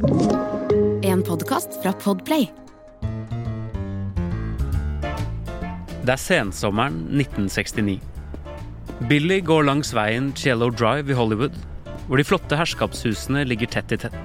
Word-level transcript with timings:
En 0.00 1.22
podkast 1.26 1.82
fra 1.82 1.90
Podplay. 1.92 2.46
Det 6.00 6.14
er 6.14 6.20
sensommeren 6.22 7.02
1969. 7.12 7.98
Billy 9.10 9.40
går 9.44 9.66
langs 9.68 9.90
veien 9.92 10.30
Cello 10.32 10.70
Drive 10.72 11.12
i 11.12 11.16
Hollywood, 11.18 11.58
hvor 12.06 12.16
de 12.16 12.24
flotte 12.24 12.56
herskapshusene 12.56 13.42
ligger 13.44 13.68
tett 13.68 13.92
i 13.92 13.98
tett. 14.06 14.16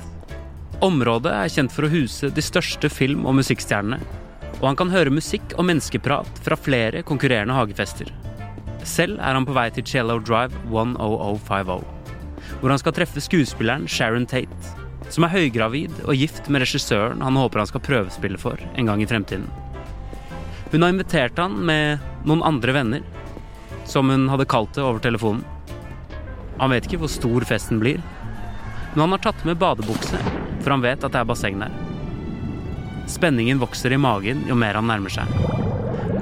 Området 0.79 1.33
er 1.33 1.51
kjent 1.51 1.75
for 1.75 1.89
å 1.89 1.91
huse 1.91 2.31
de 2.31 2.45
største 2.45 2.87
film- 2.87 3.27
og 3.27 3.35
musikkstjernene, 3.41 3.99
og 4.61 4.65
han 4.69 4.79
kan 4.79 4.95
høre 4.95 5.11
musikk 5.11 5.57
og 5.57 5.67
menneskeprat 5.73 6.39
fra 6.45 6.55
flere 6.55 7.03
konkurrerende 7.03 7.57
hagefester. 7.57 8.13
Selv 8.87 9.19
er 9.19 9.35
han 9.35 9.43
på 9.43 9.59
vei 9.59 9.67
til 9.75 9.83
Cello 9.83 10.21
Drive 10.23 10.55
10050, 10.71 11.83
hvor 12.63 12.71
han 12.71 12.79
skal 12.79 12.95
treffe 12.95 13.27
skuespilleren 13.27 13.91
Sharon 13.91 14.29
Tate, 14.29 14.84
som 15.13 15.25
er 15.25 15.33
høygravid 15.35 16.01
og 16.05 16.17
gift 16.17 16.49
med 16.49 16.63
regissøren 16.63 17.21
han 17.23 17.37
håper 17.39 17.61
han 17.61 17.69
skal 17.69 17.83
prøvespille 17.85 18.39
for 18.41 18.61
en 18.73 18.89
gang 18.89 19.03
i 19.03 19.07
fremtiden. 19.09 19.47
Hun 20.71 20.81
har 20.81 20.91
invitert 20.91 21.37
han 21.39 21.59
med 21.67 22.01
noen 22.27 22.43
andre 22.43 22.73
venner, 22.75 23.03
som 23.85 24.09
hun 24.09 24.27
hadde 24.31 24.47
kalt 24.49 24.73
det 24.75 24.83
over 24.83 24.99
telefonen. 25.03 25.45
Han 26.57 26.71
vet 26.71 26.87
ikke 26.87 27.03
hvor 27.03 27.11
stor 27.11 27.45
festen 27.47 27.81
blir, 27.81 28.01
men 28.93 29.05
han 29.05 29.15
har 29.15 29.23
tatt 29.27 29.45
med 29.47 29.59
badebukse, 29.61 30.19
for 30.63 30.73
han 30.73 30.83
vet 30.83 31.03
at 31.03 31.13
det 31.13 31.21
er 31.21 31.29
basseng 31.29 31.59
der. 31.61 31.73
Spenningen 33.11 33.61
vokser 33.61 33.93
i 33.93 34.01
magen 34.01 34.45
jo 34.49 34.57
mer 34.57 34.79
han 34.79 34.89
nærmer 34.89 35.13
seg. 35.13 35.29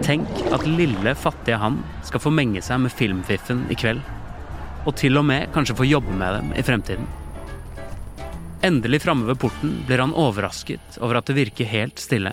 Tenk 0.03 0.27
at 0.51 0.65
lille, 0.67 1.13
fattige 1.15 1.61
han 1.61 1.79
skal 2.03 2.19
få 2.19 2.33
menge 2.33 2.61
seg 2.65 2.81
med 2.83 2.91
filmfiffen 2.91 3.63
i 3.71 3.77
kveld. 3.79 4.01
Og 4.83 4.97
til 4.99 5.15
og 5.21 5.23
med 5.29 5.53
kanskje 5.55 5.77
få 5.79 5.87
jobbe 5.87 6.11
med 6.19 6.41
dem 6.41 6.55
i 6.59 6.65
fremtiden. 6.65 7.07
Endelig 8.63 9.01
framme 9.01 9.25
ved 9.27 9.39
porten 9.39 9.83
blir 9.87 9.99
han 9.99 10.13
overrasket 10.15 10.97
over 11.03 11.17
at 11.19 11.27
det 11.27 11.35
virker 11.35 11.67
helt 11.67 11.99
stille. 11.99 12.31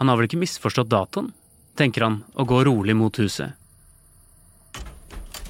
Han 0.00 0.08
har 0.08 0.16
vel 0.16 0.30
ikke 0.30 0.40
misforstått 0.40 0.88
datoen, 0.88 1.28
tenker 1.76 2.06
han 2.06 2.22
og 2.32 2.48
går 2.48 2.64
rolig 2.70 2.96
mot 2.96 3.20
huset. 3.20 3.52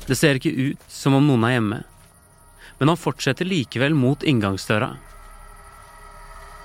Det 0.09 0.19
ser 0.19 0.41
ikke 0.41 0.51
ut 0.51 0.91
som 0.91 1.15
om 1.15 1.31
noen 1.31 1.47
er 1.47 1.55
hjemme, 1.55 1.81
men 2.81 2.91
han 2.91 2.99
fortsetter 2.99 3.47
likevel 3.47 3.95
mot 3.95 4.27
inngangsdøra. 4.27 4.91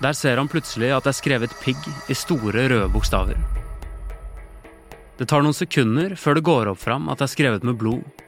Der 0.02 0.18
ser 0.18 0.42
han 0.42 0.50
plutselig 0.50 0.90
at 0.96 1.06
det 1.06 1.14
er 1.14 1.22
skrevet 1.22 1.58
pigg 1.62 1.86
i 2.10 2.18
store, 2.18 2.66
røde 2.74 2.90
bokstaver. 2.90 3.38
Det 5.22 5.30
tar 5.30 5.46
noen 5.46 5.54
sekunder 5.54 6.18
før 6.18 6.38
det 6.38 6.50
går 6.50 6.74
opp 6.74 6.82
fram 6.82 7.06
at 7.14 7.22
det 7.22 7.30
er 7.30 7.38
skrevet 7.38 7.70
med 7.70 7.78
blod. 7.78 8.26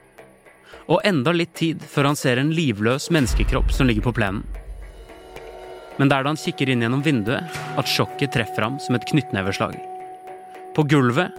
Og 0.89 1.03
enda 1.05 1.33
litt 1.35 1.53
tid 1.57 1.83
før 1.85 2.11
han 2.11 2.17
ser 2.19 2.41
en 2.41 2.53
livløs 2.55 3.09
menneskekropp 3.13 3.71
som 3.75 3.89
ligger 3.89 4.07
på 4.09 4.15
plenen. 4.19 4.45
Men 5.99 6.07
det 6.07 6.15
er 6.15 6.23
da 6.23 6.31
han 6.31 6.39
kikker 6.39 6.71
inn 6.71 6.85
gjennom 6.85 7.03
vinduet 7.03 7.59
at 7.77 7.89
sjokket 7.91 8.31
treffer 8.37 8.65
ham 8.65 8.77
som 8.79 8.95
et 8.95 9.07
knyttneveslag. 9.09 9.75
På 10.75 10.85
gulvet, 10.87 11.35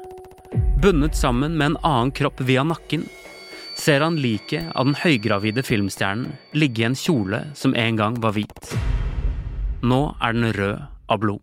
bundet 0.83 1.17
sammen 1.17 1.57
med 1.57 1.71
en 1.71 1.79
annen 1.81 2.13
kropp 2.13 2.43
via 2.45 2.65
nakken, 2.67 3.07
ser 3.81 4.05
han 4.05 4.19
liket 4.21 4.69
av 4.77 4.91
den 4.91 4.99
høygravide 5.01 5.65
filmstjernen 5.65 6.35
ligge 6.53 6.83
i 6.83 6.89
en 6.91 6.99
kjole 6.99 7.47
som 7.57 7.73
en 7.79 7.97
gang 7.97 8.19
var 8.21 8.37
hvit. 8.37 8.75
Nå 9.81 10.03
er 10.21 10.37
den 10.37 10.53
rød 10.53 10.83
av 11.09 11.23
blod. 11.23 11.41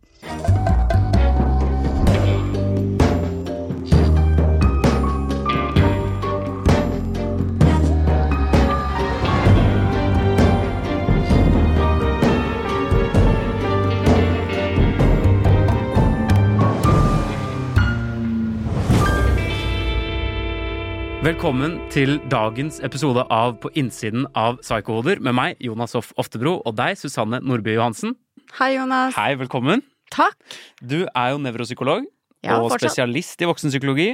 Velkommen 21.28 21.74
til 21.92 22.22
dagens 22.32 22.78
episode 22.88 23.26
av 23.34 23.58
På 23.60 23.68
innsiden 23.76 24.24
av 24.38 24.62
Psykohoder 24.62 25.20
med 25.20 25.36
meg, 25.36 25.58
Jonas 25.60 25.92
Hoff 25.98 26.14
Oftebro, 26.16 26.54
og 26.64 26.78
deg, 26.78 26.94
Susanne 26.96 27.42
Nordby 27.44 27.74
Johansen. 27.74 28.14
Hei, 28.56 28.78
Jonas. 28.78 29.12
Hei, 29.18 29.34
velkommen. 29.36 29.84
Takk. 30.14 30.38
Du 30.80 31.02
er 31.04 31.34
jo 31.34 31.42
nevropsykolog 31.44 32.06
Ja, 32.46 32.62
og 32.62 32.70
fortsatt. 32.72 32.94
spesialist 32.94 33.44
i 33.44 33.50
voksenpsykologi, 33.50 34.08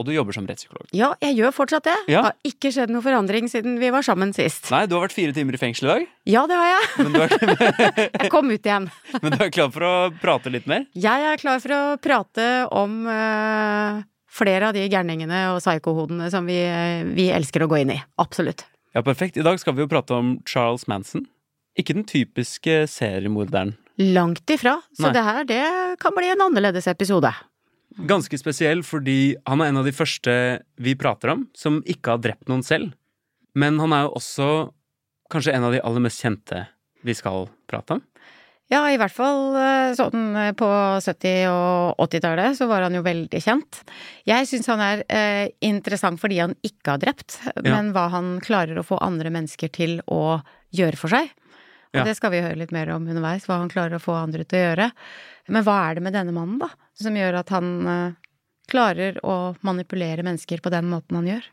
og 0.00 0.08
du 0.08 0.14
jobber 0.14 0.32
som 0.38 0.48
rettspsykolog. 0.48 0.88
Ja, 0.96 1.10
jeg 1.20 1.36
gjør 1.42 1.52
fortsatt 1.52 1.84
det. 1.90 1.98
Ja. 2.14 2.22
Har 2.30 2.48
ikke 2.48 2.72
skjedd 2.72 2.94
noe 2.94 3.04
forandring 3.04 3.52
siden 3.52 3.76
vi 3.82 3.92
var 3.92 4.06
sammen 4.06 4.32
sist. 4.32 4.70
Nei, 4.72 4.86
du 4.88 4.96
har 4.96 5.04
vært 5.04 5.18
fire 5.18 5.36
timer 5.36 5.58
i 5.58 5.60
fengsel 5.60 5.90
i 5.90 5.92
dag, 5.92 6.08
Ja, 6.32 6.46
det 6.48 6.62
har 6.62 6.72
jeg. 6.72 6.88
men 7.04 7.12
du 7.12 7.20
er, 7.26 8.10
Jeg 8.24 8.32
kom 8.32 8.48
ut 8.48 8.64
igjen. 8.64 8.88
men 9.20 9.36
du 9.36 9.44
er 9.44 9.52
klar 9.52 9.68
for 9.76 9.84
å 9.84 9.94
prate 10.24 10.48
litt 10.56 10.64
mer? 10.70 10.88
Jeg 10.96 11.28
er 11.28 11.44
klar 11.44 11.60
for 11.60 11.76
å 11.76 11.84
prate 12.00 12.48
om 12.72 13.02
eh, 13.04 14.02
flere 14.34 14.70
av 14.70 14.76
de 14.76 14.84
gærningene 14.90 15.46
og 15.52 15.60
psykohodene 15.62 16.30
som 16.32 16.46
vi, 16.48 16.58
eh, 16.58 17.04
vi 17.14 17.30
elsker 17.34 17.64
å 17.64 17.70
gå 17.70 17.82
inn 17.82 17.94
i. 17.94 18.00
Absolutt. 18.18 18.66
Ja, 18.94 19.02
perfekt. 19.02 19.38
I 19.38 19.46
dag 19.46 19.58
skal 19.60 19.74
vi 19.74 19.82
jo 19.82 19.90
prate 19.90 20.14
om 20.14 20.36
Charles 20.46 20.86
Manson. 20.90 21.26
Ikke 21.78 21.94
den 21.94 22.06
typiske 22.06 22.84
seriemorderen. 22.90 23.74
Langt 23.98 24.46
ifra. 24.50 24.80
Så 24.94 25.08
Nei. 25.08 25.12
det 25.14 25.24
her, 25.24 25.44
det 25.44 25.98
kan 26.02 26.14
bli 26.14 26.30
en 26.30 26.42
annerledes 26.46 26.86
episode. 26.90 27.30
Ganske 28.06 28.38
spesiell 28.38 28.82
fordi 28.82 29.36
han 29.46 29.60
er 29.62 29.70
en 29.70 29.82
av 29.82 29.86
de 29.86 29.94
første 29.94 30.32
vi 30.82 30.94
prater 30.98 31.30
om 31.30 31.48
som 31.54 31.82
ikke 31.86 32.14
har 32.14 32.22
drept 32.22 32.50
noen 32.50 32.64
selv. 32.66 32.94
Men 33.54 33.78
han 33.78 33.92
er 33.94 34.06
jo 34.06 34.16
også 34.18 34.48
kanskje 35.30 35.54
en 35.54 35.66
av 35.66 35.74
de 35.74 35.82
aller 35.82 36.02
mest 36.02 36.22
kjente 36.22 36.66
vi 37.06 37.14
skal 37.14 37.48
prate 37.70 37.98
om. 37.98 38.02
Ja, 38.72 38.80
i 38.88 38.96
hvert 38.96 39.12
fall 39.12 39.56
eh, 39.60 39.90
sånn 39.98 40.30
eh, 40.40 40.52
på 40.56 40.66
70- 41.04 41.50
og 41.52 41.98
80-tallet 42.06 42.56
så 42.56 42.64
var 42.70 42.86
han 42.86 42.94
jo 42.96 43.02
veldig 43.04 43.40
kjent. 43.44 43.82
Jeg 44.24 44.48
syns 44.48 44.70
han 44.72 44.80
er 44.80 45.02
eh, 45.12 45.50
interessant 45.68 46.20
fordi 46.22 46.38
han 46.40 46.54
ikke 46.64 46.94
har 46.94 47.02
drept, 47.02 47.36
men 47.60 47.92
hva 47.92 48.06
han 48.14 48.38
klarer 48.44 48.80
å 48.80 48.86
få 48.88 48.96
andre 49.04 49.28
mennesker 49.34 49.68
til 49.74 49.98
å 50.08 50.40
gjøre 50.74 50.96
for 51.00 51.12
seg. 51.12 51.28
Og 51.94 52.00
Ja. 52.00 52.06
det 52.08 52.16
skal 52.18 52.32
vi 52.32 52.40
høre 52.42 52.56
litt 52.58 52.72
mer 52.74 52.88
om 52.90 53.04
underveis, 53.06 53.44
hva 53.46 53.60
han 53.60 53.68
klarer 53.70 54.00
å 54.00 54.02
få 54.02 54.16
andre 54.18 54.42
til 54.48 54.58
å 54.58 54.64
gjøre. 54.64 54.88
Men 55.54 55.62
hva 55.68 55.76
er 55.90 55.94
det 55.94 56.02
med 56.08 56.16
denne 56.16 56.32
mannen, 56.34 56.56
da, 56.64 56.72
som 56.98 57.14
gjør 57.14 57.36
at 57.44 57.52
han 57.54 57.68
eh, 57.86 58.16
klarer 58.72 59.20
å 59.22 59.54
manipulere 59.62 60.24
mennesker 60.24 60.64
på 60.64 60.72
den 60.72 60.88
måten 60.90 61.20
han 61.20 61.28
gjør? 61.28 61.46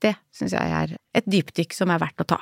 Det 0.00 0.14
syns 0.32 0.54
jeg 0.54 0.70
er 0.78 0.94
et 1.18 1.26
dypdykk 1.26 1.74
som 1.74 1.90
er 1.90 1.98
verdt 1.98 2.22
å 2.22 2.30
ta. 2.30 2.40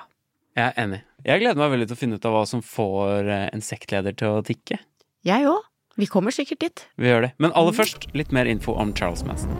Jeg 0.52 0.68
er 0.68 0.74
enig. 0.82 0.98
Jeg 1.24 1.40
gleder 1.40 1.56
meg 1.56 1.70
veldig 1.72 1.86
til 1.88 1.96
å 1.96 2.00
finne 2.00 2.16
ut 2.18 2.26
av 2.28 2.34
hva 2.34 2.42
som 2.48 2.60
får 2.60 3.28
eh, 3.32 3.44
en 3.54 3.62
sektleder 3.64 4.12
til 4.20 4.34
å 4.36 4.42
tikke. 4.44 4.76
Jeg 5.24 5.46
òg. 5.48 5.64
Vi 5.96 6.08
kommer 6.08 6.32
sikkert 6.32 6.60
dit. 6.60 6.82
Vi 7.00 7.08
gjør 7.08 7.24
det. 7.26 7.30
Men 7.40 7.54
aller 7.56 7.72
først 7.76 8.04
litt 8.16 8.32
mer 8.36 8.48
info 8.48 8.74
om 8.80 8.92
Charles 8.96 9.24
Manson. 9.24 9.52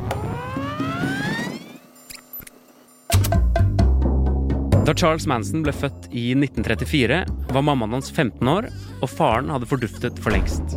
Da 4.83 4.93
Charles 4.99 5.29
Manson 5.31 5.65
ble 5.65 5.73
født 5.77 6.11
i 6.11 6.33
1934, 6.35 7.23
var 7.55 7.65
mammaen 7.65 7.97
hans 7.97 8.11
15 8.11 8.53
år, 8.53 8.69
og 9.01 9.13
faren 9.13 9.53
hadde 9.53 9.69
forduftet 9.71 10.21
for 10.21 10.35
lengst. 10.35 10.77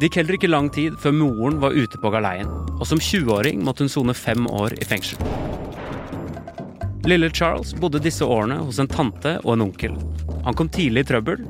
Det 0.00 0.08
gikk 0.08 0.20
heller 0.20 0.36
ikke 0.36 0.52
lang 0.52 0.68
tid 0.74 0.96
før 1.00 1.16
moren 1.16 1.60
var 1.62 1.76
ute 1.76 2.00
på 2.02 2.12
galeien, 2.12 2.50
og 2.76 2.84
som 2.88 3.00
20-åring 3.00 3.64
måtte 3.64 3.86
hun 3.86 3.92
sone 3.92 4.16
fem 4.16 4.48
år 4.50 4.76
i 4.80 4.88
fengsel. 4.88 5.20
Lille 7.10 7.30
Charles 7.30 7.74
bodde 7.74 7.98
disse 7.98 8.24
årene 8.24 8.60
hos 8.62 8.78
en 8.78 8.86
tante 8.86 9.32
og 9.42 9.56
en 9.56 9.64
onkel. 9.64 9.96
Han 10.44 10.54
kom 10.54 10.68
tidlig 10.70 11.02
i 11.02 11.08
trøbbel. 11.08 11.40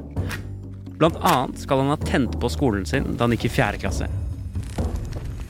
Blant 0.96 1.18
annet 1.20 1.60
skal 1.60 1.82
han 1.82 1.92
ha 1.92 1.98
tent 2.00 2.38
på 2.40 2.48
skolen 2.48 2.86
sin 2.88 3.10
da 3.10 3.26
han 3.26 3.34
gikk 3.36 3.44
i 3.50 3.52
fjerde 3.58 3.82
klasse. 3.82 4.08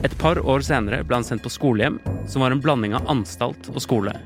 Et 0.03 0.17
par 0.19 0.41
år 0.43 0.67
senere 0.67 0.99
ble 1.07 1.21
han 1.21 1.23
sendt 1.23 1.45
på 1.45 1.53
skolehjem, 1.55 2.01
som 2.27 2.43
var 2.43 2.51
en 2.51 2.59
blanding 2.59 2.97
av 2.99 3.07
anstalt 3.13 3.71
og 3.71 3.79
skole. 3.85 4.17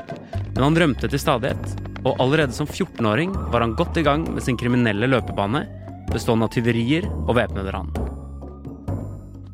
Men 0.56 0.64
han 0.64 0.82
rømte 0.82 1.12
til 1.12 1.22
stadighet, 1.22 1.78
og 2.02 2.18
allerede 2.18 2.58
som 2.58 2.66
14-åring 2.66 3.38
var 3.54 3.62
han 3.62 3.78
godt 3.78 4.02
i 4.02 4.08
gang 4.10 4.26
med 4.26 4.42
sin 4.42 4.58
kriminelle 4.58 5.12
løpebane, 5.14 5.68
bestående 6.10 6.50
av 6.50 6.58
tyverier 6.58 7.06
og 7.28 7.36
væpnede 7.38 7.78
ran. 7.78 7.94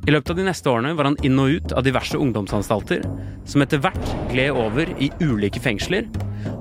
I 0.02 0.12
løpet 0.12 0.32
av 0.34 0.38
de 0.40 0.46
neste 0.48 0.70
årene 0.70 0.96
var 0.98 1.12
han 1.12 1.18
inn 1.22 1.38
og 1.38 1.58
ut 1.60 1.74
av 1.78 1.86
diverse 1.86 2.18
ungdomsanstalter, 2.18 3.04
som 3.46 3.62
etter 3.62 3.82
hvert 3.84 4.14
gled 4.32 4.58
over 4.58 4.90
i 4.98 5.12
ulike 5.22 5.62
fengsler, 5.62 6.08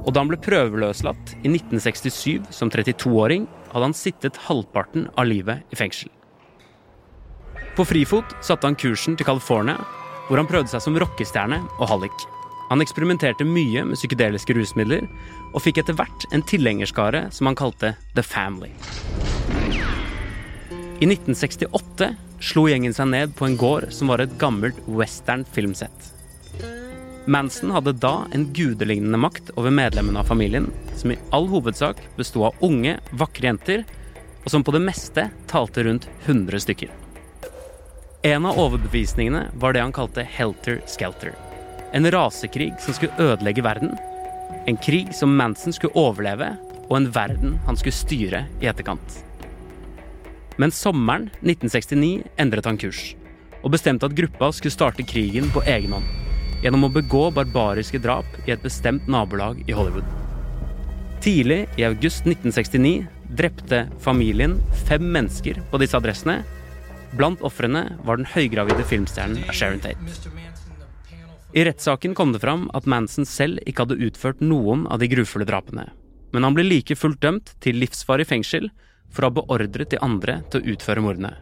og 0.04 0.12
da 0.12 0.20
han 0.20 0.28
ble 0.28 0.36
prøveløslatt 0.44 1.32
i 1.40 1.48
1967 1.48 2.50
som 2.52 2.68
32-åring, 2.68 3.48
hadde 3.72 3.86
han 3.86 3.96
sittet 3.96 4.42
halvparten 4.44 5.08
av 5.16 5.30
livet 5.30 5.64
i 5.72 5.80
fengsel. 5.80 6.12
På 7.78 7.86
frifot 7.88 8.36
satte 8.44 8.68
han 8.68 8.76
kursen 8.76 9.16
til 9.16 9.30
California, 9.30 9.80
hvor 10.28 10.36
han 10.36 10.48
prøvde 10.50 10.74
seg 10.74 10.84
som 10.84 11.00
rockestjerne 11.00 11.62
og 11.78 11.88
hallik. 11.88 12.28
Han 12.68 12.84
eksperimenterte 12.84 13.48
mye 13.48 13.86
med 13.88 13.96
psykedeliske 13.96 14.54
rusmidler, 14.54 15.08
og 15.54 15.62
fikk 15.64 15.80
etter 15.80 15.96
hvert 15.96 16.28
en 16.36 16.44
tilhengerskare 16.44 17.30
som 17.32 17.48
han 17.48 17.56
kalte 17.58 17.96
The 18.12 18.26
Family. 18.26 18.74
I 21.00 21.08
1968 21.08 22.18
slo 22.40 22.66
gjengen 22.68 22.94
seg 22.96 23.10
ned 23.12 23.36
på 23.36 23.46
en 23.46 23.58
gård 23.60 23.90
som 23.94 24.10
var 24.10 24.22
et 24.24 24.32
gammelt 24.40 24.78
western 24.88 25.44
filmsett. 25.52 26.10
Manson 27.30 27.70
hadde 27.70 27.92
da 27.92 28.24
en 28.32 28.48
gudelignende 28.56 29.18
makt 29.20 29.52
over 29.60 29.70
medlemmene 29.70 30.22
av 30.22 30.30
familien, 30.32 30.70
som 30.96 31.12
i 31.12 31.18
all 31.30 31.46
hovedsak 31.52 32.00
besto 32.16 32.46
av 32.48 32.56
unge, 32.64 32.96
vakre 33.12 33.46
jenter, 33.46 33.84
og 34.40 34.50
som 34.50 34.64
på 34.64 34.72
det 34.74 34.82
meste 34.82 35.28
talte 35.50 35.84
rundt 35.84 36.08
100 36.24 36.64
stykker. 36.64 36.90
En 38.22 38.48
av 38.48 38.58
overbevisningene 38.60 39.46
var 39.60 39.72
det 39.72 39.84
han 39.84 39.94
kalte 39.96 40.24
Helter 40.24 40.80
Skelter. 40.88 41.36
En 41.92 42.08
rasekrig 42.12 42.72
som 42.80 42.96
skulle 42.96 43.30
ødelegge 43.30 43.64
verden. 43.64 43.94
En 44.66 44.76
krig 44.76 45.14
som 45.16 45.36
Manson 45.36 45.72
skulle 45.76 45.96
overleve, 45.96 46.54
og 46.88 46.96
en 46.98 47.10
verden 47.14 47.58
han 47.66 47.78
skulle 47.78 47.96
styre 47.96 48.46
i 48.60 48.68
etterkant. 48.68 49.20
Men 50.60 50.72
sommeren 50.76 51.30
1969 51.40 52.26
endret 52.36 52.66
han 52.68 52.78
kurs, 52.80 53.14
og 53.62 53.72
bestemte 53.72 54.08
at 54.08 54.16
gruppa 54.16 54.50
skulle 54.52 54.74
starte 54.74 55.06
krigen 55.08 55.48
på 55.54 55.62
egen 55.64 55.94
hånd. 55.96 56.08
Gjennom 56.60 56.84
å 56.84 56.92
begå 56.92 57.30
barbariske 57.32 58.00
drap 58.04 58.28
i 58.44 58.52
et 58.52 58.60
bestemt 58.60 59.06
nabolag 59.08 59.62
i 59.64 59.76
Hollywood. 59.76 60.04
Tidlig 61.24 61.62
i 61.80 61.86
august 61.88 62.28
1969 62.28 63.06
drepte 63.36 63.86
familien 64.04 64.58
fem 64.88 65.06
mennesker 65.14 65.62
på 65.70 65.80
disse 65.80 65.96
adressene. 65.96 66.42
Blant 67.16 67.40
ofrene 67.46 67.86
var 68.04 68.20
den 68.20 68.28
høygravide 68.28 68.84
filmstjernen 68.88 69.40
Sharon 69.56 69.80
Tate. 69.80 70.12
I 71.56 71.64
rettssaken 71.66 72.12
kom 72.14 72.34
det 72.34 72.42
fram 72.44 72.68
at 72.76 72.86
Manson 72.86 73.26
selv 73.26 73.64
ikke 73.66 73.86
hadde 73.86 74.00
utført 74.06 74.44
noen 74.44 74.84
av 74.92 75.00
de 75.00 75.08
grufulle 75.10 75.48
drapene, 75.48 75.88
men 76.36 76.46
han 76.46 76.54
ble 76.54 76.68
like 76.68 76.94
fullt 76.94 77.18
dømt 77.24 77.56
til 77.64 77.80
livsvarig 77.80 78.28
fengsel 78.28 78.68
for 79.10 79.24
å 79.24 79.30
ha 79.30 79.36
beordret 79.40 79.92
de 79.92 80.00
andre 80.02 80.40
til 80.50 80.62
å 80.62 80.74
utføre 80.74 81.04
mordene. 81.04 81.34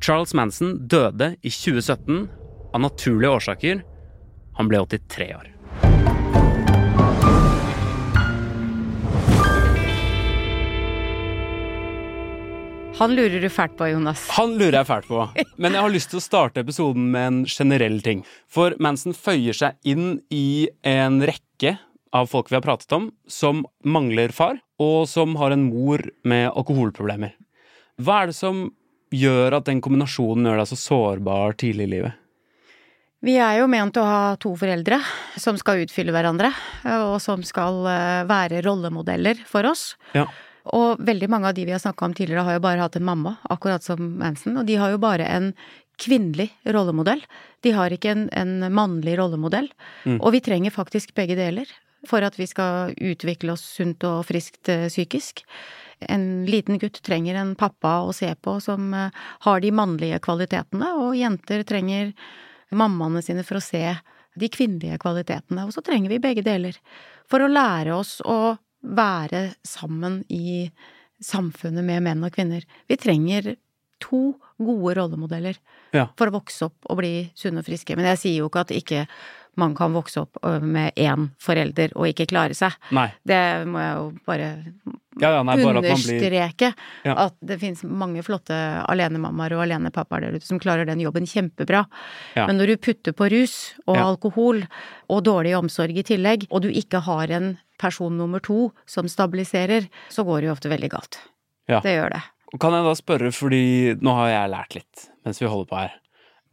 Charles 0.00 0.32
Manson 0.34 0.76
døde 0.88 1.34
i 1.42 1.52
2017 1.52 2.28
av 2.72 2.80
naturlige 2.80 3.36
årsaker. 3.36 3.82
Han 4.56 4.70
ble 4.70 4.80
83 4.86 5.32
år. 5.36 5.50
Han 13.00 13.14
lurer 13.16 13.40
du 13.40 13.48
fælt 13.48 13.78
på, 13.78 13.86
Jonas. 13.88 14.26
Han 14.36 14.58
lurer 14.60 14.82
jeg 14.82 14.88
fælt 14.90 15.06
på. 15.08 15.22
Men 15.62 15.72
jeg 15.72 15.84
har 15.86 15.92
lyst 15.92 16.10
til 16.12 16.20
å 16.20 16.24
starte 16.24 16.60
episoden 16.60 17.06
med 17.14 17.28
en 17.30 17.38
generell 17.48 17.96
ting. 18.04 18.26
For 18.44 18.76
Manson 18.76 19.16
føyer 19.16 19.56
seg 19.56 19.78
inn 19.88 20.18
i 20.28 20.68
en 20.84 21.22
rekke 21.24 21.78
av 22.10 22.26
folk 22.30 22.50
vi 22.50 22.58
har 22.58 22.64
pratet 22.64 22.92
om, 22.92 23.10
som 23.28 23.64
mangler 23.84 24.34
far, 24.34 24.58
og 24.80 25.08
som 25.08 25.36
har 25.40 25.54
en 25.54 25.68
mor 25.68 26.02
med 26.26 26.50
alkoholproblemer. 26.50 27.36
Hva 28.00 28.22
er 28.22 28.30
det 28.30 28.38
som 28.38 28.68
gjør 29.14 29.58
at 29.58 29.68
den 29.68 29.82
kombinasjonen 29.84 30.48
gjør 30.48 30.62
deg 30.62 30.70
så 30.70 30.78
sårbar 30.78 31.56
tidlig 31.60 31.88
i 31.88 31.92
livet? 31.94 32.18
Vi 33.20 33.34
er 33.36 33.58
jo 33.58 33.66
ment 33.68 33.98
å 34.00 34.06
ha 34.06 34.20
to 34.40 34.54
foreldre 34.56 34.96
som 35.38 35.58
skal 35.60 35.82
utfylle 35.82 36.14
hverandre, 36.14 36.54
og 37.04 37.18
som 37.20 37.42
skal 37.44 37.82
eh, 37.90 38.22
være 38.28 38.62
rollemodeller 38.64 39.42
for 39.48 39.68
oss. 39.68 39.90
Ja. 40.16 40.24
Og 40.72 41.02
veldig 41.04 41.28
mange 41.32 41.50
av 41.50 41.56
de 41.56 41.66
vi 41.68 41.74
har 41.74 41.82
snakka 41.82 42.06
om 42.06 42.16
tidligere, 42.16 42.46
har 42.46 42.56
jo 42.56 42.64
bare 42.64 42.80
hatt 42.80 42.96
en 42.96 43.04
mamma, 43.04 43.34
akkurat 43.52 43.84
som 43.84 44.00
Manson, 44.22 44.56
og 44.60 44.64
de 44.68 44.78
har 44.80 44.94
jo 44.94 45.02
bare 45.02 45.28
en 45.28 45.52
kvinnelig 46.00 46.48
rollemodell. 46.64 47.20
De 47.60 47.74
har 47.76 47.92
ikke 47.92 48.14
en, 48.14 48.26
en 48.32 48.72
mannlig 48.72 49.18
rollemodell. 49.20 49.68
Mm. 50.08 50.16
Og 50.16 50.32
vi 50.32 50.40
trenger 50.44 50.72
faktisk 50.72 51.12
begge 51.16 51.36
deler 51.36 51.68
for 52.08 52.24
at 52.24 52.38
vi 52.38 52.46
skal 52.48 52.94
utvikle 52.96 53.52
oss 53.52 53.64
sunt 53.76 54.04
og 54.08 54.24
friskt 54.28 54.68
eh, 54.72 54.88
psykisk. 54.88 55.42
En 56.08 56.46
liten 56.48 56.78
gutt 56.80 57.02
trenger 57.04 57.36
en 57.36 57.54
pappa 57.60 57.98
å 58.06 58.14
se 58.16 58.30
på 58.40 58.56
som 58.64 58.92
eh, 58.96 59.10
har 59.44 59.60
de 59.60 59.72
mannlige 59.76 60.20
kvalitetene, 60.24 60.94
og 60.96 61.18
jenter 61.18 61.64
trenger 61.68 62.14
mammaene 62.72 63.22
sine 63.24 63.44
for 63.44 63.58
å 63.60 63.64
se 63.64 63.82
de 64.40 64.48
kvinnelige 64.48 65.00
kvalitetene. 65.02 65.66
Og 65.66 65.74
så 65.74 65.82
trenger 65.84 66.12
vi 66.12 66.22
begge 66.22 66.44
deler. 66.46 66.76
For 67.30 67.42
å 67.44 67.50
lære 67.50 67.92
oss 67.98 68.20
å 68.24 68.56
være 68.80 69.50
sammen 69.66 70.22
i 70.32 70.70
samfunnet 71.20 71.84
med 71.84 72.04
menn 72.06 72.24
og 72.24 72.32
kvinner. 72.32 72.64
Vi 72.88 72.96
trenger 72.96 73.56
to 74.00 74.38
gode 74.56 74.94
rollemodeller 74.96 75.58
Ja. 75.92 76.06
for 76.16 76.30
å 76.30 76.38
vokse 76.38 76.70
opp 76.70 76.86
og 76.88 76.96
bli 77.02 77.30
sunne 77.36 77.60
og 77.60 77.66
friske. 77.66 77.96
Men 77.96 78.06
jeg 78.14 78.18
sier 78.22 78.38
jo 78.38 78.48
ikke 78.48 78.60
at 78.64 78.72
ikke 78.72 79.06
man 79.58 79.74
kan 79.74 79.92
vokse 79.96 80.22
opp 80.22 80.38
med 80.62 80.94
én 81.00 81.30
forelder 81.42 81.92
og 81.96 82.10
ikke 82.10 82.28
klare 82.30 82.56
seg. 82.56 82.74
Nei. 82.94 83.08
Det 83.26 83.40
må 83.68 83.80
jeg 83.82 83.94
jo 83.98 84.04
bare 84.28 84.48
Ja, 85.20 85.32
ja, 85.34 85.40
nei, 85.44 85.56
bare 85.58 85.80
at 85.82 85.84
man 85.84 85.84
blir 85.84 85.96
understreke. 85.96 86.70
Ja. 87.04 87.14
At 87.26 87.36
det 87.44 87.58
finnes 87.60 87.82
mange 87.84 88.22
flotte 88.24 88.56
alenemammaer 88.88 89.56
og 89.56 89.64
alenepappaer 89.66 90.24
der 90.24 90.38
ute 90.38 90.46
som 90.46 90.60
klarer 90.62 90.88
den 90.88 91.02
jobben 91.02 91.26
kjempebra. 91.28 91.84
Men 92.38 92.56
når 92.60 92.72
du 92.72 92.76
putter 92.88 93.16
på 93.16 93.28
rus 93.32 93.56
og 93.86 93.98
alkohol 93.98 94.62
og 95.10 95.24
dårlig 95.26 95.56
omsorg 95.58 95.98
i 95.98 96.06
tillegg, 96.06 96.46
og 96.50 96.64
du 96.64 96.70
ikke 96.70 97.02
har 97.04 97.32
en 97.36 97.56
person 97.80 98.16
nummer 98.16 98.40
to 98.44 98.70
som 98.88 99.08
stabiliserer, 99.08 99.88
så 100.12 100.24
går 100.24 100.40
det 100.40 100.50
jo 100.50 100.54
ofte 100.54 100.72
veldig 100.72 100.92
galt. 100.92 101.20
Ja. 101.70 101.80
Det 101.84 101.96
gjør 101.96 102.14
det. 102.16 102.22
Kan 102.60 102.74
jeg 102.74 102.86
da 102.86 102.94
spørre, 102.98 103.30
fordi 103.34 103.64
nå 104.02 104.14
har 104.16 104.32
jeg 104.32 104.54
lært 104.54 104.78
litt 104.78 105.10
mens 105.26 105.38
vi 105.42 105.50
holder 105.50 105.68
på 105.68 105.82
her. 105.82 105.92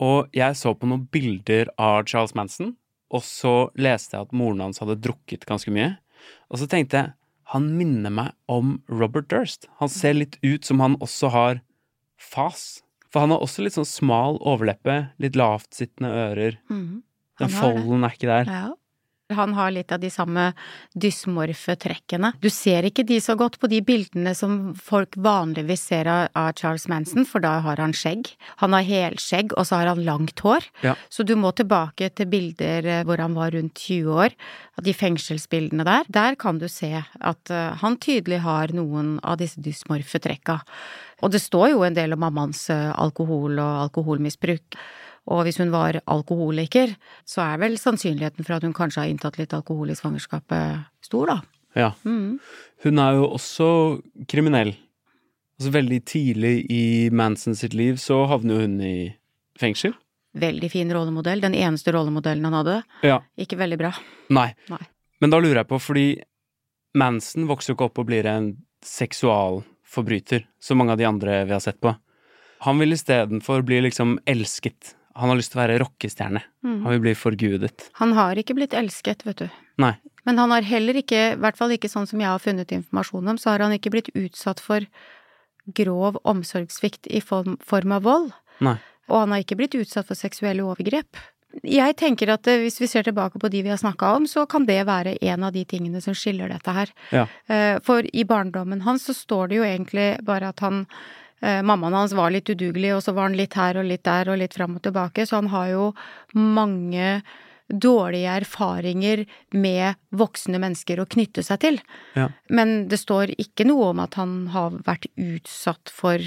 Og 0.03 0.35
jeg 0.35 0.57
så 0.59 0.75
på 0.77 0.85
noen 0.89 1.07
bilder 1.09 1.71
av 1.81 2.03
Charles 2.09 2.35
Manson, 2.37 2.75
og 3.13 3.23
så 3.23 3.69
leste 3.79 4.17
jeg 4.17 4.27
at 4.27 4.35
moren 4.35 4.65
hans 4.65 4.81
hadde 4.83 4.99
drukket 5.03 5.45
ganske 5.47 5.71
mye. 5.73 5.95
Og 6.51 6.59
så 6.61 6.67
tenkte 6.69 6.99
jeg, 6.99 7.13
han 7.53 7.69
minner 7.77 8.11
meg 8.11 8.33
om 8.51 8.81
Robert 8.91 9.29
Durst. 9.31 9.69
Han 9.79 9.91
ser 9.91 10.17
litt 10.17 10.35
ut 10.43 10.67
som 10.67 10.81
han 10.83 10.97
også 11.03 11.31
har 11.31 11.61
fas. 12.19 12.83
For 13.07 13.23
han 13.23 13.31
har 13.31 13.43
også 13.43 13.63
litt 13.63 13.77
sånn 13.77 13.87
smal 13.87 14.39
overleppe, 14.43 14.97
litt 15.23 15.37
lavtsittende 15.39 16.11
ører. 16.11 16.59
Mhm. 16.67 17.03
Den 17.37 17.53
folden 17.53 18.03
er 18.03 18.15
ikke 18.15 18.27
der. 18.31 18.49
Ja. 18.49 18.67
Han 19.35 19.53
har 19.57 19.73
litt 19.75 19.91
av 19.91 19.99
de 19.99 20.07
samme 20.11 20.53
dysmorfe 20.95 21.75
trekkene. 21.75 22.31
Du 22.39 22.47
ser 22.53 22.85
ikke 22.87 23.03
de 23.07 23.17
så 23.19 23.35
godt 23.35 23.57
på 23.59 23.67
de 23.67 23.81
bildene 23.83 24.31
som 24.37 24.71
folk 24.79 25.17
vanligvis 25.19 25.83
ser 25.89 26.07
av, 26.07 26.53
Charles 26.55 26.87
Manson, 26.87 27.25
for 27.27 27.43
da 27.43 27.57
har 27.65 27.81
han 27.83 27.91
skjegg. 27.95 28.29
Han 28.63 28.75
har 28.77 28.85
helskjegg, 28.87 29.51
og 29.59 29.67
så 29.67 29.81
har 29.81 29.91
han 29.91 30.05
langt 30.07 30.39
hår. 30.45 30.63
Ja. 30.85 30.95
Så 31.11 31.25
du 31.27 31.35
må 31.35 31.51
tilbake 31.51 32.07
til 32.15 32.29
bilder 32.31 32.87
eh, 32.87 33.01
hvor 33.07 33.19
han 33.19 33.35
var 33.35 33.51
rundt 33.51 33.75
20 33.75 34.15
år, 34.15 34.37
de 34.85 34.93
fengselsbildene 34.95 35.83
der. 35.87 36.07
Der 36.07 36.39
kan 36.39 36.61
du 36.61 36.69
se 36.71 36.93
at 36.95 37.51
eh, 37.51 37.75
han 37.83 37.99
tydelig 37.99 38.39
har 38.47 38.71
noen 38.77 39.17
av 39.27 39.41
disse 39.41 39.59
dysmorfe 39.59 40.23
trekka. 40.23 40.61
Og 41.25 41.33
det 41.33 41.43
står 41.43 41.73
jo 41.73 41.83
en 41.83 41.97
del 41.97 42.15
om 42.15 42.23
mammaens 42.23 42.69
eh, 42.71 42.93
alkohol 42.95 43.59
og 43.59 43.83
alkoholmisbruk. 43.89 44.79
Og 45.27 45.43
hvis 45.43 45.59
hun 45.59 45.73
var 45.73 45.99
alkoholiker, 46.07 46.93
så 47.27 47.43
er 47.43 47.61
vel 47.65 47.77
sannsynligheten 47.79 48.47
for 48.47 48.57
at 48.57 48.65
hun 48.65 48.75
kanskje 48.75 49.03
har 49.03 49.11
inntatt 49.11 49.39
litt 49.39 49.53
alkohol 49.55 49.91
i 49.91 49.97
svangerskapet 49.97 50.87
stor, 51.03 51.33
da. 51.33 51.37
Ja. 51.77 51.91
Mm. 52.07 52.39
Hun 52.85 53.01
er 53.03 53.19
jo 53.19 53.29
også 53.35 53.69
kriminell. 54.29 54.73
Altså 55.57 55.73
Veldig 55.73 56.01
tidlig 56.05 56.55
i 56.71 56.83
Manson 57.11 57.57
sitt 57.57 57.75
liv 57.77 57.97
så 58.01 58.23
havner 58.29 58.63
hun 58.63 58.77
i 58.81 58.97
fengsel. 59.59 59.95
Veldig 60.37 60.69
fin 60.69 60.91
rollemodell. 60.93 61.41
Den 61.41 61.55
eneste 61.57 61.93
rollemodellen 61.95 62.45
han 62.45 62.57
hadde. 62.59 62.81
Ja. 63.05 63.21
Ikke 63.41 63.57
veldig 63.59 63.79
bra. 63.81 63.93
Nei. 64.33 64.51
Nei. 64.69 64.83
Men 65.21 65.33
da 65.33 65.39
lurer 65.41 65.63
jeg 65.63 65.69
på, 65.71 65.79
fordi 65.81 66.07
Manson 66.97 67.47
vokser 67.49 67.73
jo 67.73 67.77
ikke 67.77 67.87
opp 67.89 68.01
og 68.03 68.09
blir 68.09 68.27
en 68.29 68.51
seksualforbryter, 68.85 70.45
som 70.61 70.77
mange 70.77 70.93
av 70.93 71.01
de 71.01 71.07
andre 71.09 71.41
vi 71.49 71.55
har 71.55 71.63
sett 71.63 71.81
på. 71.81 71.95
Han 72.65 72.77
vil 72.81 72.93
istedenfor 72.93 73.65
bli 73.65 73.81
liksom 73.85 74.17
elsket. 74.29 74.93
Han 75.17 75.31
har 75.31 75.39
lyst 75.39 75.53
til 75.53 75.59
å 75.59 75.63
være 75.63 75.79
rockestjerne. 75.81 76.43
Mm. 76.65 76.79
Han 76.83 76.93
vil 76.95 77.03
bli 77.07 77.15
forgudet. 77.17 77.87
Han 78.01 78.13
har 78.17 78.37
ikke 78.39 78.55
blitt 78.57 78.75
elsket, 78.77 79.25
vet 79.27 79.45
du. 79.45 79.61
Nei. 79.81 79.95
Men 80.27 80.41
han 80.41 80.51
har 80.51 80.65
heller 80.67 80.99
ikke, 80.99 81.21
i 81.33 81.39
hvert 81.39 81.57
fall 81.57 81.73
ikke 81.73 81.89
sånn 81.89 82.07
som 82.09 82.21
jeg 82.21 82.29
har 82.29 82.43
funnet 82.43 82.73
informasjon 82.75 83.31
om, 83.33 83.39
så 83.39 83.53
har 83.53 83.63
han 83.65 83.73
ikke 83.77 83.93
blitt 83.93 84.11
utsatt 84.13 84.61
for 84.63 84.85
grov 85.77 86.19
omsorgssvikt 86.27 87.09
i 87.11 87.21
form, 87.23 87.57
form 87.63 87.95
av 87.95 88.05
vold. 88.07 88.29
Nei. 88.63 88.77
Og 89.07 89.23
han 89.23 89.33
har 89.33 89.43
ikke 89.43 89.57
blitt 89.59 89.77
utsatt 89.79 90.07
for 90.09 90.19
seksuelle 90.19 90.65
overgrep. 90.67 91.19
Jeg 91.63 91.95
tenker 91.97 92.29
at 92.33 92.47
eh, 92.51 92.59
hvis 92.65 92.79
vi 92.81 92.89
ser 92.91 93.07
tilbake 93.07 93.39
på 93.39 93.49
de 93.49 93.63
vi 93.65 93.71
har 93.71 93.79
snakka 93.79 94.11
om, 94.17 94.27
så 94.29 94.43
kan 94.49 94.67
det 94.67 94.81
være 94.87 95.15
en 95.31 95.45
av 95.47 95.55
de 95.55 95.63
tingene 95.65 96.01
som 96.03 96.15
skiller 96.17 96.51
dette 96.51 96.73
her. 96.75 96.91
Ja. 97.15 97.23
Eh, 97.47 97.77
For 97.85 98.05
i 98.11 98.25
barndommen 98.27 98.83
hans 98.85 99.07
så 99.07 99.15
står 99.15 99.49
det 99.49 99.61
jo 99.61 99.67
egentlig 99.67 100.09
bare 100.27 100.51
at 100.51 100.61
han 100.65 100.83
Mammaen 101.41 101.93
hans 101.93 102.15
var 102.17 102.31
litt 102.33 102.49
udugelig, 102.49 102.95
og 102.95 103.03
så 103.05 103.13
var 103.13 103.27
han 103.27 103.35
litt 103.37 103.53
her 103.59 103.77
og 103.77 103.85
litt 103.85 104.05
der 104.07 104.31
og 104.33 104.39
litt 104.41 104.55
fram 104.57 104.79
og 104.79 104.81
tilbake, 104.87 105.25
så 105.29 105.37
han 105.37 105.51
har 105.51 105.67
jo 105.69 105.83
mange 106.33 107.11
dårlige 107.67 108.37
erfaringer 108.41 109.25
med 109.51 109.99
voksne 110.15 110.59
mennesker 110.61 111.01
å 111.01 111.07
knytte 111.09 111.43
seg 111.45 111.61
til. 111.63 111.79
Ja. 112.15 112.29
Men 112.49 112.87
det 112.91 113.01
står 113.01 113.35
ikke 113.37 113.67
noe 113.67 113.91
om 113.91 114.01
at 114.03 114.17
han 114.19 114.39
har 114.55 114.79
vært 114.87 115.09
utsatt 115.13 115.91
for 115.91 116.23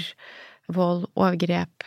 vold, 0.71 1.07
overgrep, 1.19 1.83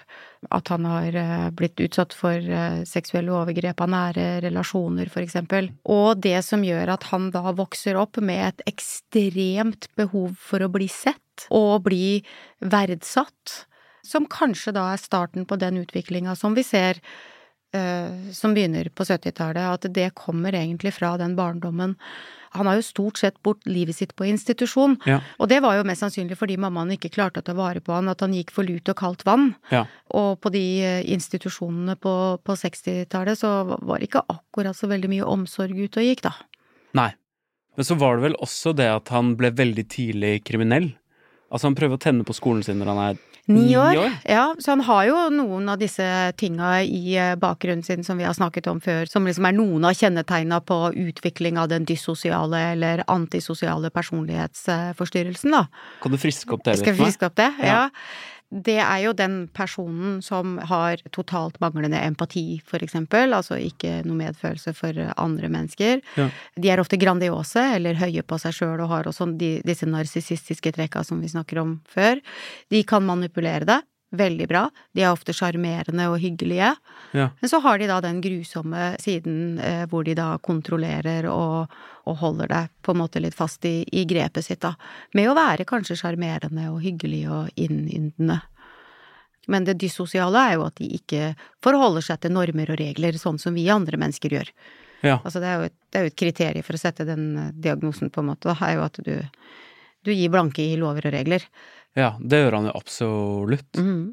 at 0.52 0.68
han 0.68 0.84
har 0.84 1.16
eh, 1.16 1.46
blitt 1.56 1.80
utsatt 1.80 2.12
for 2.16 2.36
eh, 2.36 2.82
seksuelle 2.88 3.32
overgrep 3.32 3.80
av 3.80 3.92
nære 3.94 4.26
relasjoner, 4.44 5.08
eksempel. 5.22 5.70
Og 5.88 6.20
det 6.20 6.42
som 6.44 6.64
gjør 6.66 6.96
at 6.98 7.08
han 7.12 7.30
da 7.32 7.54
vokser 7.56 7.96
opp 7.96 8.20
med 8.20 8.50
et 8.50 8.66
ekstremt 8.74 9.88
behov 9.96 10.34
for 10.36 10.66
å 10.66 10.72
bli 10.74 10.90
sett 10.92 11.23
og 11.50 11.84
bli 11.86 12.22
verdsatt, 12.64 13.64
som 14.04 14.26
kanskje 14.28 14.74
da 14.76 14.90
er 14.92 15.00
starten 15.00 15.46
på 15.48 15.56
den 15.60 15.80
utviklinga 15.80 16.34
som 16.36 16.54
vi 16.56 16.62
ser 16.66 16.98
eh, 17.74 18.30
som 18.36 18.52
begynner 18.56 18.90
på 18.94 19.06
70-tallet, 19.08 19.64
at 19.64 19.88
det 19.94 20.10
kommer 20.18 20.52
egentlig 20.54 20.92
fra 20.98 21.14
den 21.20 21.36
barndommen. 21.38 21.96
Han 22.54 22.68
har 22.70 22.76
jo 22.78 22.84
stort 22.86 23.18
sett 23.18 23.40
bort 23.42 23.64
livet 23.66 23.96
sitt 23.96 24.12
på 24.14 24.28
institusjon, 24.28 24.98
Ja. 25.08 25.16
og 25.42 25.48
det 25.50 25.58
var 25.64 25.74
jo 25.74 25.86
mest 25.88 26.04
sannsynlig 26.04 26.36
fordi 26.38 26.54
mammaen 26.60 26.92
ikke 26.94 27.10
klarte 27.10 27.40
å 27.42 27.46
ta 27.48 27.52
vare 27.56 27.80
på 27.82 27.90
han, 27.96 28.08
at 28.12 28.20
han 28.22 28.36
gikk 28.36 28.52
for 28.54 28.62
lut 28.68 28.86
og 28.92 28.94
kaldt 29.00 29.24
vann. 29.26 29.54
Ja. 29.72 29.86
Og 30.14 30.38
på 30.44 30.52
de 30.54 30.62
eh, 30.84 31.00
institusjonene 31.16 31.96
på, 31.98 32.14
på 32.44 32.52
60-tallet 32.60 33.40
så 33.40 33.50
var 33.82 33.98
det 33.98 34.06
ikke 34.12 34.22
akkurat 34.28 34.76
så 34.78 34.86
veldig 34.92 35.10
mye 35.10 35.26
omsorg 35.26 35.74
ute 35.74 35.98
og 35.98 36.06
gikk, 36.12 36.22
da. 36.28 36.34
Nei. 36.94 37.10
Men 37.74 37.88
så 37.88 37.96
var 37.98 38.14
det 38.20 38.28
vel 38.28 38.36
også 38.38 38.70
det 38.78 38.86
at 38.86 39.10
han 39.10 39.32
ble 39.34 39.50
veldig 39.50 39.88
tidlig 39.90 40.44
kriminell. 40.46 40.92
Altså 41.54 41.70
han 41.70 41.76
prøver 41.78 41.94
å 41.94 42.02
tenne 42.02 42.26
på 42.26 42.34
skolen 42.34 42.64
sin 42.66 42.80
når 42.82 42.88
han 42.90 43.00
er 43.04 43.22
Ni 43.46 43.74
år. 43.76 43.98
år? 44.00 44.12
Ja, 44.26 44.44
så 44.58 44.72
han 44.72 44.80
har 44.86 45.02
jo 45.06 45.16
noen 45.30 45.68
av 45.68 45.76
disse 45.78 46.02
tinga 46.40 46.78
i 46.82 47.12
eh, 47.20 47.34
bakgrunnen 47.36 47.84
sin 47.84 48.02
som 48.02 48.16
vi 48.18 48.24
har 48.24 48.32
snakket 48.34 48.66
om 48.72 48.80
før, 48.82 49.04
som 49.06 49.28
liksom 49.28 49.44
er 49.46 49.52
noen 49.54 49.84
av 49.84 49.92
kjennetegna 49.94 50.62
på 50.64 50.78
utvikling 51.04 51.60
av 51.60 51.68
den 51.70 51.84
dyssosiale 51.86 52.62
eller 52.72 53.04
antisosiale 53.12 53.90
personlighetsforstyrrelsen, 53.94 55.52
da. 55.54 55.66
Kan 56.02 56.16
du 56.16 56.18
friske 56.18 56.56
opp 56.56 56.64
det 56.64 56.78
Skal 56.78 56.86
litt 56.86 56.94
vi 56.94 56.96
for 56.96 57.04
meg? 57.04 57.12
friske 57.12 57.28
opp 57.28 57.36
det? 57.40 57.50
Ja. 57.60 57.74
Ja. 57.84 57.90
Det 58.54 58.76
er 58.78 59.00
jo 59.02 59.14
den 59.16 59.36
personen 59.54 60.20
som 60.22 60.58
har 60.70 61.00
totalt 61.14 61.56
manglende 61.62 61.98
empati, 61.98 62.60
for 62.66 62.82
eksempel, 62.84 63.34
altså 63.34 63.58
ikke 63.58 64.02
noe 64.06 64.18
medfølelse 64.20 64.74
for 64.78 65.00
andre 65.16 65.50
mennesker. 65.50 66.04
Ja. 66.18 66.28
De 66.54 66.70
er 66.70 66.82
ofte 66.82 67.00
grandiose 67.00 67.64
eller 67.74 67.98
høye 67.98 68.22
på 68.22 68.38
seg 68.38 68.54
sjøl 68.54 68.84
og 68.84 68.92
har 68.92 69.10
også 69.10 69.26
de, 69.40 69.56
disse 69.66 69.88
narsissistiske 69.90 70.74
trekka 70.76 71.02
som 71.06 71.22
vi 71.24 71.32
snakker 71.32 71.62
om 71.64 71.80
før. 71.90 72.22
De 72.70 72.84
kan 72.86 73.04
manipulere 73.06 73.66
det 73.68 73.80
veldig 74.18 74.46
bra. 74.50 74.64
De 74.94 75.04
er 75.04 75.12
ofte 75.12 75.34
sjarmerende 75.36 76.06
og 76.12 76.18
hyggelige. 76.22 76.74
Ja. 77.16 77.28
Men 77.40 77.50
så 77.50 77.60
har 77.64 77.78
de 77.78 77.88
da 77.90 78.00
den 78.04 78.20
grusomme 78.24 78.94
siden 79.02 79.58
eh, 79.62 79.84
hvor 79.90 80.06
de 80.06 80.16
da 80.18 80.34
kontrollerer 80.42 81.28
og, 81.30 81.74
og 82.08 82.18
holder 82.22 82.50
deg 82.50 82.72
på 82.84 82.94
en 82.94 83.02
måte 83.02 83.22
litt 83.22 83.36
fast 83.36 83.64
i, 83.68 83.82
i 83.92 84.06
grepet 84.08 84.46
sitt, 84.46 84.62
da. 84.64 84.74
Med 85.14 85.30
å 85.30 85.36
være 85.38 85.66
kanskje 85.68 85.98
sjarmerende 86.00 86.70
og 86.72 86.82
hyggelig 86.84 87.24
og 87.30 87.54
innyndende. 87.54 88.40
Men 89.46 89.66
det 89.66 89.76
dyssosiale 89.80 90.40
er 90.40 90.56
jo 90.56 90.64
at 90.66 90.78
de 90.80 90.88
ikke 90.96 91.34
forholder 91.64 92.04
seg 92.06 92.22
til 92.22 92.32
normer 92.32 92.72
og 92.72 92.80
regler 92.80 93.18
sånn 93.20 93.38
som 93.40 93.56
vi 93.56 93.66
andre 93.72 94.00
mennesker 94.00 94.38
gjør. 94.38 94.50
Ja. 95.04 95.18
Altså 95.20 95.40
det 95.42 95.50
er 95.50 95.58
jo 95.58 95.68
et, 95.68 95.76
det 95.92 95.98
er 95.98 96.06
jo 96.06 96.12
et 96.12 96.20
kriterium 96.20 96.64
for 96.64 96.78
å 96.78 96.80
sette 96.80 97.04
den 97.08 97.26
eh, 97.36 97.52
diagnosen, 97.66 98.10
på 98.10 98.22
en 98.22 98.30
måte, 98.32 98.48
da, 98.48 98.56
er 98.64 98.78
jo 98.78 98.84
at 98.86 99.00
du, 99.04 99.12
du 100.04 100.12
gir 100.12 100.32
blanke 100.32 100.62
i 100.62 100.76
lover 100.80 101.08
og 101.08 101.16
regler. 101.16 101.48
ja, 101.96 102.14
det 102.20 102.44
gjør 102.44 102.58
han 102.58 102.68
jo 102.68 102.76
absolutt. 102.78 103.80
Mm. 103.80 104.12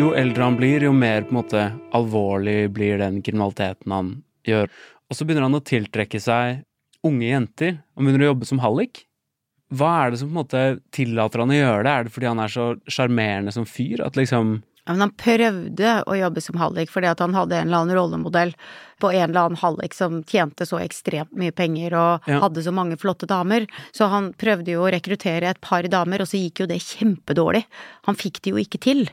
Jo 0.00 0.14
eldre 0.18 0.46
han 0.48 0.56
blir, 0.56 0.82
jo 0.82 0.92
mer 0.96 1.26
på 1.26 1.34
en 1.34 1.38
måte 1.42 1.62
alvorlig 1.94 2.70
blir 2.74 2.98
den 2.98 3.20
kriminaliteten 3.22 3.92
han 3.92 4.12
gjør. 4.48 4.70
Og 5.10 5.16
så 5.16 5.26
begynner 5.28 5.46
han 5.46 5.58
å 5.58 5.62
tiltrekke 5.62 6.18
seg 6.22 6.62
unge 7.06 7.28
jenter. 7.28 7.76
Han 7.94 8.08
begynner 8.08 8.24
å 8.24 8.30
jobbe 8.32 8.48
som 8.48 8.62
hallik. 8.64 9.04
Hva 9.72 9.90
er 10.02 10.12
det 10.12 10.20
som 10.20 10.30
på 10.30 10.34
en 10.34 10.40
måte 10.40 10.62
tillater 10.96 11.44
han 11.44 11.52
å 11.52 11.58
gjøre 11.58 11.84
det? 11.84 11.92
Er 11.92 12.08
det 12.08 12.14
fordi 12.16 12.30
han 12.30 12.42
er 12.42 12.52
så 12.52 12.66
sjarmerende 12.88 13.54
som 13.54 13.68
fyr? 13.68 14.02
At 14.04 14.18
liksom 14.18 14.58
men 14.88 15.00
han 15.04 15.12
prøvde 15.14 15.90
å 16.10 16.16
jobbe 16.18 16.42
som 16.42 16.56
hallik 16.58 16.90
fordi 16.90 17.06
at 17.12 17.20
han 17.22 17.34
hadde 17.36 17.54
en 17.58 17.68
eller 17.68 17.84
annen 17.84 17.96
rollemodell 17.96 18.54
på 19.02 19.12
en 19.12 19.28
eller 19.28 19.44
annen 19.44 19.60
hallik 19.60 19.94
som 19.94 20.20
tjente 20.26 20.66
så 20.66 20.80
ekstremt 20.82 21.30
mye 21.38 21.54
penger 21.54 21.94
og 21.98 22.28
Ja. 22.30 22.40
hadde 22.42 22.62
så 22.64 22.72
mange 22.74 22.98
flotte 22.98 23.26
damer. 23.30 23.66
Så 23.92 24.08
han 24.10 24.32
prøvde 24.34 24.74
jo 24.74 24.82
å 24.82 24.90
rekruttere 24.90 25.50
et 25.50 25.60
par 25.60 25.82
damer, 25.82 26.20
og 26.22 26.26
så 26.26 26.38
gikk 26.38 26.60
jo 26.62 26.66
det 26.66 26.80
kjempedårlig. 26.82 27.64
Han 28.06 28.14
fikk 28.18 28.42
det 28.42 28.50
jo 28.50 28.56
ikke 28.58 28.80
til. 28.80 29.08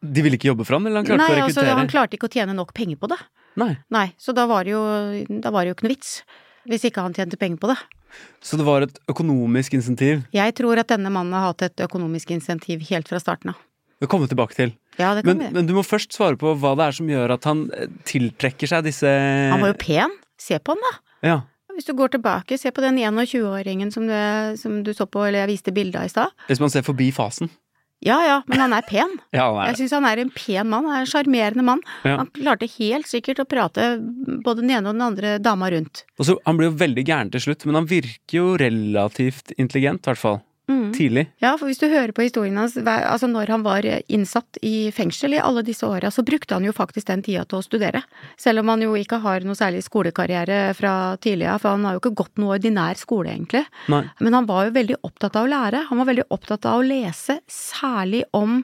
De 0.00 0.22
ville 0.24 0.36
ikke 0.36 0.48
jobbe 0.48 0.64
for 0.64 0.74
ham, 0.78 0.86
eller 0.86 1.02
han 1.02 1.06
klarte 1.06 1.28
Nei, 1.28 1.40
å 1.40 1.44
altså 1.44 1.64
han 1.76 1.88
klarte 1.88 2.16
ikke 2.16 2.28
å 2.28 2.32
tjene 2.32 2.54
nok 2.56 2.72
penger 2.72 2.96
på 2.96 3.08
det. 3.12 3.18
Nei. 3.60 3.76
Nei, 3.90 4.06
så 4.16 4.32
da 4.32 4.46
var 4.46 4.64
det 4.64 4.72
jo, 4.72 4.82
da 5.40 5.50
var 5.50 5.64
det 5.64 5.72
jo 5.72 5.74
ikke 5.76 5.88
noe 5.88 5.96
vits. 5.96 6.22
Hvis 6.68 6.84
ikke 6.88 7.02
han 7.04 7.12
tjente 7.16 7.36
penger 7.40 7.60
på 7.60 7.68
det. 7.68 7.76
Så 8.42 8.56
det 8.56 8.64
var 8.66 8.82
et 8.82 8.98
økonomisk 9.08 9.74
insentiv. 9.76 10.24
Jeg 10.32 10.54
tror 10.58 10.80
at 10.80 10.88
denne 10.88 11.12
mannen 11.12 11.32
har 11.36 11.52
hatt 11.52 11.62
et 11.68 11.76
økonomisk 11.84 12.32
insentiv 12.34 12.82
helt 12.90 13.08
fra 13.08 13.20
starten 13.22 13.52
av. 13.52 13.60
Det 14.00 14.08
kommer 14.08 14.26
vi 14.28 14.34
tilbake 14.34 14.56
til. 14.56 14.72
Ja, 14.98 15.14
det 15.14 15.24
kan 15.26 15.36
Men, 15.36 15.46
vi. 15.46 15.54
men 15.58 15.66
du 15.68 15.74
må 15.76 15.82
først 15.84 16.12
svare 16.16 16.36
på 16.40 16.54
hva 16.56 16.74
det 16.78 16.86
er 16.88 16.96
som 16.96 17.08
gjør 17.12 17.34
at 17.36 17.44
han 17.48 17.66
eh, 17.76 17.86
tiltrekker 18.08 18.68
seg 18.70 18.84
disse 18.88 19.06
Han 19.52 19.60
var 19.60 19.74
jo 19.74 19.78
pen. 19.80 20.14
Se 20.40 20.56
på 20.58 20.72
han, 20.76 20.80
da. 20.86 20.92
Ja. 21.28 21.38
Hvis 21.76 21.86
du 21.88 21.92
går 21.96 22.10
tilbake, 22.16 22.56
se 22.60 22.72
på 22.74 22.82
den 22.84 22.96
21-åringen 23.00 23.92
som, 23.92 24.06
du- 24.08 24.56
som 24.60 24.82
du 24.84 24.90
så 24.96 25.06
på, 25.06 25.22
eller 25.28 25.44
jeg 25.44 25.52
viste 25.54 25.72
bilde 25.76 26.00
av 26.00 26.08
i 26.08 26.12
stad. 26.12 26.32
Hvis 26.48 26.60
man 26.60 26.72
ser 26.72 26.82
forbi 26.84 27.10
fasen. 27.12 27.48
Ja 28.00 28.16
ja, 28.24 28.38
men 28.48 28.56
han 28.64 28.72
er 28.72 28.80
pen. 28.88 29.18
Ja, 29.36 29.50
han 29.52 29.60
er 29.60 29.74
Jeg 29.74 29.82
syns 29.82 29.92
han 29.98 30.06
er 30.08 30.22
en 30.22 30.30
pen 30.32 30.68
mann. 30.72 30.86
Han 30.88 30.96
er 30.96 31.04
en 31.04 31.10
sjarmerende 31.12 31.64
mann. 31.64 31.82
Ja. 32.08 32.16
Han 32.22 32.30
klarte 32.32 32.68
helt 32.78 33.08
sikkert 33.08 33.42
å 33.44 33.48
prate 33.48 33.90
både 34.44 34.62
den 34.64 34.70
ene 34.72 34.88
og 34.88 34.96
den 34.96 35.04
andre 35.04 35.34
dama 35.38 35.68
rundt. 35.72 36.06
Og 36.18 36.24
så, 36.30 36.38
Han 36.48 36.56
blir 36.56 36.70
jo 36.72 36.78
veldig 36.80 37.04
gæren 37.04 37.32
til 37.36 37.44
slutt, 37.44 37.66
men 37.68 37.76
han 37.82 37.88
virker 37.90 38.38
jo 38.40 38.54
relativt 38.60 39.52
intelligent, 39.60 40.00
i 40.06 40.10
hvert 40.14 40.22
fall. 40.24 40.40
Mm. 40.70 40.90
Tidlig. 40.94 41.24
Ja, 41.42 41.56
for 41.58 41.66
hvis 41.66 41.80
du 41.82 41.88
hører 41.90 42.12
på 42.14 42.22
historien 42.22 42.58
hans, 42.60 42.76
altså 42.78 43.26
når 43.30 43.50
han 43.56 43.64
var 43.66 43.86
innsatt 44.06 44.60
i 44.62 44.90
fengsel 44.94 45.34
i 45.34 45.42
alle 45.42 45.64
disse 45.66 45.86
åra, 45.86 46.12
så 46.14 46.22
brukte 46.26 46.54
han 46.54 46.66
jo 46.66 46.74
faktisk 46.76 47.08
den 47.10 47.24
tida 47.26 47.42
til 47.48 47.58
å 47.58 47.64
studere. 47.66 48.04
Selv 48.38 48.62
om 48.62 48.70
han 48.70 48.84
jo 48.84 48.94
ikke 48.98 49.18
har 49.24 49.46
noe 49.46 49.58
særlig 49.58 49.82
skolekarriere 49.86 50.60
fra 50.78 50.94
tidligere, 51.18 51.58
for 51.58 51.74
han 51.74 51.88
har 51.88 51.96
jo 51.96 52.04
ikke 52.04 52.14
gått 52.22 52.38
noe 52.42 52.54
ordinær 52.58 53.00
skole, 53.00 53.34
egentlig. 53.34 53.64
Nei. 53.90 54.04
Men 54.20 54.38
han 54.38 54.46
var 54.50 54.68
jo 54.68 54.76
veldig 54.78 55.00
opptatt 55.10 55.40
av 55.40 55.48
å 55.48 55.50
lære. 55.50 55.86
Han 55.90 56.02
var 56.02 56.10
veldig 56.12 56.28
opptatt 56.30 56.70
av 56.70 56.78
å 56.78 56.86
lese, 56.86 57.40
særlig 57.50 58.22
om 58.36 58.62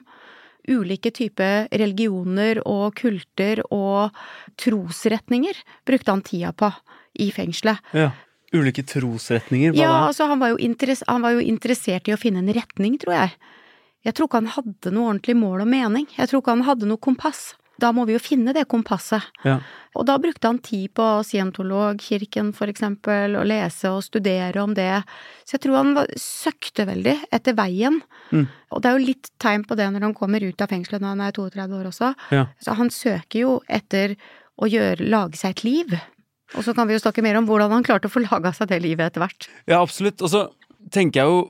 ulike 0.67 1.11
typer 1.15 1.69
religioner 1.71 2.59
og 2.67 2.95
kulter 2.99 3.61
og 3.71 4.15
trosretninger 4.59 5.59
brukte 5.87 6.11
han 6.11 6.23
tida 6.27 6.51
på 6.55 6.71
i 7.23 7.29
fengselet. 7.33 7.79
Ja. 7.95 8.11
Ulike 8.55 8.83
trosretninger, 8.87 9.75
Ja, 9.75 10.07
altså 10.07 10.29
han 10.29 10.39
var, 10.39 10.53
jo 10.55 10.95
han 11.07 11.21
var 11.21 11.35
jo 11.35 11.43
interessert 11.43 12.07
i 12.07 12.15
å 12.15 12.19
finne 12.19 12.39
en 12.39 12.53
retning, 12.55 12.95
tror 13.01 13.13
jeg. 13.13 13.37
Jeg 14.07 14.15
tror 14.15 14.29
ikke 14.29 14.39
han 14.39 14.53
hadde 14.55 14.91
noe 14.95 15.11
ordentlig 15.11 15.35
mål 15.35 15.65
og 15.65 15.67
mening. 15.67 16.05
Jeg 16.15 16.29
tror 16.29 16.41
ikke 16.41 16.55
han 16.55 16.67
hadde 16.67 16.87
noe 16.87 17.01
kompass. 17.01 17.57
Da 17.77 17.91
må 17.93 18.07
vi 18.09 18.15
jo 18.15 18.21
finne 18.21 18.53
det 18.55 18.65
kompasset. 18.71 19.25
Ja. 19.45 19.59
Og 19.97 20.05
da 20.09 20.15
brukte 20.21 20.49
han 20.49 20.59
tid 20.65 20.93
på 20.97 21.05
scientologkirken, 21.25 22.49
for 22.57 22.71
eksempel, 22.71 23.37
og 23.37 23.45
lese 23.49 23.91
og 23.93 24.01
studere 24.05 24.63
om 24.63 24.73
det. 24.77 25.03
Så 25.45 25.57
jeg 25.57 25.65
tror 25.65 25.79
han 25.81 25.93
var, 25.97 26.09
søkte 26.21 26.87
veldig 26.89 27.15
etter 27.33 27.57
veien. 27.57 27.99
Mm. 28.31 28.47
Og 28.73 28.81
det 28.81 28.89
er 28.89 28.97
jo 28.97 29.07
litt 29.11 29.31
tegn 29.41 29.65
på 29.67 29.77
det 29.77 29.91
når 29.93 30.07
han 30.09 30.17
kommer 30.17 30.45
ut 30.45 30.63
av 30.63 30.73
fengselet 30.73 31.03
når 31.03 31.13
han 31.13 31.25
er 31.27 31.37
32 31.37 31.79
år 31.81 31.89
også. 31.91 32.11
Ja. 32.33 32.47
Så 32.63 32.77
han 32.79 32.93
søker 32.93 33.43
jo 33.43 33.55
etter 33.69 34.17
å 34.57 34.69
gjøre, 34.71 35.05
lage 35.05 35.37
seg 35.37 35.57
et 35.57 35.65
liv. 35.67 35.97
Og 36.55 36.63
så 36.63 36.73
kan 36.77 36.87
vi 36.87 36.95
jo 36.95 37.01
snakke 37.03 37.23
mer 37.25 37.39
om 37.39 37.47
hvordan 37.49 37.73
han 37.75 37.85
klarte 37.85 38.07
å 38.07 38.13
få 38.13 38.23
laga 38.23 38.53
seg 38.55 38.69
det 38.71 38.79
livet 38.85 39.09
etter 39.09 39.23
hvert. 39.25 39.49
ja, 39.67 39.81
absolutt. 39.81 40.21
Og 40.23 40.31
så 40.31 40.47
tenker 40.93 41.21
jeg 41.23 41.33
jo, 41.33 41.41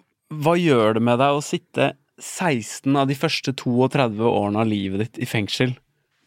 hva 0.43 0.57
gjør 0.59 0.97
det 0.97 1.03
med 1.07 1.21
deg 1.21 1.37
å 1.37 1.43
sitte 1.45 1.91
16 2.17 2.97
av 2.97 3.07
de 3.07 3.15
første 3.17 3.53
32 3.53 4.25
årene 4.25 4.63
av 4.63 4.69
livet 4.69 5.03
ditt 5.05 5.21
i 5.21 5.29
fengsel? 5.29 5.75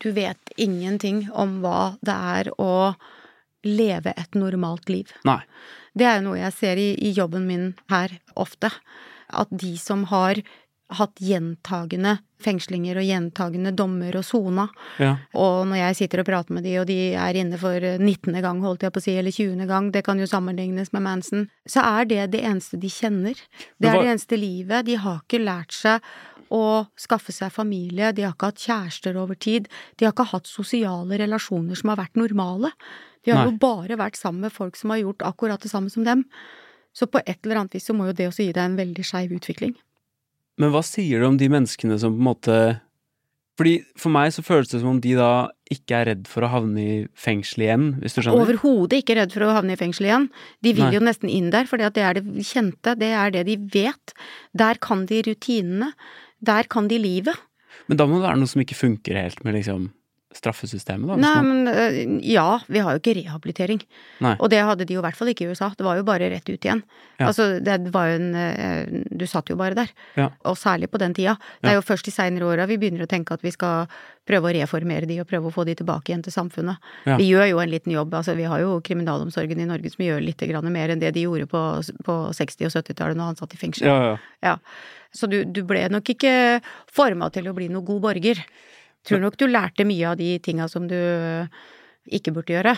Du 0.00 0.12
vet 0.16 0.54
ingenting 0.56 1.26
om 1.36 1.58
hva 1.64 1.96
det 2.00 2.14
er 2.14 2.52
å 2.62 2.94
leve 3.66 4.14
et 4.16 4.38
normalt 4.38 4.88
liv. 4.88 5.10
Nei. 5.28 5.42
Det 5.92 6.06
er 6.06 6.20
jo 6.20 6.30
noe 6.30 6.40
jeg 6.40 6.56
ser 6.56 6.80
i, 6.80 6.94
i 6.96 7.10
jobben 7.12 7.44
min 7.48 7.72
her 7.90 8.14
ofte. 8.38 8.70
At 9.28 9.50
de 9.50 9.74
som 9.78 10.06
har 10.10 10.40
hatt 10.98 11.20
gjentagende 11.22 12.18
fengslinger 12.40 12.96
og 12.96 13.04
gjentagende 13.04 13.72
dommer 13.76 14.16
og 14.16 14.24
sona, 14.24 14.68
Ja. 14.98 15.16
og 15.34 15.66
når 15.68 15.76
jeg 15.76 15.96
sitter 15.96 16.20
og 16.20 16.26
prater 16.26 16.54
med 16.56 16.64
de, 16.64 16.78
og 16.80 16.86
de 16.86 17.12
er 17.14 17.34
inne 17.36 17.58
for 17.60 17.78
19. 17.80 18.40
gang, 18.40 18.60
holdt 18.64 18.80
jeg 18.82 18.92
på 18.92 18.98
å 18.98 19.02
si, 19.02 19.12
eller 19.18 19.30
20. 19.30 19.66
gang, 19.68 19.90
det 19.92 20.04
kan 20.04 20.18
jo 20.18 20.24
sammenlignes 20.26 20.92
med 20.92 21.02
Manson, 21.02 21.48
så 21.68 21.82
er 22.00 22.04
det 22.06 22.30
det 22.32 22.40
eneste 22.42 22.80
de 22.80 22.88
kjenner. 22.88 23.34
Det 23.78 23.88
er 23.90 24.00
det 24.00 24.08
eneste 24.14 24.38
livet. 24.40 24.86
De 24.86 24.96
har 24.96 25.20
ikke 25.20 25.44
lært 25.44 25.72
seg 25.72 26.00
å 26.50 26.86
skaffe 26.98 27.30
seg 27.32 27.52
familie, 27.52 28.12
de 28.12 28.22
har 28.22 28.32
ikke 28.32 28.50
hatt 28.50 28.64
kjærester 28.66 29.16
over 29.16 29.34
tid, 29.38 29.68
de 29.98 30.06
har 30.06 30.12
ikke 30.12 30.32
hatt 30.32 30.46
sosiale 30.50 31.18
relasjoner 31.20 31.76
som 31.76 31.90
har 31.92 32.00
vært 32.00 32.16
normale. 32.16 32.72
De 33.24 33.30
har 33.32 33.44
Nei. 33.44 33.52
jo 33.52 33.58
bare 33.58 33.96
vært 34.00 34.16
sammen 34.16 34.40
med 34.40 34.52
folk 34.52 34.76
som 34.76 34.90
har 34.90 34.98
gjort 34.98 35.22
akkurat 35.28 35.60
det 35.60 35.70
samme 35.70 35.90
som 35.92 36.04
dem. 36.04 36.24
Så 36.92 37.06
på 37.06 37.20
et 37.24 37.38
eller 37.44 37.60
annet 37.60 37.74
vis 37.74 37.84
så 37.86 37.94
må 37.94 38.06
jo 38.08 38.12
det 38.16 38.26
også 38.32 38.42
gi 38.48 38.52
deg 38.52 38.64
en 38.64 38.76
veldig 38.80 39.04
skeiv 39.04 39.30
utvikling. 39.36 39.76
Men 40.60 40.72
hva 40.74 40.82
sier 40.84 41.22
du 41.22 41.28
om 41.30 41.38
de 41.40 41.48
menneskene 41.52 41.96
som 42.00 42.14
på 42.14 42.20
en 42.20 42.28
måte 42.28 42.56
Fordi 43.60 43.78
For 43.98 44.12
meg 44.12 44.34
så 44.34 44.44
føles 44.44 44.70
det 44.72 44.82
som 44.82 44.92
om 44.94 45.00
de 45.02 45.14
da 45.18 45.32
ikke 45.70 46.00
er 46.00 46.08
redd 46.10 46.24
for 46.30 46.42
å 46.42 46.50
havne 46.50 46.82
i 46.82 46.94
fengsel 47.14 47.62
igjen, 47.62 47.84
hvis 48.02 48.16
du 48.16 48.24
skjønner? 48.24 48.42
Overhodet 48.42 49.04
ikke 49.04 49.14
redd 49.20 49.30
for 49.30 49.46
å 49.46 49.52
havne 49.54 49.76
i 49.76 49.78
fengsel 49.78 50.08
igjen. 50.08 50.24
De 50.66 50.72
vil 50.74 50.88
Nei. 50.88 50.96
jo 50.96 51.02
nesten 51.06 51.30
inn 51.30 51.52
der, 51.54 51.68
for 51.70 51.78
det 51.78 51.92
er 51.94 52.18
det 52.18 52.24
kjente, 52.48 52.96
det 52.98 53.12
er 53.14 53.30
det 53.36 53.44
de 53.46 53.54
vet. 53.70 54.14
Der 54.50 54.80
kan 54.82 55.04
de 55.06 55.20
rutinene. 55.28 55.92
Der 56.42 56.66
kan 56.66 56.88
de 56.90 56.98
livet. 56.98 57.38
Men 57.86 58.00
da 58.00 58.08
må 58.10 58.18
det 58.18 58.26
være 58.26 58.40
noe 58.40 58.50
som 58.50 58.64
ikke 58.64 58.80
funker 58.80 59.20
helt 59.20 59.44
med 59.46 59.60
liksom 59.60 59.92
straffesystemet, 60.34 61.08
da? 61.10 61.16
Nei, 61.18 61.42
men 61.42 61.68
øh, 61.68 61.96
ja, 62.22 62.60
vi 62.70 62.78
har 62.78 62.94
jo 62.94 63.00
ikke 63.00 63.16
rehabilitering. 63.18 63.80
Nei. 64.22 64.36
Og 64.38 64.52
det 64.52 64.60
hadde 64.62 64.86
de 64.86 64.94
jo 64.94 65.02
i 65.02 65.04
hvert 65.04 65.18
fall 65.18 65.32
ikke 65.32 65.48
i 65.48 65.50
USA. 65.50 65.72
Det 65.74 65.82
var 65.86 65.98
jo 65.98 66.04
bare 66.06 66.28
rett 66.30 66.46
ut 66.46 66.54
igjen. 66.54 66.82
Ja. 67.18 67.26
Altså, 67.26 67.48
det 67.64 67.76
var 67.92 68.12
jo 68.12 68.20
en 68.20 68.28
øh, 68.38 68.92
Du 69.10 69.26
satt 69.26 69.50
jo 69.50 69.58
bare 69.58 69.74
der. 69.74 69.90
Ja. 70.16 70.28
Og 70.46 70.56
særlig 70.58 70.90
på 70.92 71.00
den 71.02 71.16
tida. 71.18 71.34
Det 71.60 71.72
er 71.72 71.80
jo 71.80 71.84
først 71.84 72.06
de 72.06 72.14
seinere 72.14 72.46
åra 72.46 72.68
vi 72.70 72.78
begynner 72.78 73.04
å 73.04 73.10
tenke 73.10 73.34
at 73.34 73.42
vi 73.44 73.52
skal 73.54 73.90
prøve 74.30 74.52
å 74.52 74.54
reformere 74.54 75.08
de 75.10 75.18
og 75.20 75.28
prøve 75.28 75.50
å 75.50 75.54
få 75.54 75.66
de 75.66 75.74
tilbake 75.80 76.12
igjen 76.12 76.22
til 76.22 76.34
samfunnet. 76.36 76.78
Ja. 77.08 77.18
Vi 77.18 77.26
gjør 77.32 77.50
jo 77.50 77.60
en 77.64 77.74
liten 77.74 77.96
jobb. 77.96 78.14
Altså, 78.14 78.38
vi 78.38 78.46
har 78.46 78.62
jo 78.62 78.78
kriminalomsorgen 78.86 79.60
i 79.60 79.68
Norge 79.68 79.90
som 79.90 80.06
gjør 80.06 80.22
litt 80.22 80.46
grann 80.46 80.70
mer 80.70 80.94
enn 80.94 81.02
det 81.02 81.10
de 81.16 81.26
gjorde 81.26 81.50
på, 81.50 81.66
på 82.06 82.18
60- 82.38 82.70
og 82.70 82.74
70-tallet 82.78 83.18
når 83.18 83.32
han 83.32 83.42
satt 83.42 83.58
i 83.58 83.62
fengsel. 83.66 83.90
Ja, 83.90 84.00
ja. 84.12 84.16
Ja. 84.46 84.56
Så 85.10 85.26
du, 85.26 85.42
du 85.42 85.64
ble 85.66 85.88
nok 85.90 86.06
ikke 86.14 86.60
forma 86.86 87.32
til 87.34 87.50
å 87.50 87.56
bli 87.56 87.66
noen 87.72 87.88
god 87.88 88.04
borger. 88.06 88.44
Tror 89.06 89.22
nok 89.22 89.36
du 89.40 89.46
lærte 89.48 89.86
mye 89.88 90.10
av 90.10 90.18
de 90.20 90.34
tinga 90.44 90.66
som 90.68 90.86
du 90.90 90.96
ikke 92.10 92.32
burde 92.34 92.52
gjøre. 92.54 92.74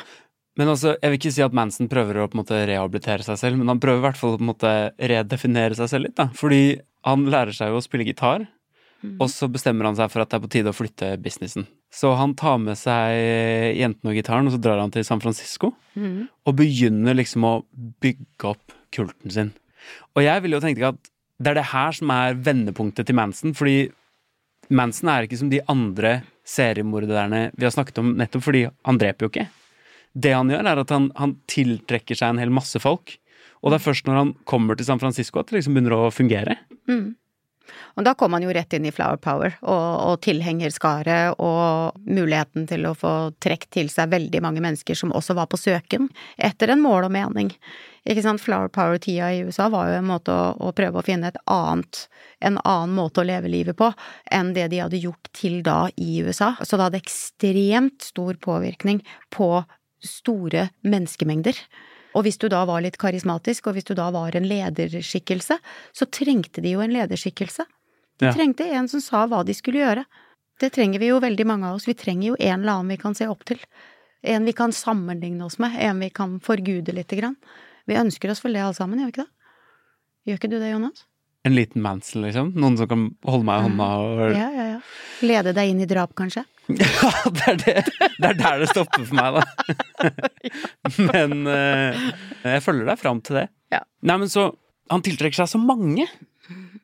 Men 0.60 0.68
altså, 0.68 0.92
jeg 1.00 1.10
vil 1.10 1.18
ikke 1.18 1.32
si 1.32 1.42
at 1.44 1.54
Manson 1.56 1.88
prøver 1.88 2.18
å 2.20 2.26
på 2.28 2.36
en 2.36 2.42
måte 2.42 2.58
rehabilitere 2.68 3.24
seg 3.24 3.38
selv, 3.40 3.56
men 3.58 3.70
han 3.72 3.80
prøver 3.80 4.02
i 4.02 4.06
hvert 4.06 4.18
fall 4.20 4.34
å 4.34 4.40
på 4.40 4.44
en 4.44 4.50
måte 4.50 4.72
redefinere 5.00 5.78
seg 5.78 5.88
selv 5.88 6.06
litt, 6.08 6.16
da. 6.18 6.26
Fordi 6.36 6.76
han 7.08 7.24
lærer 7.32 7.56
seg 7.56 7.72
jo 7.72 7.80
å 7.80 7.84
spille 7.84 8.04
gitar, 8.06 8.44
og 9.18 9.24
så 9.32 9.48
bestemmer 9.50 9.88
han 9.88 9.96
seg 9.98 10.12
for 10.12 10.22
at 10.22 10.30
det 10.30 10.36
er 10.38 10.42
på 10.44 10.50
tide 10.52 10.70
å 10.70 10.76
flytte 10.76 11.08
businessen. 11.24 11.64
Så 11.90 12.12
han 12.20 12.36
tar 12.38 12.60
med 12.62 12.78
seg 12.78 13.16
jentene 13.80 14.12
og 14.12 14.18
gitaren, 14.20 14.46
og 14.46 14.54
så 14.54 14.60
drar 14.62 14.78
han 14.78 14.92
til 14.94 15.06
San 15.08 15.22
Francisco, 15.24 15.72
Mm. 15.96 16.28
og 16.46 16.54
begynner 16.56 17.12
liksom 17.18 17.44
å 17.44 17.64
bygge 18.00 18.46
opp 18.48 18.72
kulten 18.94 19.30
sin. 19.30 19.50
Og 20.16 20.22
jeg 20.24 20.40
ville 20.42 20.56
jo 20.56 20.62
tenke 20.64 20.86
at 20.88 21.10
det 21.42 21.50
er 21.50 21.54
det 21.58 21.66
her 21.72 21.92
som 21.92 22.08
er 22.14 22.34
vendepunktet 22.34 23.04
til 23.08 23.16
Manson, 23.18 23.52
fordi 23.52 23.90
Manson 24.72 25.10
er 25.12 25.26
ikke 25.26 25.38
som 25.40 25.50
de 25.52 25.60
andre 25.70 26.20
seriemorderne 26.48 27.50
vi 27.54 27.66
har 27.66 27.74
snakket 27.74 28.00
om, 28.02 28.14
nettopp 28.18 28.46
fordi 28.46 28.64
han 28.68 29.00
dreper 29.00 29.26
jo 29.26 29.32
ikke. 29.32 29.48
Det 30.12 30.32
han 30.34 30.50
gjør, 30.52 30.68
er 30.68 30.80
at 30.82 30.92
han, 30.92 31.08
han 31.16 31.36
tiltrekker 31.50 32.18
seg 32.18 32.34
en 32.34 32.42
hel 32.42 32.52
masse 32.52 32.80
folk. 32.82 33.14
Og 33.62 33.70
det 33.70 33.78
er 33.78 33.84
først 33.84 34.08
når 34.08 34.18
han 34.18 34.32
kommer 34.48 34.76
til 34.76 34.88
San 34.88 35.00
Francisco 35.00 35.40
at 35.40 35.50
det 35.50 35.60
liksom 35.60 35.76
begynner 35.76 35.94
å 35.96 36.12
fungere. 36.12 36.58
Og 37.96 38.06
da 38.06 38.14
kom 38.18 38.34
han 38.36 38.44
jo 38.44 38.52
rett 38.54 38.72
inn 38.76 38.86
i 38.88 38.92
Flower 38.94 39.20
Power 39.22 39.54
og, 39.60 39.88
og 40.08 40.20
tilhengerskaret 40.24 41.38
og 41.42 42.00
muligheten 42.08 42.66
til 42.70 42.88
å 42.88 42.94
få 42.98 43.14
trukket 43.42 43.70
til 43.78 43.92
seg 43.92 44.12
veldig 44.12 44.42
mange 44.44 44.62
mennesker 44.64 44.98
som 44.98 45.14
også 45.14 45.36
var 45.38 45.50
på 45.52 45.60
søken 45.60 46.08
etter 46.36 46.72
en 46.72 46.82
mål 46.84 47.08
og 47.08 47.14
mening. 47.14 47.52
Ikke 48.02 48.24
sant, 48.24 48.42
Flower 48.42 48.70
Power-tida 48.72 49.28
i 49.30 49.44
USA 49.46 49.68
var 49.70 49.90
jo 49.90 50.00
en 50.00 50.08
måte 50.08 50.34
å, 50.34 50.50
å 50.58 50.72
prøve 50.74 50.98
å 50.98 51.06
finne 51.06 51.30
et 51.30 51.38
annet, 51.50 52.06
en 52.42 52.58
annen 52.64 52.96
måte 52.96 53.22
å 53.22 53.26
leve 53.28 53.52
livet 53.52 53.78
på 53.78 53.92
enn 54.32 54.50
det 54.56 54.66
de 54.72 54.82
hadde 54.82 55.02
gjort 55.04 55.30
til 55.36 55.60
da 55.66 55.84
i 55.94 56.18
USA. 56.24 56.56
Så 56.62 56.76
det 56.76 56.88
hadde 56.88 57.02
ekstremt 57.04 58.02
stor 58.02 58.40
påvirkning 58.42 59.04
på 59.30 59.54
store 60.02 60.68
menneskemengder. 60.82 61.54
Og 62.14 62.24
hvis 62.26 62.38
du 62.38 62.48
da 62.52 62.64
var 62.68 62.82
litt 62.84 62.98
karismatisk, 63.00 63.66
og 63.70 63.74
hvis 63.76 63.86
du 63.88 63.94
da 63.94 64.10
var 64.14 64.34
en 64.36 64.48
lederskikkelse, 64.48 65.58
så 65.96 66.08
trengte 66.12 66.62
de 66.62 66.74
jo 66.74 66.80
en 66.84 66.92
lederskikkelse. 66.92 67.64
De 68.20 68.26
Ja. 68.26 68.32
trengte 68.32 68.66
en 68.70 68.88
som 68.88 69.00
sa 69.00 69.26
hva 69.26 69.44
de 69.44 69.54
skulle 69.54 69.80
gjøre. 69.80 70.04
Det 70.60 70.72
trenger 70.72 70.98
vi 71.00 71.08
jo 71.08 71.18
veldig 71.20 71.46
mange 71.46 71.64
av 71.66 71.76
oss. 71.76 71.86
Vi 71.88 71.94
trenger 71.94 72.28
jo 72.28 72.36
en 72.38 72.60
eller 72.60 72.72
annen 72.72 72.88
vi 72.88 72.96
kan 72.96 73.14
se 73.14 73.26
opp 73.26 73.44
til. 73.44 73.58
En 74.22 74.44
vi 74.44 74.52
kan 74.52 74.70
sammenligne 74.70 75.42
oss 75.44 75.58
med, 75.58 75.74
en 75.80 75.98
vi 75.98 76.10
kan 76.10 76.38
forgude 76.40 76.92
lite 76.94 77.16
grann. 77.18 77.36
Vi 77.86 77.94
ønsker 77.94 78.30
oss 78.30 78.44
vel 78.44 78.52
det 78.52 78.62
alle 78.62 78.74
sammen, 78.74 79.00
gjør 79.00 79.08
vi 79.08 79.12
ikke 79.16 79.24
det? 79.24 79.32
Gjør 80.28 80.38
ikke 80.38 80.50
du 80.50 80.58
det, 80.60 80.70
Jonas? 80.70 81.04
En 81.44 81.56
liten 81.56 81.82
Mansell, 81.82 82.22
liksom. 82.22 82.52
Noen 82.54 82.76
som 82.78 82.86
kan 82.86 83.16
holde 83.26 83.44
meg 83.44 83.58
i 83.58 83.64
hånda 83.66 83.88
og 83.98 84.36
Ja, 84.36 84.50
ja, 84.54 84.66
ja. 84.76 84.80
Lede 85.26 85.52
deg 85.56 85.70
inn 85.72 85.80
i 85.82 85.86
drap, 85.90 86.14
kanskje? 86.14 86.44
Ja, 86.82 87.10
det 87.36 87.46
er 87.52 87.58
det. 87.62 87.74
Det 88.18 88.28
er 88.30 88.36
der 88.38 88.62
det 88.62 88.68
stopper 88.72 89.04
for 89.08 89.18
meg, 89.18 89.38
da. 89.38 90.10
Men 91.10 91.46
eh, 91.50 92.02
jeg 92.44 92.64
følger 92.64 92.88
deg 92.92 93.00
fram 93.00 93.22
til 93.24 93.40
det. 93.42 93.46
Ja. 93.72 93.82
Nei, 94.04 94.18
men 94.20 94.28
så 94.30 94.50
Han 94.92 95.00
tiltrekker 95.04 95.42
seg 95.42 95.48
så 95.54 95.60
mange. 95.62 96.04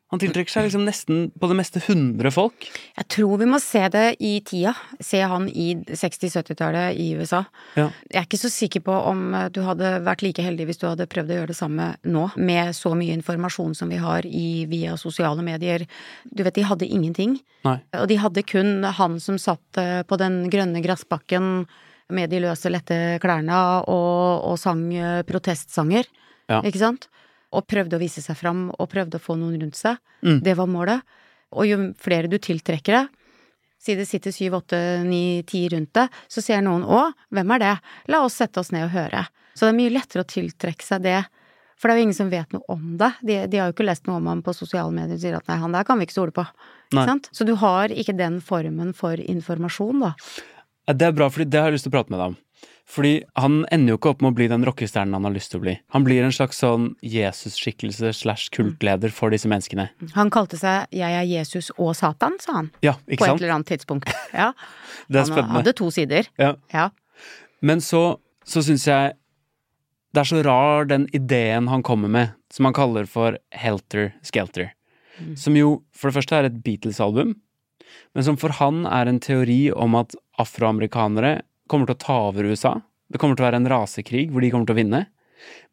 Han 0.09 0.21
tiltrekker 0.21 0.49
seg 0.49 0.65
liksom 0.65 0.87
nesten 0.87 1.17
på 1.37 1.47
det 1.51 1.55
meste 1.59 1.81
100 1.83 2.31
folk. 2.33 2.65
Jeg 2.97 3.07
tror 3.13 3.35
vi 3.37 3.47
må 3.49 3.59
se 3.61 3.83
det 3.93 4.05
i 4.25 4.31
tida. 4.45 4.71
Se 5.05 5.19
han 5.21 5.45
i 5.49 5.67
60-70-tallet 5.85 6.97
i 6.97 7.11
USA. 7.19 7.43
Ja. 7.77 7.91
Jeg 8.09 8.17
er 8.17 8.25
ikke 8.25 8.39
så 8.41 8.49
sikker 8.49 8.81
på 8.87 8.95
om 9.11 9.35
eh, 9.37 9.51
du 9.53 9.61
hadde 9.67 9.99
vært 10.07 10.23
like 10.25 10.45
heldig 10.45 10.65
hvis 10.69 10.81
du 10.81 10.87
hadde 10.89 11.07
prøvd 11.11 11.29
å 11.29 11.37
gjøre 11.37 11.51
det 11.51 11.59
samme 11.59 11.91
nå, 12.09 12.25
med 12.41 12.73
så 12.77 12.95
mye 12.97 13.13
informasjon 13.19 13.77
som 13.77 13.93
vi 13.93 13.99
har 14.01 14.25
i, 14.25 14.65
via 14.71 14.97
sosiale 14.97 15.45
medier. 15.45 15.85
Du 16.25 16.41
vet, 16.41 16.57
de 16.57 16.65
hadde 16.65 16.89
ingenting. 16.89 17.37
Nei. 17.67 17.77
Og 18.01 18.09
de 18.09 18.17
hadde 18.23 18.45
kun 18.49 18.89
han 18.97 19.21
som 19.21 19.37
satt 19.37 19.77
eh, 19.77 20.01
på 20.09 20.17
den 20.17 20.41
grønne 20.49 20.81
gressbakken 20.85 21.67
med 22.09 22.33
de 22.33 22.41
løse, 22.41 22.73
lette 22.73 23.19
klærne 23.21 23.61
og, 23.85 24.49
og 24.49 24.57
sang 24.57 24.87
eh, 24.97 25.21
protestsanger. 25.29 26.09
Ja. 26.49 26.63
Ikke 26.65 26.81
sant? 26.81 27.11
Og 27.55 27.65
prøvde 27.65 27.97
å 27.97 28.01
vise 28.01 28.21
seg 28.21 28.37
fram, 28.37 28.67
og 28.75 28.91
prøvde 28.91 29.17
å 29.17 29.23
få 29.23 29.37
noen 29.39 29.57
rundt 29.61 29.79
seg. 29.79 29.97
Mm. 30.21 30.43
Det 30.45 30.53
var 30.59 30.69
målet. 30.69 31.15
Og 31.57 31.65
jo 31.65 31.79
flere 31.97 32.29
du 32.29 32.37
tiltrekker 32.37 32.93
deg, 32.93 33.15
si 33.79 33.95
det 33.95 34.05
sitter 34.05 34.33
syv, 34.35 34.59
åtte, 34.59 34.77
ni, 35.07 35.41
ti 35.47 35.63
rundt 35.71 35.93
deg, 35.95 36.15
så 36.27 36.43
ser 36.43 36.61
noen 36.65 36.83
å, 36.83 37.07
hvem 37.33 37.55
er 37.55 37.63
det? 37.63 37.75
La 38.11 38.21
oss 38.25 38.37
sette 38.41 38.61
oss 38.61 38.73
ned 38.75 38.89
og 38.89 38.93
høre. 38.93 39.23
Så 39.55 39.65
det 39.65 39.73
er 39.73 39.79
mye 39.79 39.93
lettere 39.95 40.25
å 40.25 40.29
tiltrekke 40.29 40.85
seg 40.85 41.05
det. 41.07 41.21
For 41.79 41.87
det 41.87 41.95
er 41.95 42.01
jo 42.01 42.05
ingen 42.09 42.17
som 42.17 42.31
vet 42.31 42.51
noe 42.51 42.75
om 42.75 42.97
det. 42.99 43.13
De, 43.23 43.37
de 43.47 43.59
har 43.59 43.69
jo 43.69 43.75
ikke 43.77 43.87
lest 43.87 44.07
noe 44.07 44.19
om 44.19 44.27
ham 44.27 44.43
på 44.43 44.53
sosiale 44.55 44.91
medier 44.91 45.15
og 45.15 45.23
sier 45.23 45.37
at 45.37 45.47
nei, 45.47 45.57
han 45.61 45.75
der 45.75 45.87
kan 45.87 45.99
vi 45.99 46.07
ikke 46.07 46.17
stole 46.17 46.35
på. 46.35 46.43
Så 47.31 47.47
du 47.47 47.53
har 47.61 47.93
ikke 47.93 48.17
den 48.19 48.41
formen 48.43 48.91
for 48.97 49.19
informasjon, 49.19 50.03
da. 50.03 50.13
Det 50.89 51.07
er 51.09 51.11
bra, 51.15 51.29
for 51.29 51.45
det 51.45 51.59
har 51.59 51.69
jeg 51.69 51.77
lyst 51.79 51.85
til 51.87 51.93
å 51.93 51.97
prate 51.97 52.13
med 52.13 52.19
deg 52.19 52.31
om. 52.33 52.37
Fordi 52.89 53.11
han 53.37 53.59
ender 53.69 53.93
jo 53.93 53.97
ikke 53.99 54.09
opp 54.15 54.23
med 54.25 54.31
å 54.31 54.35
bli 54.39 54.47
den 54.49 54.63
rockestjernen 54.65 55.13
han 55.13 55.27
har 55.27 55.33
lyst 55.35 55.51
til 55.53 55.59
å 55.59 55.63
bli. 55.67 55.75
Han 55.93 56.05
blir 56.07 56.23
en 56.25 56.33
slags 56.33 56.57
sånn 56.63 56.87
Jesus-skikkelse 57.05 58.09
slash 58.17 58.47
kultleder 58.55 59.13
for 59.13 59.29
disse 59.29 59.45
menneskene. 59.51 59.89
Han 60.15 60.31
kalte 60.33 60.57
seg 60.57 60.87
'Jeg 60.89 61.13
er 61.13 61.27
Jesus 61.29 61.69
og 61.77 61.93
Satan', 61.93 62.39
sa 62.41 62.53
han. 62.53 62.71
Ja, 62.81 62.95
ikke 63.07 63.27
sant? 63.27 63.37
På 63.37 63.43
et 63.43 63.43
eller 63.43 63.55
annet 63.59 63.67
tidspunkt. 63.69 64.09
Ja. 64.33 64.53
Det 65.09 65.15
er 65.15 65.25
Han 65.25 65.25
spennende. 65.27 65.53
hadde 65.53 65.73
to 65.73 65.91
sider. 65.91 66.27
Ja. 66.39 66.55
Ja. 66.73 66.89
Men 67.61 67.79
så, 67.79 68.19
så 68.45 68.61
syns 68.65 68.85
jeg 68.87 69.13
det 70.13 70.21
er 70.21 70.25
så 70.25 70.41
rar 70.43 70.85
den 70.89 71.07
ideen 71.13 71.67
han 71.69 71.83
kommer 71.83 72.09
med, 72.09 72.31
som 72.51 72.65
han 72.65 72.73
kaller 72.73 73.05
for 73.05 73.37
Helter 73.53 74.13
Skelter. 74.23 74.71
Som 75.35 75.53
jo 75.55 75.83
for 75.93 76.09
det 76.09 76.15
første 76.17 76.35
er 76.35 76.45
et 76.45 76.63
Beatles-album, 76.63 77.35
men 78.15 78.23
som 78.23 78.37
for 78.37 78.49
han 78.57 78.85
er 78.87 79.05
en 79.05 79.19
teori 79.19 79.71
om 79.71 79.93
at 79.99 80.15
afroamerikanere 80.41 81.41
kommer 81.69 81.89
til 81.89 81.97
å 81.97 82.03
ta 82.03 82.17
over 82.29 82.47
USA. 82.49 82.75
Det 83.09 83.19
kommer 83.21 83.37
til 83.37 83.45
å 83.45 83.49
være 83.49 83.59
en 83.61 83.69
rasekrig 83.71 84.27
hvor 84.31 84.43
de 84.43 84.51
kommer 84.53 84.69
til 84.69 84.77
å 84.77 84.81
vinne. 84.81 85.01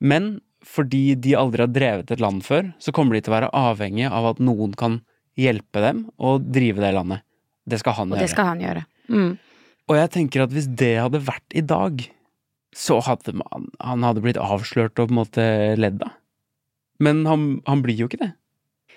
Men 0.01 0.37
fordi 0.67 1.15
de 1.23 1.35
aldri 1.39 1.63
har 1.63 1.71
drevet 1.73 2.11
et 2.11 2.23
land 2.23 2.43
før, 2.47 2.73
så 2.83 2.93
kommer 2.95 3.15
de 3.17 3.23
til 3.23 3.33
å 3.33 3.37
være 3.37 3.53
avhengige 3.55 4.11
av 4.11 4.33
at 4.33 4.43
noen 4.43 4.73
kan 4.79 5.01
hjelpe 5.39 5.83
dem 5.85 6.07
å 6.17 6.37
drive 6.43 6.83
det 6.83 6.95
landet. 6.97 7.23
Det 7.67 7.79
skal 7.83 7.97
han 7.99 8.13
Og 8.13 8.17
gjøre. 8.17 8.25
det 8.27 8.33
skal 8.33 8.49
han 8.51 8.63
gjøre. 8.65 8.83
Mm. 9.13 9.33
Og 9.87 9.99
jeg 10.01 10.13
tenker 10.17 10.43
at 10.47 10.55
hvis 10.55 10.69
det 10.81 10.95
hadde 10.99 11.21
vært 11.23 11.55
i 11.55 11.63
dag, 11.63 12.03
så 12.77 12.99
hadde 13.07 13.37
man, 13.39 13.69
han 13.81 14.03
hadde 14.07 14.23
blitt 14.25 14.41
avslørt 14.41 14.99
og 14.99 15.09
på 15.09 15.15
en 15.15 15.21
måte 15.21 15.45
ledd 15.79 16.03
av. 16.03 16.17
Men 17.03 17.23
han, 17.29 17.47
han 17.69 17.83
blir 17.85 17.99
jo 18.01 18.09
ikke 18.09 18.23
det. 18.25 18.33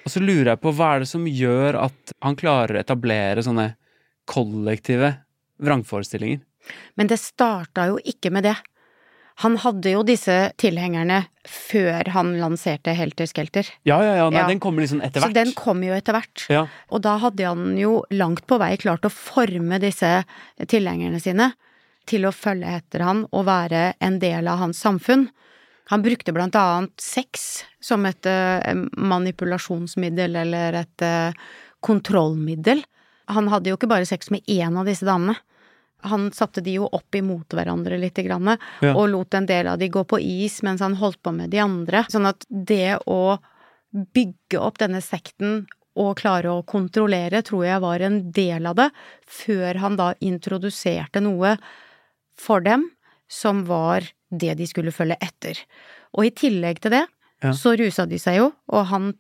Og 0.08 0.14
så 0.14 0.22
lurer 0.24 0.54
jeg 0.54 0.62
på 0.64 0.72
hva 0.74 0.94
er 0.96 1.04
det 1.04 1.10
som 1.12 1.26
gjør 1.28 1.78
at 1.84 2.14
han 2.24 2.38
klarer 2.40 2.78
å 2.78 2.82
etablere 2.82 3.44
sånne 3.46 3.74
kollektive 4.30 5.12
vrangforestillinger. 5.60 6.42
Men 7.00 7.08
det 7.08 7.18
starta 7.22 7.88
jo 7.90 8.00
ikke 8.04 8.32
med 8.32 8.44
det. 8.50 8.56
Han 9.40 9.56
hadde 9.64 9.94
jo 9.94 10.02
disse 10.04 10.34
tilhengerne 10.60 11.22
før 11.48 12.10
han 12.12 12.34
lanserte 12.42 12.92
Helter 12.92 13.30
Skelter. 13.30 13.64
Ja, 13.88 14.02
ja, 14.04 14.16
ja, 14.18 14.26
nei, 14.30 14.42
Ja. 14.42 14.48
den 14.50 14.60
kommer 14.60 14.84
liksom 14.84 15.00
etter 15.02 15.22
hvert. 15.24 15.32
Så 15.32 15.38
den 15.46 15.54
kom 15.56 15.80
jo 15.84 15.94
etter 15.96 16.12
hvert. 16.18 16.44
Ja, 16.52 16.66
Og 16.92 17.02
da 17.02 17.18
hadde 17.18 17.46
han 17.48 17.78
jo 17.80 18.04
langt 18.12 18.46
på 18.48 18.60
vei 18.60 18.76
klart 18.78 19.08
å 19.08 19.10
forme 19.14 19.80
disse 19.80 20.26
tilhengerne 20.68 21.22
sine 21.24 21.54
til 22.06 22.26
å 22.28 22.34
følge 22.36 22.68
etter 22.82 23.00
han 23.06 23.26
og 23.32 23.46
være 23.46 23.94
en 24.02 24.20
del 24.20 24.48
av 24.48 24.60
hans 24.60 24.78
samfunn. 24.84 25.30
Han 25.88 26.04
brukte 26.04 26.34
blant 26.36 26.54
annet 26.60 26.92
sex 27.00 27.64
som 27.82 28.06
et 28.06 28.26
eh, 28.26 28.74
manipulasjonsmiddel 28.76 30.36
eller 30.36 30.74
et 30.84 31.02
eh, 31.02 31.32
kontrollmiddel. 31.82 32.84
Han 33.30 33.48
hadde 33.48 33.70
jo 33.72 33.78
ikke 33.78 33.90
bare 33.90 34.06
sex 34.10 34.30
med 34.34 34.44
én 34.50 34.78
av 34.78 34.86
disse 34.90 35.06
damene. 35.08 35.38
Han 36.08 36.32
satte 36.32 36.62
de 36.64 36.78
jo 36.78 36.86
opp 36.96 37.16
imot 37.16 37.50
hverandre 37.50 37.98
lite 38.00 38.24
grann, 38.24 38.58
Ja. 38.82 38.94
og 38.96 39.10
lot 39.10 39.34
en 39.34 39.46
del 39.46 39.68
av 39.68 39.78
de 39.80 39.90
gå 39.90 40.04
på 40.08 40.20
is 40.22 40.62
mens 40.64 40.80
han 40.82 40.96
holdt 40.96 41.22
på 41.24 41.34
med 41.36 41.50
de 41.52 41.60
andre. 41.60 42.06
Sånn 42.10 42.26
at 42.28 42.46
det 42.50 43.00
å 43.06 43.40
bygge 43.94 44.60
opp 44.60 44.78
denne 44.78 45.02
sekten 45.02 45.66
og 46.00 46.16
klare 46.22 46.46
å 46.54 46.64
kontrollere, 46.66 47.42
tror 47.44 47.66
jeg 47.66 47.82
var 47.82 48.00
en 48.06 48.32
del 48.32 48.66
av 48.70 48.76
det, 48.76 48.90
før 49.28 49.76
han 49.82 49.96
da 49.98 50.14
introduserte 50.22 51.20
noe 51.22 51.58
for 52.40 52.62
dem 52.62 52.90
som 53.28 53.66
var 53.66 54.02
det 54.32 54.56
de 54.58 54.66
skulle 54.70 54.94
følge 54.96 55.18
etter. 55.22 55.58
Og 56.16 56.26
i 56.26 56.32
tillegg 56.32 56.80
til 56.80 56.92
det, 56.92 57.06
Ja. 57.42 57.52
så 57.52 57.76
rusa 57.78 58.06
de 58.08 58.18
seg 58.18 58.38
jo, 58.38 58.54
og 58.70 58.86
han 58.88 59.14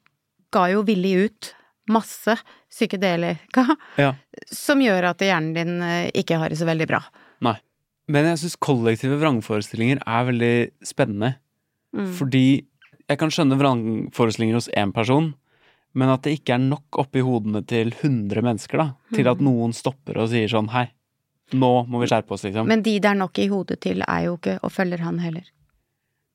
ga 0.51 0.67
jo 0.67 0.83
villig 0.83 1.25
ut 1.25 1.53
masse 1.89 2.35
psykedelika 2.69 3.65
Ja. 3.97 4.13
som 4.51 4.79
gjør 4.83 5.09
at 5.11 5.23
hjernen 5.25 5.53
din 5.57 5.81
eh, 5.81 6.11
ikke 6.21 6.37
har 6.41 6.49
det 6.53 6.59
så 6.61 6.67
veldig 6.69 6.87
bra. 6.89 7.01
Nei. 7.45 7.57
Men 8.09 8.25
jeg 8.31 8.39
syns 8.41 8.55
kollektive 8.57 9.19
vrangforestillinger 9.21 9.99
er 10.05 10.23
veldig 10.31 10.53
spennende. 10.85 11.35
Mm. 11.93 12.07
Fordi 12.17 12.45
jeg 13.09 13.17
kan 13.21 13.29
skjønne 13.33 13.57
vrangforestillinger 13.59 14.57
hos 14.57 14.69
én 14.77 14.93
person, 14.93 15.31
men 15.97 16.09
at 16.13 16.21
det 16.25 16.35
ikke 16.39 16.55
er 16.57 16.63
nok 16.63 16.97
oppi 17.01 17.21
hodene 17.25 17.61
til 17.65 17.89
100 17.93 18.41
mennesker, 18.45 18.77
da. 18.81 18.87
Til 19.13 19.25
Mm. 19.25 19.31
at 19.31 19.39
noen 19.45 19.73
stopper 19.73 20.17
og 20.21 20.29
sier 20.29 20.47
sånn 20.49 20.69
hei, 20.73 20.87
nå 21.53 21.71
må 21.89 21.99
vi 22.01 22.09
skjerpe 22.09 22.33
oss, 22.33 22.43
liksom. 22.45 22.67
Men 22.69 22.81
de 22.85 22.99
det 22.99 23.09
er 23.09 23.17
nok 23.17 23.37
i 23.41 23.47
hodet 23.49 23.79
til, 23.81 24.01
er 24.07 24.25
jo 24.27 24.35
ikke 24.37 24.59
og 24.63 24.71
følger 24.71 25.01
han 25.01 25.17
heller. 25.19 25.45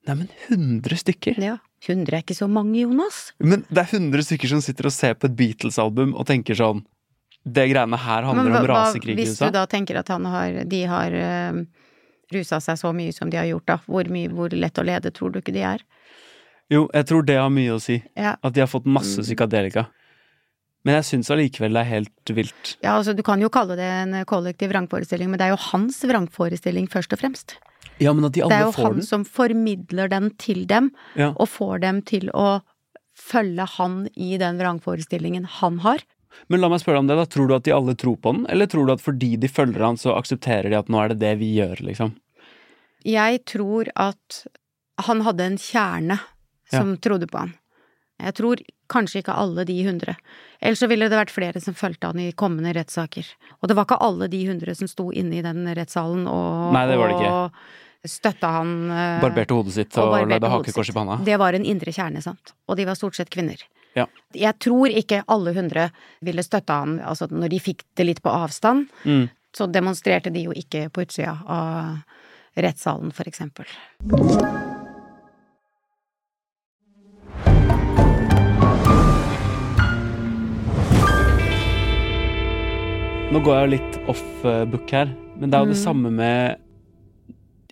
Nei, 0.06 0.14
men 0.14 0.28
100 0.50 0.98
stykker? 1.00 1.38
Ja. 1.42 1.58
100 1.86 2.16
er 2.16 2.22
ikke 2.22 2.36
så 2.36 2.48
mange, 2.50 2.80
Jonas. 2.80 3.32
Men 3.40 3.64
det 3.68 3.78
er 3.84 3.90
100 3.98 4.22
stykker 4.24 4.48
som 4.48 4.60
sitter 4.64 4.86
og 4.88 4.92
ser 4.92 5.14
på 5.14 5.28
et 5.28 5.36
Beatles-album 5.36 6.14
og 6.16 6.26
tenker 6.26 6.54
sånn 6.58 6.84
Det 7.44 7.66
greiene 7.68 7.98
her 8.00 8.22
handler 8.24 8.44
Men 8.48 8.52
hva- 8.54 8.60
om 8.62 8.66
rasekrig 8.72 9.12
i 9.18 9.22
Hvis 9.22 9.38
du 9.38 9.50
da 9.52 9.66
tenker 9.66 9.98
at 10.00 10.08
han 10.08 10.24
har, 10.24 10.62
de 10.64 10.82
har 10.88 11.12
uh, 11.12 11.58
rusa 12.32 12.56
seg 12.64 12.78
så 12.80 12.92
mye 12.96 13.12
som 13.12 13.28
de 13.28 13.36
har 13.36 13.44
gjort, 13.50 13.66
da, 13.66 13.76
hvor, 13.86 14.04
mye, 14.08 14.30
hvor 14.32 14.48
lett 14.56 14.78
å 14.80 14.84
lede 14.86 15.12
tror 15.12 15.30
du 15.34 15.40
ikke 15.42 15.52
de 15.52 15.60
er? 15.60 15.84
Jo, 16.72 16.86
jeg 16.94 17.04
tror 17.10 17.22
det 17.28 17.36
har 17.36 17.50
mye 17.52 17.74
å 17.76 17.80
si. 17.84 17.98
Ja. 18.16 18.36
At 18.42 18.54
de 18.56 18.60
har 18.64 18.66
fått 18.72 18.86
masse 18.88 19.18
Mm. 19.20 19.24
psykadelika. 19.28 19.86
Men 20.84 20.94
jeg 20.96 21.04
syns 21.04 21.30
allikevel 21.30 21.72
det 21.76 21.80
er 21.80 21.90
helt 21.90 22.32
vilt. 22.36 22.76
Ja, 22.82 22.96
altså 22.98 23.14
Du 23.16 23.22
kan 23.22 23.40
jo 23.40 23.48
kalle 23.52 23.76
det 23.76 23.84
en 23.84 24.24
kollektiv 24.24 24.68
vrangforestilling, 24.72 25.28
men 25.28 25.38
det 25.38 25.46
er 25.46 25.52
jo 25.56 25.60
hans 25.72 26.00
vrangforestilling 26.04 26.88
først 26.88 27.12
og 27.12 27.20
fremst. 27.20 27.54
Ja, 28.02 28.12
men 28.12 28.24
at 28.26 28.32
de 28.34 28.42
Det 28.42 28.52
er 28.52 28.64
jo 28.66 28.72
han 28.82 28.92
den. 28.98 29.02
som 29.06 29.24
formidler 29.24 30.08
den 30.10 30.30
til 30.38 30.64
dem, 30.66 30.90
Ja. 31.16 31.32
og 31.36 31.48
får 31.48 31.80
dem 31.80 32.02
til 32.02 32.30
å 32.34 32.62
følge 33.14 33.66
han 33.76 34.08
i 34.16 34.36
den 34.36 34.58
vrangforestillingen 34.58 35.44
han 35.60 35.78
har. 35.78 35.98
Men 36.48 36.60
la 36.60 36.68
meg 36.68 36.80
spørre 36.80 36.98
om 36.98 37.06
det, 37.06 37.14
da. 37.16 37.24
Tror 37.30 37.46
du 37.48 37.54
at 37.54 37.62
de 37.62 37.70
alle 37.72 37.94
tror 37.94 38.16
på 38.18 38.32
den, 38.34 38.46
eller 38.50 38.66
tror 38.66 38.86
du 38.86 38.92
at 38.92 39.00
fordi 39.00 39.36
de 39.38 39.46
følger 39.46 39.78
han, 39.86 39.96
så 39.96 40.16
aksepterer 40.18 40.68
de 40.70 40.78
at 40.80 40.88
nå 40.90 40.98
er 41.04 41.08
det 41.14 41.20
det 41.20 41.38
vi 41.38 41.52
gjør, 41.60 41.78
liksom? 41.86 42.16
Jeg 43.04 43.44
tror 43.44 43.88
at 43.94 44.46
han 45.06 45.20
hadde 45.22 45.40
en 45.44 45.56
kjerne 45.60 46.18
som 46.72 46.96
trodde 46.98 47.28
på 47.30 47.38
han. 47.38 47.54
Jeg 48.22 48.34
tror 48.38 48.60
kanskje 48.92 49.20
ikke 49.22 49.34
alle 49.34 49.64
de 49.66 49.74
hundre. 49.86 50.14
Ellers 50.62 50.78
så 50.78 50.86
ville 50.88 51.08
det 51.10 51.18
vært 51.18 51.32
flere 51.34 51.60
som 51.60 51.74
fulgte 51.74 52.06
han 52.12 52.20
i 52.22 52.28
kommende 52.32 52.72
rettssaker. 52.76 53.26
Og 53.60 53.68
det 53.68 53.74
var 53.76 53.88
ikke 53.88 53.98
alle 54.06 54.28
de 54.30 54.42
hundre 54.46 54.74
som 54.78 54.86
sto 54.88 55.08
inne 55.12 55.40
i 55.40 55.42
den 55.44 55.64
rettssalen 55.74 56.26
og, 56.30 56.72
Nei, 56.76 56.84
det 56.90 56.98
var 57.00 57.10
det 57.10 57.16
ikke. 57.18 57.32
og 57.32 58.10
støtta 58.14 58.50
han 58.58 58.74
eh, 58.92 59.20
Barberte 59.22 59.56
hodet 59.56 59.72
sitt 59.74 59.96
og, 59.98 60.12
og 60.12 60.28
lagde 60.30 60.50
hakekors 60.52 60.90
i 60.92 60.96
panna? 60.96 61.16
Det 61.24 61.38
var 61.40 61.56
en 61.56 61.64
indre 61.64 61.90
kjerne, 61.96 62.20
sant. 62.22 62.52
Og 62.68 62.76
de 62.78 62.84
var 62.86 62.94
stort 63.00 63.16
sett 63.18 63.32
kvinner. 63.34 63.58
Ja. 63.96 64.06
Jeg 64.34 64.58
tror 64.62 64.90
ikke 64.92 65.22
alle 65.30 65.54
hundre 65.56 65.88
ville 66.20 66.42
støtta 66.44 66.80
han, 66.84 66.98
altså 67.00 67.28
når 67.30 67.48
de 67.54 67.62
fikk 67.62 67.82
det 67.96 68.06
litt 68.10 68.22
på 68.22 68.30
avstand, 68.34 68.86
Mm. 69.04 69.28
så 69.56 69.66
demonstrerte 69.70 70.30
de 70.34 70.44
jo 70.48 70.52
ikke 70.54 70.88
på 70.90 71.06
utsida 71.06 71.38
av 71.46 71.98
rettssalen, 72.58 73.10
for 73.14 73.24
eksempel. 73.30 73.64
Nå 83.34 83.40
går 83.42 83.56
jeg 83.56 83.64
jo 83.66 83.70
litt 83.72 83.96
off 84.12 84.44
eh, 84.46 84.60
book 84.70 84.92
her, 84.94 85.08
men 85.40 85.50
det 85.50 85.58
er 85.58 85.64
jo 85.64 85.72
det 85.72 85.78
Mm. 85.80 85.84
samme 85.84 86.10
med 86.14 86.60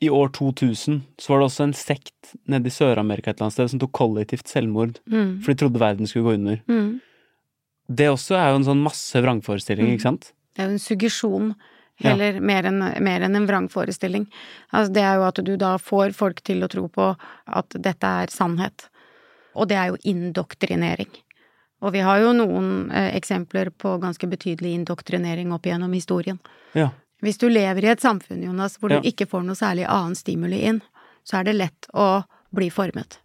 I 0.02 0.08
år 0.10 0.32
2000 0.34 1.02
så 1.16 1.28
var 1.30 1.38
det 1.38 1.46
også 1.46 1.62
en 1.62 1.72
sekt 1.78 2.32
nede 2.50 2.66
i 2.66 2.70
Sør-Amerika 2.74 3.30
et 3.30 3.36
eller 3.36 3.44
annet 3.46 3.52
sted 3.54 3.68
som 3.70 3.78
tok 3.78 3.92
kollektivt 3.92 4.48
selvmord, 4.50 4.98
Mm. 5.06 5.40
for 5.44 5.52
de 5.52 5.58
trodde 5.60 5.78
verden 5.78 6.06
skulle 6.08 6.24
gå 6.24 6.34
under. 6.34 6.56
Mm. 6.66 7.00
Det 7.88 8.08
også 8.10 8.34
er 8.34 8.48
jo 8.50 8.56
en 8.56 8.64
sånn 8.64 8.82
masse 8.82 9.14
vrangforestilling, 9.22 9.86
Mm. 9.86 9.92
ikke 9.94 10.02
sant? 10.02 10.32
Det 10.56 10.62
er 10.64 10.66
jo 10.66 10.72
en 10.72 10.78
suggesjon, 10.78 11.54
Ja. 12.00 12.16
mer 12.16 12.62
enn 12.64 12.78
mer 13.00 13.20
enn 13.22 13.36
en 13.36 13.46
vrangforestilling. 13.46 14.26
Altså, 14.72 14.92
det 14.92 15.02
er 15.04 15.14
jo 15.14 15.22
at 15.22 15.34
du 15.44 15.56
da 15.56 15.76
får 15.78 16.12
folk 16.14 16.42
til 16.42 16.60
å 16.62 16.68
tro 16.68 16.88
på 16.88 17.16
at 17.46 17.68
dette 17.68 18.02
er 18.04 18.26
sannhet. 18.26 18.88
Og 19.54 19.68
det 19.68 19.76
er 19.76 19.90
jo 19.92 19.96
indoktrinering. 20.04 21.10
Og 21.82 21.92
vi 21.96 22.02
har 22.06 22.20
jo 22.22 22.32
noen 22.36 22.90
eh, 22.94 23.10
eksempler 23.16 23.70
på 23.74 23.96
ganske 24.02 24.28
betydelig 24.30 24.74
indoktrinering 24.78 25.52
opp 25.54 25.66
igjennom 25.66 25.92
historien. 25.96 26.38
Ja. 26.78 26.90
Hvis 27.22 27.38
du 27.38 27.48
lever 27.50 27.84
i 27.84 27.90
et 27.92 28.02
samfunn, 28.02 28.42
Jonas, 28.42 28.78
hvor 28.78 28.90
Ja. 28.90 29.00
du 29.00 29.08
ikke 29.08 29.26
får 29.30 29.44
noe 29.46 29.58
særlig 29.58 29.86
annen 29.88 30.14
stimuli 30.18 30.62
inn, 30.66 30.80
så 31.24 31.38
er 31.40 31.44
det 31.44 31.54
lett 31.58 31.86
å 31.94 32.24
bli 32.54 32.68
formet. 32.70 33.18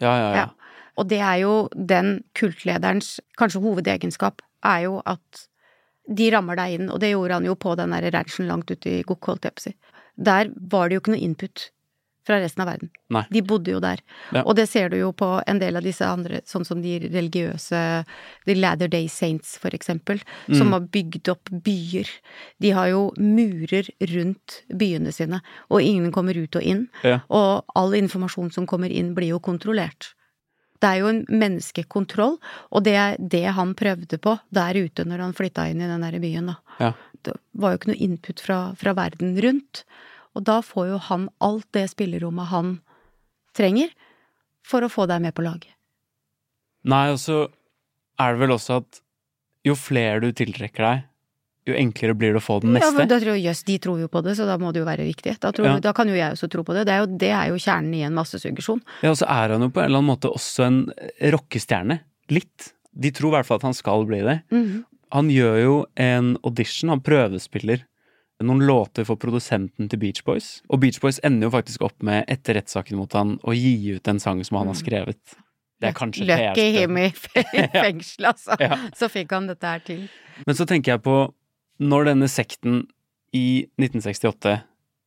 Ja, 0.00 0.12
ja, 0.16 0.30
ja. 0.30 0.36
Ja. 0.36 0.48
Og 0.98 1.08
det 1.08 1.20
er 1.20 1.38
jo 1.40 1.68
den 1.74 2.24
kultlederens 2.34 3.20
kanskje 3.38 3.62
hovedegenskap, 3.62 4.42
er 4.64 4.82
jo 4.88 5.02
at 5.06 5.46
de 6.08 6.30
rammer 6.32 6.56
deg 6.56 6.80
inn, 6.80 6.90
og 6.90 7.00
det 7.00 7.12
gjorde 7.12 7.34
han 7.38 7.44
jo 7.44 7.54
på 7.54 7.76
den 7.76 7.90
der 7.94 8.10
ranchen 8.10 8.48
langt 8.48 8.70
ute 8.70 8.90
i 8.98 9.02
Gokk, 9.02 9.28
jeg 9.44 9.54
på 9.54 9.60
si. 9.68 9.74
Der 10.16 10.50
var 10.56 10.88
det 10.88 10.96
jo 10.96 11.00
ikke 11.00 11.14
noe 11.14 11.24
input 11.28 11.70
fra 12.28 12.38
resten 12.42 12.62
av 12.62 12.68
verden. 12.70 12.90
Nei. 13.14 13.22
De 13.32 13.40
bodde 13.42 13.72
jo 13.72 13.80
der. 13.82 14.02
Ja. 14.36 14.42
Og 14.44 14.54
det 14.58 14.66
ser 14.68 14.92
du 14.92 14.98
jo 15.00 15.10
på 15.16 15.30
en 15.48 15.58
del 15.62 15.78
av 15.80 15.86
disse 15.86 16.04
andre, 16.06 16.42
sånn 16.48 16.66
som 16.68 16.82
de 16.84 16.98
religiøse 17.08 17.80
The 18.46 18.54
Lather 18.58 18.88
Day 18.92 19.08
Saints, 19.08 19.56
for 19.58 19.74
eksempel, 19.76 20.20
som 20.46 20.68
Mm. 20.68 20.72
har 20.76 20.80
bygd 20.94 21.28
opp 21.32 21.50
byer. 21.64 22.08
De 22.60 22.70
har 22.76 22.88
jo 22.92 23.02
murer 23.18 23.88
rundt 24.12 24.60
byene 24.70 25.12
sine, 25.12 25.40
og 25.70 25.80
ingen 25.82 26.12
kommer 26.12 26.36
ut 26.36 26.54
og 26.56 26.62
inn. 26.62 26.86
Ja. 27.02 27.20
Og 27.30 27.64
all 27.74 27.92
informasjon 27.98 28.52
som 28.52 28.66
kommer 28.66 28.90
inn, 28.92 29.14
blir 29.16 29.32
jo 29.34 29.40
kontrollert. 29.40 30.12
Det 30.80 30.86
er 30.92 30.98
jo 31.00 31.08
en 31.10 31.24
menneskekontroll, 31.26 32.36
og 32.70 32.84
det 32.86 32.94
er 32.94 33.16
det 33.18 33.46
han 33.56 33.74
prøvde 33.74 34.18
på 34.22 34.36
der 34.54 34.74
ute 34.78 35.04
når 35.04 35.18
han 35.24 35.32
flytta 35.34 35.64
inn 35.70 35.80
i 35.82 35.88
den 35.90 36.04
der 36.04 36.18
byen, 36.22 36.52
da. 36.52 36.56
Ja. 36.78 36.92
Det 37.26 37.34
var 37.58 37.72
jo 37.74 37.78
ikke 37.80 37.90
noe 37.90 38.04
input 38.06 38.38
fra, 38.40 38.58
fra 38.78 38.92
verden 38.94 39.32
rundt. 39.42 39.82
Og 40.38 40.44
da 40.46 40.60
får 40.62 40.92
jo 40.92 40.98
han 41.08 41.26
alt 41.42 41.66
det 41.74 41.88
spillerommet 41.90 42.46
han 42.52 42.76
trenger 43.58 43.90
for 44.68 44.84
å 44.86 44.90
få 44.92 45.08
deg 45.10 45.24
med 45.24 45.34
på 45.34 45.42
laget. 45.42 45.72
Nei, 46.88 47.08
og 47.10 47.18
så 47.18 47.48
er 48.22 48.34
det 48.36 48.42
vel 48.44 48.54
også 48.54 48.78
at 48.84 49.00
jo 49.66 49.74
flere 49.78 50.20
du 50.22 50.30
tiltrekker 50.36 50.84
deg, 50.84 51.04
jo 51.68 51.74
enklere 51.76 52.14
blir 52.16 52.32
det 52.32 52.40
å 52.40 52.44
få 52.44 52.60
den 52.62 52.78
Ja, 52.80 52.88
men 52.96 53.10
da 53.10 53.18
tror 53.20 53.34
jeg, 53.34 53.42
jøss, 53.44 53.64
de 53.68 53.74
tror 53.82 53.98
jo 54.00 54.06
på 54.08 54.22
det, 54.24 54.36
så 54.38 54.46
da 54.48 54.54
må 54.62 54.70
det 54.72 54.80
jo 54.80 54.86
være 54.88 55.04
viktig. 55.04 55.34
Da, 55.42 55.50
tror, 55.52 55.66
Ja. 55.68 55.80
da 55.84 55.92
kan 55.92 56.08
jo 56.08 56.14
jeg 56.16 56.32
også 56.32 56.48
tro 56.48 56.62
på 56.64 56.72
det. 56.76 56.86
Det 56.88 56.94
er, 56.94 57.02
jo, 57.02 57.18
det 57.20 57.28
er 57.34 57.48
jo 57.50 57.58
kjernen 57.60 57.92
i 57.98 58.04
en 58.06 58.14
massesuggesjon. 58.16 58.80
Ja, 59.02 59.10
og 59.10 59.18
så 59.20 59.26
er 59.28 59.52
han 59.52 59.66
jo 59.66 59.68
på 59.74 59.82
en 59.82 59.90
eller 59.90 60.00
annen 60.00 60.12
måte 60.14 60.30
også 60.32 60.64
en 60.64 60.78
rockestjerne. 61.34 61.98
Litt. 62.32 62.70
De 62.94 63.10
tror 63.12 63.34
i 63.34 63.36
hvert 63.36 63.50
fall 63.50 63.60
at 63.60 63.66
han 63.68 63.76
skal 63.76 64.06
bli 64.08 64.22
det. 64.24 64.38
Mhm. 64.54 64.84
Han 65.12 65.28
gjør 65.32 65.58
jo 65.62 65.74
en 65.96 66.36
audition, 66.44 66.90
han 66.92 67.00
prøvespiller 67.04 67.84
noen 68.44 68.60
låter 68.66 69.04
for 69.04 69.16
produsenten 69.20 69.88
til 69.90 69.98
Beach 69.98 70.22
Boys. 70.24 70.62
Og 70.70 70.80
Beach 70.80 71.00
Boys 71.02 71.18
ender 71.26 71.48
jo 71.48 71.54
faktisk 71.56 71.82
opp 71.88 72.02
med, 72.06 72.24
etter 72.30 72.54
rettssaken 72.58 72.96
mot 73.00 73.12
han, 73.18 73.36
å 73.42 73.54
gi 73.56 73.96
ut 73.96 74.08
en 74.08 74.20
sang 74.22 74.42
som 74.46 74.60
han 74.60 74.70
har 74.70 74.78
skrevet. 74.78 75.18
Det 75.80 75.88
er 75.90 75.94
kanskje 75.94 76.26
Lucky 76.26 76.68
him 76.74 76.96
i 76.98 77.08
fengsel, 77.82 78.28
altså. 78.32 78.56
Ja. 78.62 78.78
Så 78.98 79.08
fikk 79.10 79.30
han 79.34 79.46
dette 79.50 79.66
her 79.66 79.82
til. 79.86 80.06
Men 80.46 80.54
så 80.58 80.66
tenker 80.66 80.96
jeg 80.96 81.02
på 81.04 81.16
når 81.78 82.08
denne 82.12 82.28
sekten 82.30 82.80
i 83.34 83.66
1968 83.78 84.56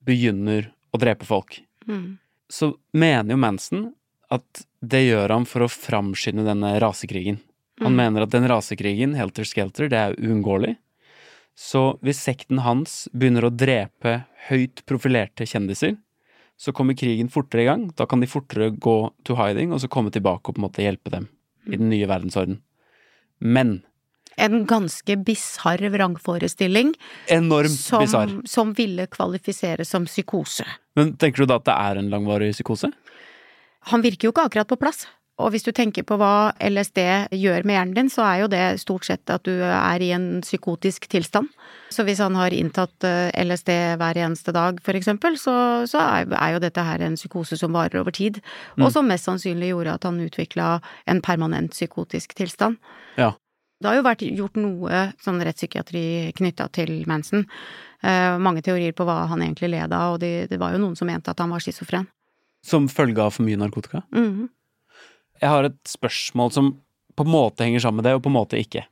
begynner 0.08 0.72
å 0.96 1.00
drepe 1.02 1.28
folk, 1.28 1.62
Mm. 1.88 2.20
så 2.52 2.76
mener 2.94 3.34
jo 3.34 3.38
Manson 3.42 3.88
at 4.32 4.62
det 4.86 5.00
gjør 5.08 5.32
han 5.34 5.46
for 5.50 5.66
å 5.66 5.68
framskynde 5.72 6.44
denne 6.46 6.76
rasekrigen. 6.80 7.40
Han 7.82 7.96
Mm. 7.96 7.98
mener 7.98 8.22
at 8.24 8.30
den 8.30 8.46
rasekrigen, 8.48 9.16
helter 9.18 9.44
skelter, 9.44 9.90
det 9.90 9.98
er 9.98 10.14
uunngåelig. 10.22 10.76
Så 11.58 11.98
hvis 12.06 12.22
sekten 12.24 12.62
hans 12.66 13.06
begynner 13.14 13.48
å 13.48 13.54
drepe 13.54 14.24
høyt 14.48 14.84
profilerte 14.90 15.46
kjendiser, 15.48 15.98
så 16.62 16.74
kommer 16.76 16.98
krigen 16.98 17.30
fortere 17.34 17.64
i 17.64 17.70
gang. 17.70 17.88
Da 17.98 18.06
kan 18.10 18.22
de 18.22 18.30
fortere 18.30 18.70
gå 18.72 18.96
to 19.26 19.38
hiding, 19.40 19.74
og 19.74 19.82
så 19.82 19.90
komme 19.92 20.14
tilbake 20.14 20.46
og 20.46 20.58
på 20.58 20.62
en 20.62 20.68
måte 20.68 20.86
hjelpe 20.86 21.14
dem 21.14 21.30
i 21.68 21.78
den 21.78 21.90
nye 21.92 22.10
verdensorden. 22.10 22.62
Men 23.40 23.82
En 24.38 24.64
ganske 24.66 25.18
bisarr 25.28 25.82
vrangforestilling 25.92 26.94
enormt 27.28 27.74
som, 27.76 28.02
bisarr. 28.06 28.32
som 28.48 28.72
ville 28.74 29.06
kvalifisere 29.12 29.86
som 29.86 30.06
psykose. 30.08 30.66
Men 30.96 31.16
tenker 31.20 31.44
du 31.44 31.50
da 31.52 31.58
at 31.60 31.66
det 31.68 31.76
er 31.76 32.00
en 32.00 32.10
langvarig 32.14 32.54
psykose? 32.56 32.94
Han 33.92 34.06
virker 34.06 34.30
jo 34.30 34.32
ikke 34.32 34.46
akkurat 34.48 34.70
på 34.70 34.80
plass. 34.80 35.04
Og 35.42 35.52
hvis 35.54 35.66
du 35.66 35.72
tenker 35.76 36.06
på 36.08 36.16
hva 36.22 36.52
LSD 36.62 37.00
gjør 37.34 37.66
med 37.68 37.76
hjernen 37.76 37.96
din, 37.98 38.10
så 38.14 38.24
er 38.28 38.42
jo 38.44 38.50
det 38.52 38.62
stort 38.82 39.08
sett 39.08 39.30
at 39.34 39.44
du 39.48 39.52
er 39.66 40.04
i 40.06 40.12
en 40.16 40.28
psykotisk 40.46 41.08
tilstand. 41.12 41.50
Så 41.92 42.06
hvis 42.08 42.22
han 42.24 42.38
har 42.40 42.54
inntatt 42.56 43.04
eh, 43.08 43.32
LSD 43.44 43.72
hver 44.00 44.20
eneste 44.22 44.54
dag, 44.56 44.80
for 44.86 44.98
eksempel, 44.98 45.36
så, 45.42 45.54
så 45.90 46.00
er, 46.06 46.54
jo 46.54 46.62
dette 46.64 46.86
her 46.88 47.04
en 47.04 47.18
psykose 47.20 47.58
som 47.60 47.74
varer 47.76 48.00
over 48.02 48.16
tid, 48.16 48.42
Mm. 48.78 48.86
og 48.86 48.92
som 48.94 49.08
mest 49.10 49.26
sannsynlig 49.28 49.72
gjorde 49.74 49.94
at 49.98 50.06
han 50.08 50.20
utvikla 50.24 50.68
en 51.12 51.20
permanent 51.22 51.74
psykotisk 51.74 52.34
tilstand. 52.38 52.78
Ja. 53.18 53.34
Det 53.82 53.90
har 53.90 53.98
jo 53.98 54.06
vært 54.06 54.22
gjort 54.24 54.56
noe 54.62 55.02
sånn 55.24 55.42
rettspsykiatri 55.44 56.32
knytta 56.38 56.70
til 56.72 57.02
Manson. 57.10 57.48
Eh, 58.06 58.38
mange 58.38 58.62
teorier 58.62 58.94
på 58.94 59.06
hva 59.10 59.26
han 59.32 59.42
egentlig 59.42 59.72
led 59.74 59.92
av, 59.92 60.16
og 60.16 60.20
det, 60.24 60.48
det 60.52 60.60
var 60.62 60.76
jo 60.76 60.82
noen 60.84 60.96
som 60.96 61.10
mente 61.10 61.34
at 61.34 61.42
han 61.42 61.52
var 61.52 61.64
schizofren. 61.66 62.08
Som 62.64 62.88
følge 62.94 63.24
av 63.26 63.34
for 63.34 63.48
mye 63.48 63.58
narkotika? 63.60 64.04
Mhm. 64.14 64.50
Jeg 65.42 65.50
har 65.50 65.68
et 65.68 65.78
spørsmål 65.90 66.52
som 66.54 66.72
på 67.18 67.26
en 67.26 67.34
måte 67.34 67.66
henger 67.66 67.84
sammen 67.84 68.02
med 68.02 68.10
det, 68.10 68.16
og 68.18 68.24
på 68.26 68.32
en 68.32 68.38
måte 68.38 68.60
ikke. 68.62 68.86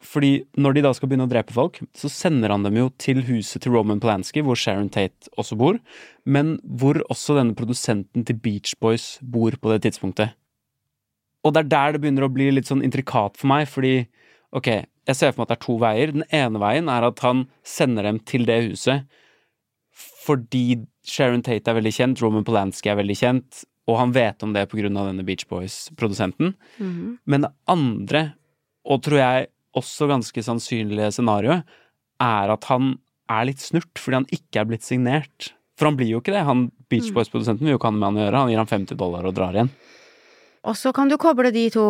Fordi 0.00 0.44
når 0.56 0.76
de 0.76 0.82
da 0.86 0.92
skal 0.94 1.10
begynne 1.10 1.26
å 1.26 1.30
drepe 1.30 1.54
folk, 1.54 1.80
så 1.96 2.08
sender 2.12 2.52
han 2.54 2.64
dem 2.64 2.78
jo 2.78 2.88
til 3.02 3.20
huset 3.26 3.64
til 3.64 3.74
Roman 3.74 4.00
Polanski, 4.00 4.44
hvor 4.46 4.56
Sharon 4.58 4.88
Tate 4.94 5.30
også 5.36 5.58
bor, 5.58 5.80
men 6.24 6.56
hvor 6.62 7.00
også 7.10 7.36
denne 7.36 7.56
produsenten 7.58 8.24
til 8.24 8.38
Beach 8.38 8.76
Boys 8.80 9.16
bor 9.20 9.58
på 9.58 9.74
det 9.74 9.82
tidspunktet. 9.84 10.36
Og 11.44 11.54
det 11.54 11.64
er 11.64 11.72
der 11.74 11.94
det 11.94 12.02
begynner 12.02 12.26
å 12.26 12.32
bli 12.32 12.48
litt 12.54 12.70
sånn 12.70 12.84
intrikat 12.86 13.36
for 13.38 13.50
meg, 13.50 13.66
fordi 13.70 14.06
ok, 14.54 14.70
jeg 15.08 15.18
ser 15.18 15.32
for 15.32 15.42
meg 15.42 15.48
at 15.48 15.52
det 15.52 15.58
er 15.58 15.66
to 15.66 15.78
veier. 15.82 16.14
Den 16.14 16.28
ene 16.34 16.62
veien 16.62 16.90
er 16.92 17.08
at 17.10 17.24
han 17.26 17.46
sender 17.66 18.06
dem 18.06 18.22
til 18.28 18.46
det 18.48 18.62
huset 18.70 19.08
fordi 20.28 20.82
Sharon 21.08 21.42
Tate 21.42 21.70
er 21.70 21.78
veldig 21.78 21.92
kjent, 21.94 22.22
Roman 22.22 22.44
Polanski 22.44 22.90
er 22.92 22.98
veldig 23.00 23.16
kjent, 23.16 23.62
og 23.88 23.96
han 23.96 24.12
vet 24.12 24.42
om 24.44 24.52
det 24.52 24.66
av 25.00 25.08
denne 25.08 25.24
Beach 25.24 25.46
Boys-produsenten. 25.48 26.54
Mhm. 26.78 27.18
Men 27.26 27.46
det 27.46 27.52
andre, 27.66 28.34
og 28.84 29.02
tror 29.02 29.18
jeg 29.18 29.46
også 29.76 30.08
ganske 30.10 30.42
sannsynlige 30.44 31.12
scenarioet, 31.14 31.64
er 32.20 32.50
at 32.52 32.64
han 32.68 32.98
er 33.30 33.46
litt 33.48 33.62
snurt 33.62 34.00
fordi 34.00 34.20
han 34.20 34.28
ikke 34.34 34.60
er 34.60 34.68
blitt 34.68 34.86
signert. 34.86 35.52
For 35.78 35.86
han 35.86 35.96
blir 35.96 36.10
jo 36.10 36.20
ikke 36.20 36.34
det. 36.34 36.44
Han 36.44 36.70
Beach 36.90 37.12
Boys-produsenten 37.14 37.64
vil 37.64 37.76
jo 37.76 37.78
ikke 37.78 37.90
ha 37.92 37.94
med 37.94 38.08
han 38.08 38.18
å 38.18 38.24
gjøre. 38.26 38.42
Han 38.42 38.50
gir 38.52 38.58
ham 38.62 38.70
50 38.70 38.98
dollar 38.98 39.28
og 39.28 39.34
drar 39.36 39.54
igjen. 39.54 39.70
Og 40.66 40.74
så 40.76 40.92
kan 40.92 41.08
du 41.08 41.16
koble 41.16 41.52
de 41.54 41.68
to, 41.70 41.84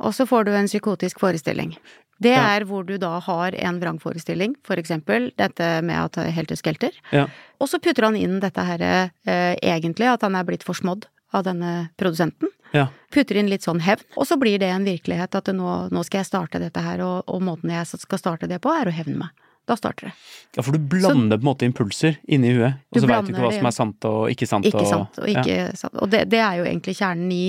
og 0.00 0.14
så 0.16 0.24
får 0.26 0.46
du 0.48 0.52
en 0.56 0.66
psykotisk 0.70 1.20
forestilling. 1.20 1.76
Det 2.18 2.32
Ja. 2.34 2.56
er 2.56 2.64
hvor 2.64 2.84
du 2.84 2.96
da 2.98 3.20
har 3.20 3.52
en 3.54 3.78
vrangforestilling, 3.78 4.56
for 4.64 4.74
eksempel 4.76 5.30
dette 5.36 5.82
med 5.84 5.94
at 5.96 6.16
er 6.18 6.30
helter 6.32 6.56
skelter. 6.56 6.90
Ja. 7.12 7.26
Og 7.60 7.68
så 7.68 7.78
putter 7.78 8.02
han 8.04 8.16
inn 8.16 8.40
dette 8.40 8.58
her 8.64 8.80
eh, 9.26 9.54
egentlig, 9.62 10.06
at 10.06 10.22
han 10.22 10.34
er 10.34 10.42
blitt 10.44 10.64
forsmådd 10.64 11.04
av 11.36 11.44
denne 11.48 11.88
produsenten. 12.00 12.52
Ja. 12.72 12.88
Putter 13.14 13.38
inn 13.40 13.48
litt 13.48 13.64
sånn 13.64 13.80
hevn, 13.80 14.04
og 14.16 14.26
så 14.28 14.36
blir 14.40 14.60
det 14.60 14.68
en 14.72 14.86
virkelighet 14.86 15.34
at 15.38 15.52
nå, 15.56 15.74
nå 15.92 16.04
skal 16.04 16.22
jeg 16.22 16.30
starte 16.30 16.60
dette 16.60 16.82
her, 16.84 17.02
og, 17.04 17.28
og 17.28 17.44
måten 17.44 17.72
jeg 17.72 17.88
skal 17.88 18.20
starte 18.20 18.50
det 18.50 18.60
på, 18.64 18.72
er 18.72 18.90
å 18.90 18.94
hevne 18.94 19.24
meg. 19.24 19.44
Da 19.68 19.76
starter 19.76 20.08
det. 20.08 20.12
Ja, 20.56 20.62
for 20.64 20.72
du 20.72 20.80
blander 20.80 21.36
på 21.36 21.44
en 21.44 21.48
måte 21.50 21.66
impulser 21.68 22.14
inni 22.24 22.54
huet, 22.56 22.78
og 22.88 23.02
så 23.02 23.08
veit 23.10 23.26
du 23.26 23.34
ikke 23.34 23.42
hva 23.42 23.50
som 23.52 23.68
er 23.68 23.74
sant 23.76 24.06
og 24.08 24.30
ikke 24.32 24.48
sant. 24.48 24.68
Ikke 24.68 24.80
og, 24.80 24.88
sant, 24.88 25.18
og 25.20 25.28
ikke 25.28 25.56
sant. 25.76 25.98
Og 26.00 26.08
det, 26.14 26.22
det 26.32 26.40
er 26.40 26.62
jo 26.62 26.64
egentlig 26.70 26.94
kjernen 26.96 27.34
i 27.34 27.42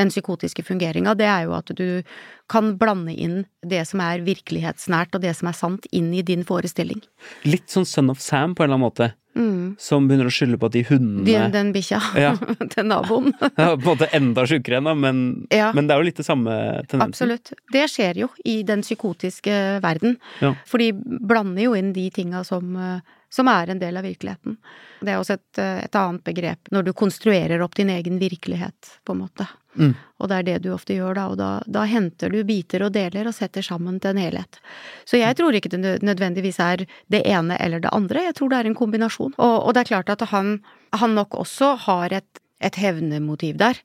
den 0.00 0.08
psykotiske 0.08 0.64
fungeringa, 0.64 1.12
det 1.18 1.28
er 1.28 1.44
jo 1.44 1.52
at 1.58 1.74
du 1.76 2.00
kan 2.48 2.72
blande 2.80 3.12
inn 3.12 3.42
det 3.60 3.82
som 3.90 4.00
er 4.00 4.24
virkelighetsnært 4.24 5.18
og 5.18 5.26
det 5.26 5.34
som 5.36 5.52
er 5.52 5.58
sant, 5.60 5.88
inn 5.92 6.08
i 6.16 6.24
din 6.24 6.46
forestilling. 6.48 7.04
Litt 7.44 7.68
sånn 7.68 7.84
Son 7.88 8.08
of 8.14 8.24
Sam 8.24 8.56
på 8.56 8.64
en 8.64 8.70
eller 8.70 8.80
annen 8.80 8.88
måte. 8.88 9.12
Som 9.78 10.08
begynner 10.08 10.26
å 10.26 10.32
skylde 10.34 10.58
på 10.58 10.66
at 10.66 10.74
de 10.74 10.82
hundene 10.88 11.24
Den, 11.28 11.52
den 11.54 11.68
bikkja 11.74 12.00
Ja. 12.18 12.32
til 12.74 12.88
naboen. 12.90 13.30
Ja, 13.60 13.76
på 13.76 13.78
en 13.78 13.86
måte 13.92 14.08
enda 14.16 14.42
sjukere 14.50 14.80
ennå, 14.82 14.96
men, 14.98 15.20
Ja. 15.54 15.70
men 15.76 15.86
det 15.86 15.94
er 15.94 16.02
jo 16.02 16.08
litt 16.10 16.18
det 16.18 16.26
samme 16.26 16.50
tendensen. 16.90 17.30
Absolutt. 17.30 17.52
Det 17.72 17.84
skjer 17.92 18.18
jo 18.24 18.28
i 18.44 18.56
den 18.66 18.82
psykotiske 18.82 19.54
verden. 19.84 20.18
Ja. 20.42 20.54
For 20.66 20.82
de 20.82 20.90
blander 20.98 21.62
jo 21.68 21.76
inn 21.78 21.92
de 21.94 22.08
tinga 22.10 22.42
som, 22.46 22.74
eh, 22.76 23.00
som 23.28 23.48
er 23.52 23.70
en 23.70 23.80
del 23.80 23.96
av 23.96 24.06
virkeligheten. 24.06 24.56
Det 25.00 25.12
er 25.12 25.20
også 25.20 25.36
et, 25.36 25.60
et 25.60 25.98
annet 25.98 26.24
begrep 26.24 26.70
når 26.74 26.88
du 26.88 26.92
konstruerer 26.96 27.62
opp 27.64 27.76
din 27.76 27.90
egen 27.92 28.18
virkelighet, 28.20 28.94
på 29.04 29.14
en 29.14 29.22
måte. 29.24 29.46
Mm. 29.78 29.92
Og 30.18 30.30
det 30.30 30.38
er 30.38 30.46
det 30.46 30.56
du 30.64 30.70
ofte 30.74 30.96
gjør 30.96 31.18
da, 31.18 31.26
og 31.30 31.36
da, 31.38 31.50
da 31.70 31.84
henter 31.88 32.32
du 32.34 32.40
biter 32.48 32.82
og 32.86 32.94
deler 32.96 33.28
og 33.28 33.36
setter 33.36 33.64
sammen 33.64 34.00
til 34.02 34.14
en 34.14 34.22
helhet. 34.22 34.58
Så 35.06 35.20
jeg 35.20 35.38
tror 35.38 35.54
ikke 35.54 35.70
det 35.74 36.00
nødvendigvis 36.02 36.58
er 36.64 36.86
det 37.12 37.22
ene 37.28 37.58
eller 37.62 37.84
det 37.84 37.92
andre, 37.94 38.26
jeg 38.28 38.38
tror 38.38 38.52
det 38.52 38.62
er 38.62 38.70
en 38.70 38.78
kombinasjon. 38.78 39.36
Og, 39.36 39.56
og 39.60 39.76
det 39.76 39.84
er 39.84 39.92
klart 39.92 40.12
at 40.16 40.26
han, 40.32 40.58
han 40.96 41.16
nok 41.18 41.38
også 41.38 41.74
har 41.86 42.16
et, 42.22 42.42
et 42.64 42.80
hevnemotiv 42.80 43.60
der. 43.60 43.78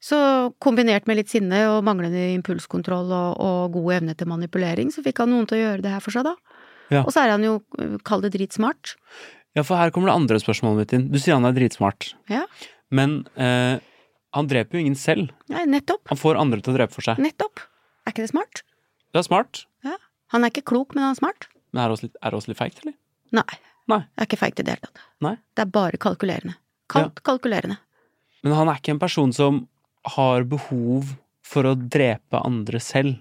Så 0.00 0.16
kombinert 0.64 1.08
med 1.08 1.18
litt 1.18 1.32
sinne 1.32 1.58
og 1.74 1.82
manglende 1.84 2.30
impulskontroll 2.32 3.10
og, 3.12 3.40
og 3.42 3.74
god 3.74 3.98
evne 3.98 4.14
til 4.16 4.30
manipulering, 4.30 4.88
så 4.94 5.04
fikk 5.04 5.20
han 5.20 5.34
noen 5.34 5.48
til 5.48 5.58
å 5.58 5.64
gjøre 5.64 5.84
det 5.84 5.92
her 5.92 6.04
for 6.04 6.14
seg, 6.14 6.24
da. 6.30 6.59
Ja. 6.90 7.04
Og 7.06 7.12
så 7.14 7.22
er 7.24 7.30
han 7.36 7.44
jo, 7.46 7.58
kall 8.06 8.22
det 8.24 8.32
dritsmart. 8.34 8.96
Ja, 9.56 9.62
for 9.66 9.78
her 9.80 9.90
kommer 9.94 10.10
det 10.10 10.16
andre 10.18 10.38
spørsmålet 10.42 10.82
mitt 10.84 10.92
inn. 10.96 11.08
Du 11.10 11.18
sier 11.18 11.34
han 11.38 11.46
er 11.48 11.54
dritsmart, 11.56 12.12
Ja, 12.30 12.44
men 12.90 13.20
eh, 13.38 13.78
han 14.34 14.46
dreper 14.50 14.78
jo 14.78 14.82
ingen 14.84 14.98
selv. 14.98 15.30
Nei, 15.50 15.64
nettopp. 15.70 16.04
Han 16.10 16.18
får 16.18 16.38
andre 16.38 16.60
til 16.62 16.72
å 16.74 16.76
drepe 16.76 16.94
for 16.94 17.06
seg. 17.06 17.18
Nettopp. 17.22 17.62
Er 18.06 18.14
ikke 18.14 18.24
det 18.26 18.30
smart? 18.32 18.62
Det 19.14 19.22
er 19.22 19.26
smart, 19.26 19.64
Ja. 19.86 19.96
Han 20.30 20.44
er 20.46 20.52
ikke 20.52 20.62
klok, 20.70 20.94
men 20.94 21.02
han 21.02 21.16
er 21.16 21.18
smart. 21.18 21.48
men 21.72 21.82
er 21.82 21.88
det 21.90 21.96
også 21.98 22.06
litt, 22.06 22.16
er 22.22 22.30
det 22.30 22.38
også 22.38 22.50
litt 22.52 22.58
feigt, 22.60 22.78
eller? 22.84 22.94
Nei. 23.34 23.58
Nei. 23.90 23.98
Det 24.14 24.22
er 24.22 24.26
ikke 24.28 24.38
feigt 24.38 24.60
i 24.60 24.66
det 24.66 24.74
hele 24.76 24.86
tatt. 24.86 25.00
Nei. 25.26 25.32
Det 25.58 25.62
er 25.64 25.70
bare 25.74 25.98
kalkulerende. 25.98 26.54
Kaldt 26.90 27.22
kalkulerende. 27.26 27.78
Men 28.46 28.54
han 28.54 28.68
er 28.70 28.78
ikke 28.78 28.94
en 28.94 29.00
person 29.02 29.32
som 29.34 29.64
har 30.14 30.46
behov 30.48 31.10
for 31.42 31.66
å 31.66 31.74
drepe 31.74 32.38
andre 32.46 32.78
selv. 32.82 33.18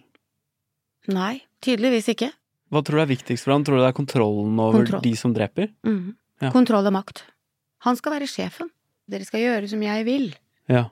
Nei, 1.09 1.41
tydeligvis 1.65 2.11
ikke. 2.13 2.29
Hva 2.69 2.81
tror 2.85 2.99
du 2.99 3.03
er 3.03 3.11
viktigst 3.11 3.45
for 3.45 3.55
han? 3.55 3.65
Tror 3.65 3.79
du 3.79 3.83
det 3.83 3.89
er 3.89 3.97
kontrollen 3.97 4.59
over 4.61 4.83
Kontroll. 4.83 5.01
de 5.05 5.13
som 5.17 5.33
dreper? 5.33 5.71
Mm. 5.87 6.15
Ja. 6.43 6.51
Kontroll 6.53 6.87
og 6.87 6.95
makt. 6.95 7.23
Han 7.87 7.97
skal 7.97 8.17
være 8.17 8.29
sjefen. 8.29 8.69
Dere 9.09 9.25
skal 9.25 9.41
gjøre 9.41 9.69
som 9.71 9.81
jeg 9.83 10.05
vil. 10.05 10.27
Ja. 10.69 10.85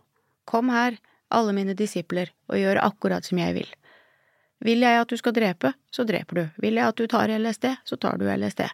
Kom 0.49 0.71
her, 0.73 0.97
alle 1.29 1.53
mine 1.53 1.75
disipler, 1.77 2.31
og 2.49 2.57
gjør 2.57 2.81
akkurat 2.81 3.27
som 3.27 3.39
jeg 3.41 3.53
vil. 3.59 3.69
Vil 4.65 4.81
jeg 4.81 5.03
at 5.03 5.11
du 5.11 5.17
skal 5.19 5.35
drepe, 5.37 5.73
så 5.93 6.05
dreper 6.07 6.39
du. 6.39 6.43
Vil 6.63 6.79
jeg 6.79 6.89
at 6.89 6.97
du 6.97 7.05
tar 7.11 7.29
LSD, 7.29 7.69
så 7.85 7.97
tar 8.01 8.17
du 8.17 8.25
LSD. 8.25 8.65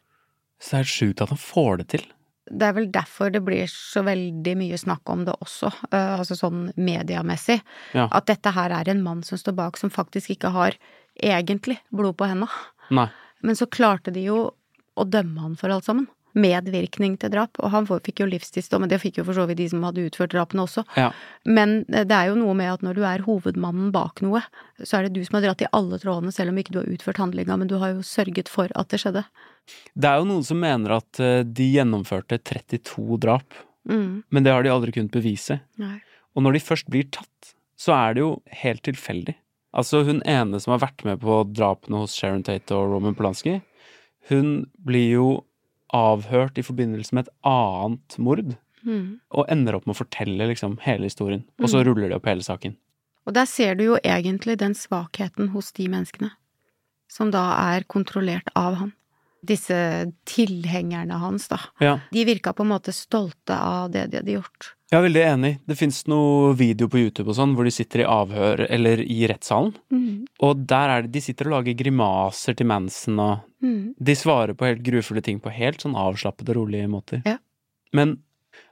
Så 0.63 0.78
det 0.78 0.84
er 0.84 0.92
sjukt 0.94 1.24
at 1.26 1.34
han 1.34 1.42
får 1.42 1.82
det 1.82 1.88
til. 1.96 2.06
Det 2.44 2.68
er 2.68 2.76
vel 2.76 2.89
derfor 2.92 3.32
det 3.32 3.42
blir 3.44 3.68
så 3.72 4.04
veldig 4.04 4.54
mye 4.60 4.78
snakk 4.80 5.10
om 5.12 5.24
det 5.28 5.36
også, 5.44 5.72
uh, 5.92 6.16
altså 6.20 6.36
sånn 6.38 6.68
mediamessig. 6.76 7.60
Ja. 7.96 8.08
At 8.12 8.28
dette 8.32 8.52
her 8.56 8.74
er 8.76 8.92
en 8.92 9.04
mann 9.04 9.24
som 9.28 9.39
står 9.39 9.56
bak 9.60 9.80
som 9.80 9.92
faktisk 9.92 10.36
ikke 10.36 10.52
har 10.56 10.78
egentlig 11.20 11.80
blod 11.92 12.18
på 12.20 12.28
henda. 12.32 12.50
Nei. 12.91 13.08
Men 13.43 13.56
så 13.60 13.67
klarte 13.67 14.12
de 14.15 14.26
jo 14.28 14.41
å 14.96 15.06
dømme 15.06 15.41
han 15.41 15.56
for 15.60 15.69
alt 15.74 15.86
sammen. 15.86 16.08
Medvirkning 16.34 17.15
til 17.22 17.30
drap. 17.30 17.60
Og 17.62 17.69
han 17.74 17.86
fikk 17.86 18.24
jo 18.24 18.28
livstidsdom, 18.30 18.82
men 18.82 18.89
det 18.89 18.98
fikk 19.04 19.19
jo 19.19 19.26
for 19.28 19.38
så 19.38 19.46
vidt 19.50 19.60
de 19.60 19.67
som 19.69 19.84
hadde 19.86 20.06
utført 20.08 20.34
drapene 20.34 20.63
også. 20.65 20.84
Ja. 20.98 21.12
Men 21.46 21.84
eh, 21.93 22.06
det 22.10 22.15
er 22.17 22.32
jo 22.32 22.38
noe 22.39 22.56
med 22.58 22.72
at 22.72 22.82
når 22.86 22.98
du 22.98 23.04
er 23.06 23.26
hovedmannen 23.28 23.91
bak 23.93 24.24
noe, 24.26 24.41
så 24.82 24.98
er 24.98 25.08
det 25.08 25.13
du 25.17 25.22
som 25.28 25.38
har 25.38 25.46
dratt 25.46 25.62
i 25.62 25.69
alle 25.72 26.00
trådene, 26.02 26.34
selv 26.34 26.50
om 26.54 26.58
ikke 26.58 26.74
du 26.74 26.80
har 26.82 26.89
utført 26.89 27.22
handlinga, 27.22 27.58
men 27.62 27.69
du 27.69 27.78
har 27.82 27.93
jo 27.93 28.02
sørget 28.08 28.50
for 28.50 28.74
at 28.80 28.89
det 28.89 29.02
skjedde. 29.04 29.26
Det 29.93 30.10
er 30.10 30.17
jo 30.24 30.26
noen 30.32 30.43
som 30.48 30.60
mener 30.60 30.98
at 30.98 31.22
eh, 31.24 31.43
de 31.46 31.69
gjennomførte 31.76 32.41
32 32.41 33.19
drap, 33.24 33.62
Mm. 33.84 34.24
men 34.32 34.43
det 34.46 34.52
har 34.56 34.63
de 34.63 34.69
aldri 34.72 34.93
kunnet 34.96 35.12
bevise. 35.12 35.58
Nei. 35.76 35.98
Og 36.38 36.46
når 36.46 36.54
de 36.56 36.60
først 36.63 36.88
blir 36.88 37.04
tatt, 37.12 37.50
så 37.76 37.91
er 37.91 38.13
det 38.15 38.22
jo 38.24 38.30
helt 38.63 38.80
tilfeldig. 38.88 39.34
Altså, 39.73 40.03
hun 40.05 40.21
ene 40.29 40.59
som 40.62 40.75
har 40.75 40.83
vært 40.83 41.03
med 41.07 41.19
på 41.23 41.39
drapene 41.53 41.97
hos 42.03 42.13
Sharon 42.13 42.43
Tate 42.45 42.75
og 42.77 42.91
Roman 42.93 43.15
Polanski, 43.17 43.62
hun 44.29 44.67
blir 44.86 45.09
jo 45.15 45.27
avhørt 45.93 46.57
i 46.57 46.65
forbindelse 46.65 47.13
med 47.13 47.27
et 47.27 47.33
annet 47.49 48.19
mord, 48.19 48.55
Mm. 48.83 49.19
og 49.31 49.45
ender 49.47 49.77
opp 49.77 49.86
med 49.88 49.95
å 49.95 50.01
fortelle 50.03 50.43
liksom 50.49 50.73
hele 50.83 51.07
historien. 51.07 51.45
Og 51.62 51.69
så 51.71 51.86
ruller 51.86 52.09
de 52.09 52.15
opp 52.17 52.25
hele 52.27 52.43
saken. 52.43 52.75
Og 53.25 53.33
der 53.33 53.45
ser 53.45 53.75
du 53.79 53.86
jo 53.86 53.97
egentlig 54.03 54.57
den 54.59 54.73
svakheten 54.73 55.51
hos 55.53 55.71
de 55.71 55.88
menneskene, 55.88 56.31
som 57.07 57.31
da 57.31 57.75
er 57.77 57.86
kontrollert 57.88 58.49
av 58.59 58.75
han. 58.75 58.91
Disse 59.43 59.75
tilhengerne 60.29 61.17
hans, 61.19 61.49
da. 61.51 61.60
Ja. 61.84 61.97
De 62.13 62.23
virka 62.27 62.53
på 62.56 62.63
en 62.63 62.71
måte 62.71 62.93
stolte 62.95 63.58
av 63.58 63.91
det 63.91 64.08
de 64.12 64.21
hadde 64.21 64.38
gjort. 64.38 64.73
Jeg 64.93 64.99
er 64.99 65.08
veldig 65.08 65.23
enig. 65.25 65.51
Det 65.67 65.75
fins 65.75 66.03
noe 66.08 66.53
video 66.56 66.88
på 66.88 67.01
YouTube 67.01 67.32
og 67.34 67.38
sånn 67.39 67.56
hvor 67.58 67.65
de 67.65 67.73
sitter 67.73 68.03
i 68.03 68.08
avhør 68.08 68.62
eller 68.69 69.01
i 69.01 69.23
rettssalen. 69.27 69.73
Mm. 69.91 70.27
Og 70.45 70.67
der 70.69 70.93
er 70.93 71.03
det 71.03 71.15
de 71.15 71.23
sitter 71.25 71.49
og 71.49 71.58
lager 71.58 71.75
grimaser 71.79 72.56
til 72.56 72.69
Manson 72.69 73.19
og 73.19 73.41
Mm. 73.63 73.93
De 73.97 74.15
svarer 74.15 74.53
på 74.53 74.67
helt 74.67 74.84
grufulle 74.84 75.23
ting 75.23 75.39
på 75.39 75.51
helt 75.53 75.84
sånn 75.84 75.95
avslappede 75.95 76.51
og 76.51 76.63
rolige 76.63 76.89
måter. 76.91 77.23
Ja. 77.23 77.38
Men 77.95 78.17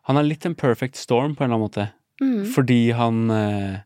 han 0.09 0.19
er 0.19 0.27
litt 0.27 0.45
en 0.45 0.57
perfect 0.57 0.99
storm 0.99 1.35
på 1.35 1.45
en 1.45 1.51
eller 1.51 1.57
annen 1.57 1.69
måte. 1.69 1.87
Mm. 2.21 2.41
Fordi 2.53 2.81
han 2.97 3.21
eh, 3.33 3.79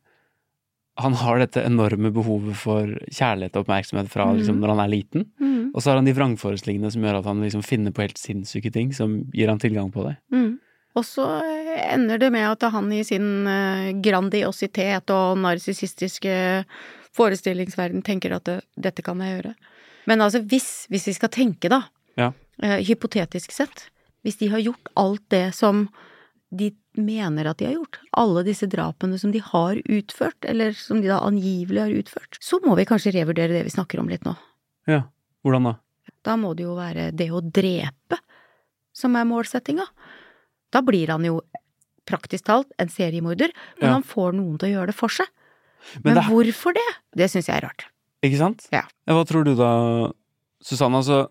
Han 1.02 1.14
har 1.20 1.42
dette 1.42 1.64
enorme 1.68 2.12
behovet 2.16 2.56
for 2.56 2.88
kjærlighet 3.12 3.58
og 3.58 3.66
oppmerksomhet 3.66 4.12
fra 4.12 4.30
mm. 4.30 4.38
liksom, 4.40 4.60
når 4.62 4.72
han 4.72 4.84
er 4.86 4.92
liten. 4.94 5.26
Mm. 5.44 5.74
Og 5.76 5.82
så 5.84 5.92
har 5.92 6.00
han 6.00 6.08
de 6.08 6.14
vrangforestillingene 6.16 6.92
som 6.94 7.04
gjør 7.04 7.18
at 7.20 7.28
han 7.28 7.42
liksom 7.44 7.66
finner 7.68 7.92
på 7.92 8.06
helt 8.06 8.22
sinnssyke 8.22 8.72
ting 8.72 8.94
som 8.96 9.18
gir 9.36 9.52
han 9.52 9.60
tilgang 9.60 9.90
på 9.92 10.06
det. 10.08 10.16
Mm. 10.32 10.54
Og 10.96 11.04
så 11.04 11.26
eh, 11.44 11.82
ender 11.92 12.22
det 12.22 12.30
med 12.32 12.48
at 12.48 12.64
han 12.72 12.88
i 12.96 13.02
sin 13.04 13.28
eh, 13.52 13.90
grandiositet 14.00 15.12
og 15.12 15.42
narsissistiske 15.44 16.38
forestillingsverden 17.16 18.04
tenker 18.06 18.38
at 18.38 18.48
det, 18.48 18.62
dette 18.80 19.04
kan 19.04 19.20
jeg 19.24 19.38
gjøre. 19.38 19.54
Men 20.08 20.24
altså, 20.24 20.40
hvis, 20.48 20.86
hvis 20.94 21.10
vi 21.12 21.18
skal 21.18 21.34
tenke, 21.34 21.72
da, 21.72 21.84
Ja. 22.16 22.32
eh, 22.64 22.80
hypotetisk 22.88 23.52
sett, 23.52 23.90
hvis 24.24 24.40
de 24.40 24.48
har 24.54 24.64
gjort 24.64 24.88
alt 24.96 25.24
det 25.30 25.50
som 25.56 25.90
de 26.52 26.70
mener 26.96 27.48
at 27.50 27.58
de 27.60 27.66
har 27.66 27.74
gjort, 27.76 28.00
alle 28.16 28.44
disse 28.48 28.68
drapene 28.70 29.18
som 29.20 29.32
de 29.34 29.42
har 29.44 29.80
utført, 29.86 30.38
eller 30.48 30.76
som 30.78 31.02
de 31.02 31.10
da 31.10 31.20
angivelig 31.26 31.82
har 31.82 31.96
utført, 31.96 32.38
så 32.40 32.60
må 32.66 32.76
vi 32.78 32.86
kanskje 32.88 33.14
revurdere 33.16 33.52
det 33.58 33.64
vi 33.68 33.74
snakker 33.74 34.00
om 34.00 34.10
litt 34.12 34.24
nå. 34.28 34.36
Ja. 34.88 35.02
Hvordan 35.44 35.72
da? 35.72 35.74
Da 36.26 36.36
må 36.42 36.54
det 36.58 36.64
jo 36.66 36.76
være 36.78 37.10
det 37.14 37.28
å 37.34 37.42
drepe 37.44 38.20
som 38.96 39.16
er 39.20 39.28
målsettinga. 39.28 39.86
Da 40.74 40.82
blir 40.86 41.12
han 41.12 41.26
jo 41.28 41.42
praktisk 42.06 42.46
talt 42.48 42.72
en 42.82 42.90
seriemorder, 42.90 43.52
men 43.82 43.90
Ja. 43.90 43.94
han 43.98 44.04
får 44.04 44.34
noen 44.38 44.58
til 44.60 44.70
å 44.70 44.74
gjøre 44.78 44.88
det 44.94 44.96
for 44.96 45.10
seg. 45.10 45.28
Men, 46.04 46.14
Men, 46.14 46.16
det, 46.16 46.24
hvorfor 46.30 46.74
det? 46.74 46.88
Det 47.16 47.30
syns 47.30 47.48
jeg 47.50 47.58
er 47.58 47.68
rart. 47.68 47.86
Ikke 48.24 48.38
sant? 48.38 48.68
Ja. 48.72 48.84
Hva 49.06 49.26
tror 49.26 49.44
du 49.46 49.54
da, 49.56 50.12
Susanne? 50.62 50.98
Altså, 50.98 51.30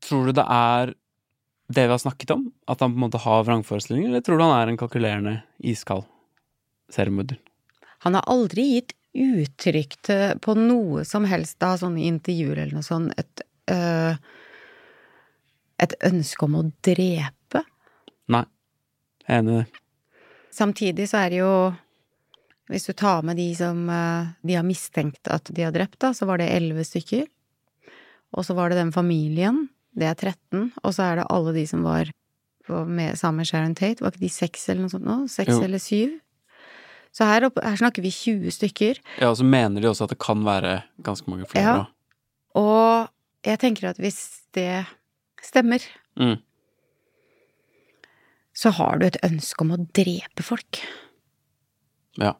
tror 0.00 0.26
du 0.26 0.32
det 0.32 0.44
er 0.46 0.94
det 1.68 1.86
vi 1.86 1.94
har 1.94 1.98
snakket 1.98 2.30
om? 2.30 2.46
At 2.66 2.80
han 2.80 2.92
på 2.92 2.96
en 2.96 3.06
måte 3.06 3.22
har 3.22 3.44
vrangforestillinger, 3.44 4.08
eller 4.08 4.24
tror 4.24 4.38
du 4.38 4.44
han 4.44 4.54
er 4.58 4.70
en 4.70 4.78
kalkulerende, 4.80 5.34
iskald 5.58 6.06
seriemorder? 6.92 7.38
Han 8.06 8.14
har 8.14 8.26
aldri 8.30 8.68
gitt 8.76 8.94
uttrykk 9.16 9.96
til 10.04 10.40
på 10.44 10.54
noe 10.58 11.04
som 11.08 11.24
helst 11.28 11.62
av 11.64 11.78
sånne 11.80 12.04
intervjuer 12.04 12.60
eller 12.60 12.76
noe 12.76 12.86
sånt, 12.86 13.14
et, 13.16 13.42
øh, 13.72 14.18
et 15.82 15.96
ønske 16.04 16.44
om 16.46 16.58
å 16.60 16.66
drepe. 16.84 17.64
Nei. 18.32 18.44
Jeg 19.26 19.32
er 19.32 19.42
enig 19.42 19.54
i 19.54 19.62
det. 19.62 19.82
Samtidig 20.56 21.08
så 21.10 21.24
er 21.24 21.34
det 21.34 21.42
jo 21.42 21.56
Hvis 22.66 22.88
du 22.88 22.92
tar 22.98 23.22
med 23.22 23.36
de 23.38 23.52
som 23.54 23.84
øh, 23.86 24.26
de 24.42 24.54
har 24.58 24.64
mistenkt 24.66 25.28
at 25.30 25.46
de 25.54 25.62
har 25.62 25.70
drept, 25.70 26.00
da, 26.02 26.08
så 26.10 26.26
var 26.26 26.40
det 26.40 26.48
elleve 26.50 26.82
stykker. 26.82 27.28
Og 28.34 28.42
så 28.42 28.56
var 28.58 28.72
det 28.72 28.80
den 28.80 28.90
familien, 28.90 29.68
det 29.96 30.06
er 30.10 30.14
13. 30.14 30.70
Og 30.84 30.94
så 30.94 31.02
er 31.10 31.20
det 31.20 31.26
alle 31.32 31.52
de 31.56 31.64
som 31.68 31.82
var 31.86 32.10
med, 32.86 33.16
sammen 33.18 33.42
med 33.42 33.48
Sharon 33.50 33.74
Tate. 33.78 34.02
Var 34.04 34.12
ikke 34.14 34.24
de 34.26 34.32
seks 34.32 34.68
eller 34.68 34.84
noe 34.86 34.92
sånt 34.92 35.06
nå? 35.06 35.18
Seks 35.30 35.54
eller 35.62 35.82
syv? 35.82 36.16
Så 37.16 37.24
her, 37.24 37.46
oppe, 37.48 37.62
her 37.64 37.78
snakker 37.80 38.04
vi 38.04 38.10
20 38.12 38.50
stykker. 38.52 38.98
Ja, 39.22 39.30
og 39.30 39.38
så 39.40 39.44
mener 39.48 39.80
de 39.80 39.88
også 39.88 40.04
at 40.04 40.12
det 40.12 40.18
kan 40.20 40.42
være 40.44 40.82
ganske 41.06 41.30
mange 41.32 41.46
flere. 41.48 41.64
Ja. 41.64 41.84
Og 42.60 43.08
jeg 43.46 43.60
tenker 43.62 43.88
at 43.94 44.00
hvis 44.02 44.18
det 44.56 44.84
stemmer, 45.44 45.80
Mm. 46.16 46.38
så 48.56 48.70
har 48.72 48.96
du 48.98 49.06
et 49.06 49.18
ønske 49.26 49.60
om 49.64 49.74
å 49.74 49.80
drepe 49.96 50.42
folk. 50.44 50.78
Ja. 52.16 52.32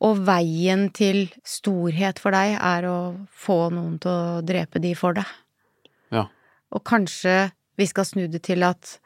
Og 0.00 0.20
veien 0.24 0.86
til 0.94 1.26
storhet 1.44 2.20
for 2.22 2.30
deg 2.32 2.54
er 2.56 2.86
å 2.88 2.98
få 3.34 3.56
noen 3.74 3.98
til 4.00 4.10
å 4.14 4.42
drepe 4.46 4.80
de 4.80 4.94
for 4.98 5.18
deg. 5.18 5.26
Ja. 6.14 6.28
Og 6.76 6.84
kanskje 6.86 7.50
vi 7.80 7.86
skal 7.88 8.06
snu 8.08 8.26
det 8.30 8.42
til 8.48 8.66
at 8.66 8.98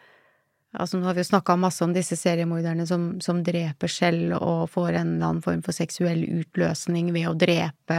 Altså, 0.74 0.98
nå 0.98 1.06
har 1.06 1.14
vi 1.14 1.22
jo 1.22 1.28
snakka 1.28 1.54
masse 1.54 1.84
om 1.86 1.92
disse 1.94 2.16
seriemorderne 2.18 2.82
som, 2.90 3.20
som 3.22 3.44
dreper 3.46 3.86
selv 3.86 4.32
og 4.40 4.64
får 4.72 4.88
en 4.96 5.12
eller 5.12 5.28
annen 5.28 5.42
form 5.44 5.60
for 5.62 5.76
seksuell 5.76 6.24
utløsning 6.26 7.12
ved 7.14 7.28
å 7.30 7.34
drepe. 7.38 7.98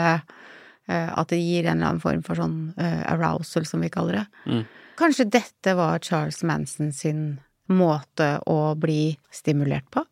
eh, 0.89 1.08
At 1.15 1.32
det 1.32 1.39
gir 1.39 1.69
en 1.69 1.78
eller 1.78 1.93
annen 1.93 2.04
form 2.04 2.19
for 2.28 2.36
sånn 2.36 2.73
eh, 2.75 2.99
arousal, 3.13 3.63
som 3.63 3.80
vi 3.80 3.88
kaller 3.93 4.17
det. 4.19 4.25
Mm. 4.51 4.65
Kanskje 4.99 5.30
dette 5.38 5.75
var 5.80 6.04
Charles 6.04 6.43
Manson 6.43 6.91
sin 6.91 7.23
måte 7.71 8.41
å 8.43 8.75
bli 8.75 9.15
stimulert 9.32 9.88
på? 9.95 10.04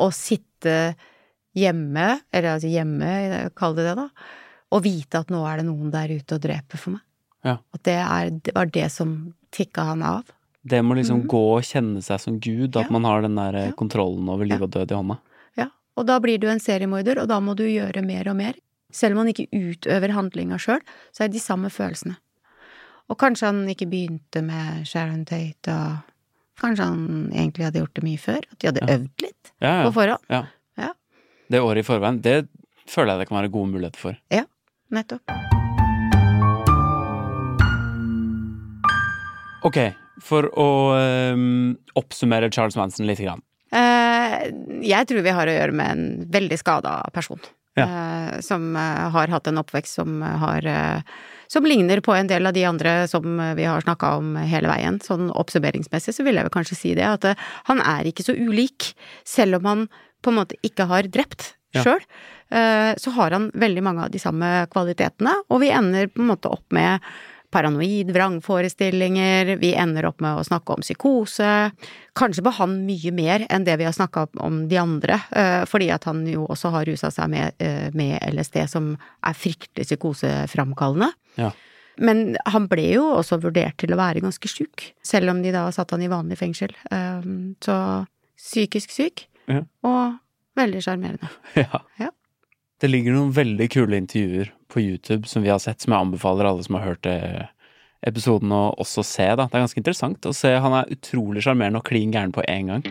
Å 0.00 0.08
sitte 0.08 0.94
hjemme, 1.52 2.14
eller 2.32 2.54
altså 2.54 2.72
hjemme, 2.72 3.12
kall 3.58 3.76
det 3.76 3.90
det, 3.90 3.94
da, 4.00 4.08
og 4.72 4.84
vite 4.88 5.20
at 5.20 5.28
nå 5.28 5.44
er 5.44 5.60
det 5.60 5.68
noen 5.68 5.92
der 5.92 6.16
ute 6.16 6.40
og 6.40 6.48
dreper 6.48 6.80
for 6.80 6.96
meg. 6.96 7.04
Ja. 7.48 7.56
At 7.74 7.82
det, 7.88 7.96
er, 8.04 8.30
det 8.44 8.54
var 8.56 8.68
det 8.74 8.90
som 8.92 9.14
tikka 9.54 9.86
han 9.92 10.02
av. 10.04 10.28
Det 10.68 10.82
må 10.84 10.94
liksom 10.98 11.22
Mhm. 11.22 11.28
gå 11.32 11.42
og 11.56 11.62
kjenne 11.64 12.02
seg 12.04 12.20
som 12.20 12.38
Gud, 12.44 12.76
at 12.76 12.86
Ja. 12.88 12.92
man 12.92 13.04
har 13.08 13.22
den 13.24 13.36
der 13.38 13.54
eh, 13.56 13.66
Ja. 13.70 13.72
kontrollen 13.78 14.28
over 14.28 14.44
liv 14.44 14.60
og 14.62 14.70
død 14.74 14.90
i 14.92 14.94
hånda. 14.94 15.18
Ja. 15.56 15.68
Og 15.96 16.06
da 16.06 16.18
blir 16.20 16.38
du 16.38 16.48
en 16.48 16.60
seriemorder, 16.60 17.22
og 17.22 17.28
da 17.28 17.40
må 17.40 17.54
du 17.56 17.64
gjøre 17.64 18.04
mer 18.04 18.28
og 18.28 18.36
mer. 18.36 18.54
Selv 18.92 19.12
om 19.16 19.24
han 19.24 19.32
ikke 19.34 19.48
utøver 19.52 20.10
handlinga 20.12 20.58
sjøl, 20.58 20.80
så 21.12 21.24
er 21.24 21.28
det 21.28 21.34
de 21.38 21.40
samme 21.40 21.70
følelsene. 21.70 22.16
Og 23.08 23.16
kanskje 23.18 23.46
han 23.46 23.66
ikke 23.68 23.88
begynte 23.88 24.42
med 24.44 24.84
Sharon 24.86 25.24
Tate, 25.24 25.68
og 25.68 25.98
kanskje 26.60 26.84
han 26.84 27.30
egentlig 27.32 27.64
hadde 27.64 27.80
gjort 27.80 27.94
det 27.94 28.04
mye 28.04 28.18
før? 28.18 28.42
At 28.52 28.58
de 28.58 28.66
hadde 28.68 28.80
Ja. 28.88 28.96
øvd 28.98 29.22
litt 29.22 29.52
Ja, 29.62 29.84
på 29.88 29.92
forhånd? 29.94 30.20
ja. 30.28 30.42
Ja. 30.76 30.92
Det 31.50 31.60
året 31.60 31.78
i 31.78 31.82
forveien, 31.88 32.20
det 32.20 32.48
føler 32.86 33.12
jeg 33.16 33.18
det 33.20 33.28
kan 33.28 33.38
være 33.42 33.52
gode 33.52 33.72
muligheter 33.72 33.96
for. 33.98 34.16
Ja, 34.30 34.44
Nettopp. 34.90 35.47
Ok, 39.66 39.78
for 40.22 40.48
å 40.58 40.68
um, 41.34 41.76
oppsummere 41.98 42.50
Charles 42.54 42.76
Manson 42.78 43.08
litt. 43.08 43.22
Grann. 43.22 43.42
Uh, 43.74 44.48
jeg 44.84 45.08
tror 45.08 45.24
vi 45.24 45.34
har 45.34 45.48
å 45.48 45.54
gjøre 45.54 45.74
med 45.76 45.94
en 45.94 46.28
veldig 46.32 46.58
skada 46.60 47.00
person. 47.14 47.40
Ja. 47.78 47.84
Uh, 47.86 48.38
som 48.42 48.72
eh, 48.74 49.04
har 49.14 49.30
hatt 49.30 49.46
en 49.46 49.60
oppvekst 49.60 50.00
som 50.00 50.16
har 50.18 50.64
uh, 50.66 51.18
Som 51.46 51.62
ligner 51.68 52.00
på 52.02 52.10
en 52.10 52.26
del 52.26 52.48
av 52.48 52.56
de 52.56 52.64
andre 52.66 53.06
som 53.06 53.38
vi 53.54 53.64
har 53.64 53.84
snakka 53.84 54.16
om 54.18 54.34
hele 54.36 54.68
veien. 54.68 54.98
Sånn 55.00 55.30
oppsummeringsmessig 55.30 56.12
så 56.16 56.26
vil 56.26 56.36
jeg 56.36 56.44
vel 56.44 56.52
kanskje 56.52 56.76
si 56.76 56.90
det, 56.98 57.06
at 57.06 57.24
han 57.70 57.80
er 57.80 58.04
ikke 58.10 58.26
så 58.26 58.34
ulik. 58.36 58.90
Selv 59.24 59.56
om 59.60 59.68
han 59.70 59.86
på 60.20 60.28
en 60.28 60.40
måte 60.42 60.58
ikke 60.60 60.88
har 60.90 61.08
drept 61.08 61.54
Ja. 61.72 61.82
sjøl, 61.84 62.04
så 62.96 63.10
har 63.12 63.32
han 63.32 63.50
veldig 63.52 63.82
mange 63.84 64.04
av 64.06 64.12
de 64.12 64.20
samme 64.20 64.66
kvalitetene, 64.72 65.34
og 65.52 65.60
vi 65.60 65.68
ender 65.68 66.08
på 66.08 66.20
en 66.20 66.30
måte 66.30 66.48
opp 66.48 66.64
med 66.72 67.04
paranoid 67.50 68.10
vrangforestillinger, 68.12 69.56
vi 69.60 69.70
ender 69.74 70.06
opp 70.10 70.20
med 70.20 70.36
å 70.40 70.44
snakke 70.44 70.74
om 70.74 70.82
psykose. 70.84 71.70
Kanskje 72.18 72.44
på 72.44 72.52
han 72.58 72.74
mye 72.86 73.12
mer 73.14 73.46
enn 73.50 73.64
det 73.64 73.78
vi 73.80 73.86
har 73.88 73.94
snakka 73.96 74.26
om 74.44 74.66
de 74.68 74.76
andre, 74.80 75.20
eh, 75.32 75.64
fordi 75.64 75.90
at 75.94 76.04
han 76.04 76.26
jo 76.28 76.46
også 76.46 76.70
har 76.74 76.84
rusa 76.88 77.10
seg 77.14 77.30
med, 77.30 77.54
eh, 77.58 77.88
med 77.94 78.18
LSD, 78.34 78.66
som 78.68 78.96
er 79.24 79.32
fryktelig 79.32 79.86
psykoseframkallende. 79.88 81.10
Ja. 81.36 81.52
Men 81.98 82.36
han 82.46 82.68
ble 82.68 82.92
jo 82.94 83.06
også 83.16 83.40
vurdert 83.42 83.76
til 83.78 83.90
å 83.90 83.96
være 83.98 84.20
ganske 84.22 84.46
sjuk, 84.46 84.92
selv 85.02 85.30
om 85.30 85.42
de 85.42 85.50
da 85.50 85.66
satte 85.70 85.92
han 85.96 86.02
i 86.02 86.08
vanlig 86.12 86.38
fengsel. 86.38 86.70
Eh, 86.90 87.22
Så 87.60 88.06
psykisk 88.38 88.90
syk, 88.90 89.26
Ja. 89.48 89.62
og 89.82 90.18
veldig 90.56 90.82
sjarmerende. 90.82 91.28
Ja. 91.56 91.80
Ja. 91.98 92.10
Det 92.80 92.88
ligger 92.90 93.12
noen 93.12 93.32
veldig 93.34 93.68
kule 93.70 93.96
intervjuer 93.98 94.52
på 94.78 94.84
YouTube 94.86 95.26
som 95.26 95.42
vi 95.42 95.50
har 95.50 95.58
sett, 95.62 95.82
som 95.82 95.92
jeg 95.94 96.06
anbefaler 96.06 96.46
alle 96.46 96.62
som 96.62 96.78
har 96.78 96.92
hørt 96.92 97.08
episoden 98.06 98.52
å 98.54 98.62
også 98.78 99.02
se. 99.02 99.26
da. 99.34 99.48
Det 99.48 99.58
er 99.58 99.66
ganske 99.66 99.82
interessant 99.82 100.28
å 100.28 100.34
se. 100.36 100.54
Han 100.62 100.76
er 100.78 100.94
utrolig 100.94 101.42
sjarmerende 101.42 101.82
og 101.82 101.88
klin 101.88 102.14
gæren 102.14 102.34
på 102.34 102.44
én 102.46 102.70
gang. 102.70 102.86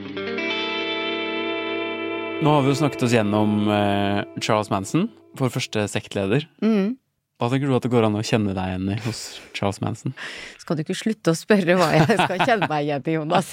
Nå 2.38 2.54
har 2.54 2.62
vi 2.65 2.69
jo 2.69 2.78
snakket 2.78 3.08
oss 3.08 3.15
gjennom 3.15 3.65
eh, 3.73 4.19
Charles 4.43 4.69
Manson, 4.69 5.08
vår 5.39 5.50
første 5.56 5.88
sektleder. 5.89 6.45
Mm. 6.62 6.97
Hva 7.38 7.50
tenker 7.50 7.69
du 7.69 7.73
at 7.78 7.86
det 7.86 7.89
går 7.93 8.06
an 8.08 8.17
å 8.17 8.21
kjenne 8.26 8.54
deg 8.58 8.69
igjen 8.71 8.91
i 8.93 9.00
hos 9.06 9.21
Charles 9.58 9.80
Manson? 9.82 10.13
Skal 10.62 10.78
du 10.78 10.84
ikke 10.84 10.97
slutte 10.97 11.34
å 11.34 11.38
spørre 11.38 11.78
hva 11.78 11.89
jeg 11.95 12.17
skal 12.17 12.43
kjenne 12.43 12.69
meg 12.69 12.86
igjen 12.88 13.10
i, 13.10 13.15
Jonas? 13.15 13.52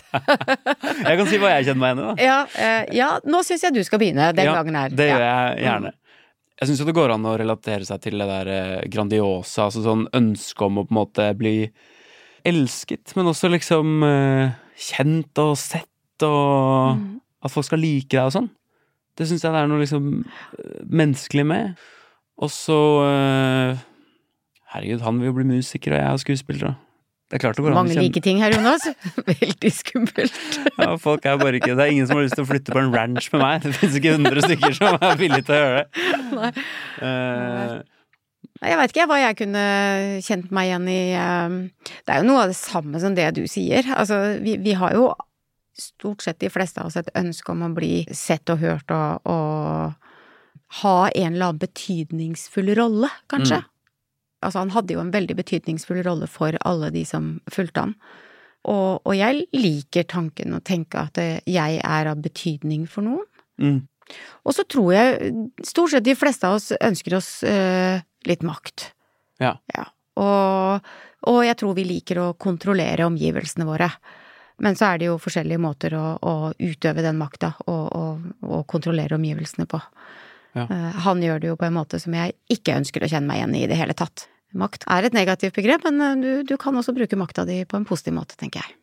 Jeg 1.05 1.19
kan 1.21 1.29
si 1.29 1.41
hva 1.41 1.51
jeg 1.53 1.67
kjenner 1.69 1.83
meg 1.83 1.91
igjen 1.93 2.01
i, 2.01 2.07
da. 2.09 2.15
Ja, 2.25 2.39
eh, 2.61 2.95
ja 2.97 3.11
nå 3.29 3.43
syns 3.45 3.65
jeg 3.67 3.77
du 3.77 3.83
skal 3.85 4.01
begynne 4.01 4.31
den 4.37 4.49
Ja, 4.49 4.55
gangen 4.57 4.79
her. 4.79 4.93
Det 4.97 5.09
gjør 5.11 5.25
jeg 5.25 5.65
gjerne. 5.67 5.93
Jeg 6.61 6.69
syns 6.71 6.81
jo 6.81 6.87
det 6.87 6.95
går 6.97 7.11
an 7.17 7.27
å 7.27 7.37
relatere 7.41 7.85
seg 7.89 8.01
til 8.05 8.21
det 8.21 8.27
der 8.31 8.87
grandiosa, 8.93 9.67
altså 9.67 9.83
sånn 9.83 10.05
ønske 10.15 10.65
om 10.69 10.79
å 10.79 10.85
på 10.87 10.95
en 10.95 10.99
måte 11.01 11.27
bli 11.39 11.55
elsket, 12.47 13.15
men 13.17 13.27
også 13.33 13.51
liksom 13.51 14.05
eh, 14.07 14.55
kjent 14.79 15.41
og 15.43 15.57
sett, 15.59 15.91
og 16.23 16.95
Mm. 16.95 17.21
at 17.43 17.51
folk 17.51 17.67
skal 17.67 17.81
like 17.83 18.13
deg 18.15 18.29
og 18.29 18.33
sånn. 18.37 18.51
Det 19.19 19.27
syns 19.27 19.43
jeg 19.43 19.53
det 19.55 19.61
er 19.65 19.67
noe 19.71 19.81
liksom 19.83 20.07
eh, 20.23 20.85
menneskelig 20.87 21.45
med. 21.47 21.75
Og 22.39 22.51
så 22.55 22.79
eh, 23.09 23.83
Herregud, 24.75 25.03
han 25.07 25.19
vil 25.19 25.29
jo 25.31 25.35
bli 25.41 25.45
musiker, 25.53 25.95
og 25.95 25.99
jeg 26.01 26.13
er 26.13 26.23
skuespiller, 26.23 26.71
og 26.71 26.75
det 27.31 27.39
er 27.39 27.41
klart 27.41 27.57
det 27.57 27.65
går 27.65 27.75
Mange 27.75 27.95
like 27.97 28.21
ting 28.23 28.39
her, 28.43 28.53
Jonas. 28.53 28.85
Veldig 29.31 29.71
skummelt. 29.73 30.37
ja, 30.77 30.91
folk 31.01 31.25
er 31.27 31.39
bare 31.41 31.57
ikke 31.59 31.73
Det 31.73 31.87
er 31.87 31.95
ingen 31.95 32.07
som 32.07 32.19
har 32.19 32.27
lyst 32.27 32.37
til 32.37 32.45
å 32.45 32.51
flytte 32.51 32.75
på 32.75 32.83
en 32.83 32.93
ranch 32.95 33.31
med 33.33 33.41
meg. 33.43 33.65
Det 33.65 33.73
finnes 33.79 33.97
ikke 33.99 34.15
hundre 34.19 34.45
stykker 34.45 34.77
som 34.77 34.99
er 35.01 35.19
villige 35.19 35.47
til 35.49 35.57
å 35.57 35.61
gjøre 35.63 35.81
det. 35.81 36.07
Nei. 36.37 36.53
Uh, 37.01 37.75
Nei, 38.61 38.71
Jeg 38.71 38.79
veit 38.79 38.93
ikke 38.95 39.07
hva 39.11 39.19
jeg 39.23 39.39
kunne 39.41 39.65
kjent 40.29 40.53
meg 40.55 40.69
igjen 40.69 40.89
i. 40.93 41.01
uh, 41.17 41.91
Det 42.05 42.15
er 42.15 42.21
jo 42.23 42.29
noe 42.29 42.45
av 42.45 42.53
det 42.53 42.59
samme 42.61 43.01
som 43.03 43.17
det 43.17 43.31
du 43.41 43.43
sier. 43.51 43.89
Altså, 43.97 44.21
vi, 44.45 44.59
vi 44.63 44.77
har 44.79 44.95
jo 44.95 45.09
stort 45.75 46.23
sett 46.23 46.39
de 46.45 46.53
fleste 46.53 46.79
av 46.81 46.93
oss 46.93 47.01
et 47.01 47.11
ønske 47.19 47.51
om 47.51 47.65
å 47.67 47.73
bli 47.75 48.05
sett 48.15 48.53
og 48.53 48.61
hørt 48.63 48.93
og, 48.95 49.25
og 49.27 50.05
ha 50.85 50.97
en 51.09 51.33
eller 51.35 51.51
annen 51.51 51.63
betydningsfull 51.65 52.71
rolle, 52.79 53.11
kanskje. 53.33 53.59
Mm. 53.65 53.71
Altså, 54.45 54.63
han 54.63 54.73
hadde 54.75 54.97
jo 54.97 55.03
en 55.03 55.13
veldig 55.15 55.37
betydningsfull 55.41 56.03
rolle 56.07 56.29
for 56.31 56.57
alle 56.69 56.91
de 56.95 57.05
som 57.09 57.35
fulgte 57.53 57.87
ham. 57.87 57.97
Og, 58.71 59.03
og 59.05 59.17
jeg 59.17 59.45
liker 59.57 60.07
tanken 60.09 60.57
å 60.57 60.63
tenke 60.65 61.03
at 61.03 61.21
eh, 61.21 61.41
jeg 61.49 61.81
er 61.85 62.09
av 62.09 62.23
betydning 62.25 62.87
for 62.89 63.05
noen. 63.05 63.27
mm, 63.61 63.81
Og 64.45 64.57
så 64.57 64.65
tror 64.69 64.93
jeg 64.95 65.33
stort 65.65 65.93
sett 65.93 66.07
de 66.07 66.17
fleste 66.17 66.49
av 66.49 66.57
oss 66.59 66.71
ønsker 66.79 67.19
oss 67.19 67.31
eh, 67.49 68.01
litt 68.29 68.45
makt. 68.47 68.91
Ja. 69.75 69.89
Og, 70.21 70.93
og 71.29 71.41
jeg 71.45 71.59
tror 71.61 71.77
vi 71.77 71.85
liker 71.89 72.23
å 72.23 72.33
kontrollere 72.41 73.09
omgivelsene 73.09 73.67
våre. 73.69 73.91
Men 74.63 74.77
så 74.79 74.93
er 74.93 75.01
det 75.01 75.09
jo 75.11 75.19
forskjellige 75.19 75.61
måter 75.61 75.97
å, 75.99 76.05
å 76.23 76.35
utøve 76.57 77.03
den 77.03 77.19
makta 77.19 77.57
og, 77.67 77.87
og, 77.91 78.29
og 78.47 78.63
kontrollere 78.71 79.19
omgivelsene 79.19 79.67
på. 79.69 79.81
Ja. 80.55 80.69
Eh, 80.71 81.01
han 81.05 81.23
gjør 81.23 81.43
det 81.43 81.51
jo 81.51 81.57
på 81.59 81.67
en 81.67 81.75
måte 81.77 81.99
som 82.01 82.15
jeg 82.15 82.37
ikke 82.55 82.79
ønsker 82.79 83.05
å 83.05 83.11
kjenne 83.11 83.29
meg 83.29 83.43
igjen 83.43 83.59
i 83.59 83.65
i 83.67 83.71
det 83.71 83.81
hele 83.81 83.97
tatt. 83.99 84.29
Makt 84.55 84.87
er 84.91 85.09
et 85.09 85.17
negativt 85.17 85.57
begrep, 85.57 85.85
men 85.89 86.01
eh, 86.05 86.17
du, 86.23 86.31
du 86.47 86.57
kan 86.61 86.77
også 86.79 86.95
bruke 86.97 87.19
makta 87.19 87.47
di 87.49 87.63
på 87.69 87.79
en 87.79 87.87
positiv 87.89 88.15
måte, 88.17 88.39
tenker 88.41 88.63
jeg. 88.63 88.77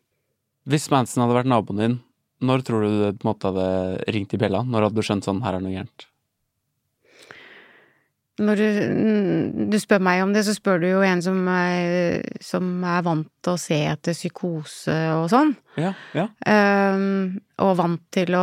Hvis 0.70 0.90
Manson 0.94 1.24
hadde 1.24 1.38
vært 1.40 1.50
naboen 1.50 1.82
din, 1.82 2.00
når 2.46 2.66
tror 2.66 2.84
du 2.84 2.90
det 2.90 3.12
på 3.20 3.26
en 3.26 3.32
måte 3.32 3.52
hadde 3.52 4.12
ringt 4.14 4.34
i 4.36 4.40
bjella? 4.42 4.64
Når 4.68 4.88
hadde 4.88 5.00
du 5.00 5.06
skjønt 5.06 5.28
sånn 5.28 5.42
her 5.46 5.58
er 5.58 5.64
noe 5.64 5.74
gærent? 5.74 6.08
Når 8.42 8.60
du, 8.60 8.68
du, 9.72 9.78
spør 9.82 10.02
meg 10.04 10.24
om 10.24 10.34
det, 10.34 10.44
så 10.48 10.56
spør 10.56 10.82
du 10.82 10.88
jo 10.90 11.04
en 11.06 11.22
som 11.24 11.40
er, 11.52 12.22
som 12.44 12.84
er 12.88 13.04
vant 13.06 13.30
til 13.44 13.54
å 13.54 13.62
se 13.62 13.78
etter 13.92 14.18
psykose 14.18 14.98
og 15.16 15.28
sånn. 15.32 15.54
Ja, 15.80 15.94
ja. 16.18 16.28
Um, 16.44 17.40
og 17.64 17.78
vant 17.80 18.02
til 18.12 18.36
å 18.36 18.42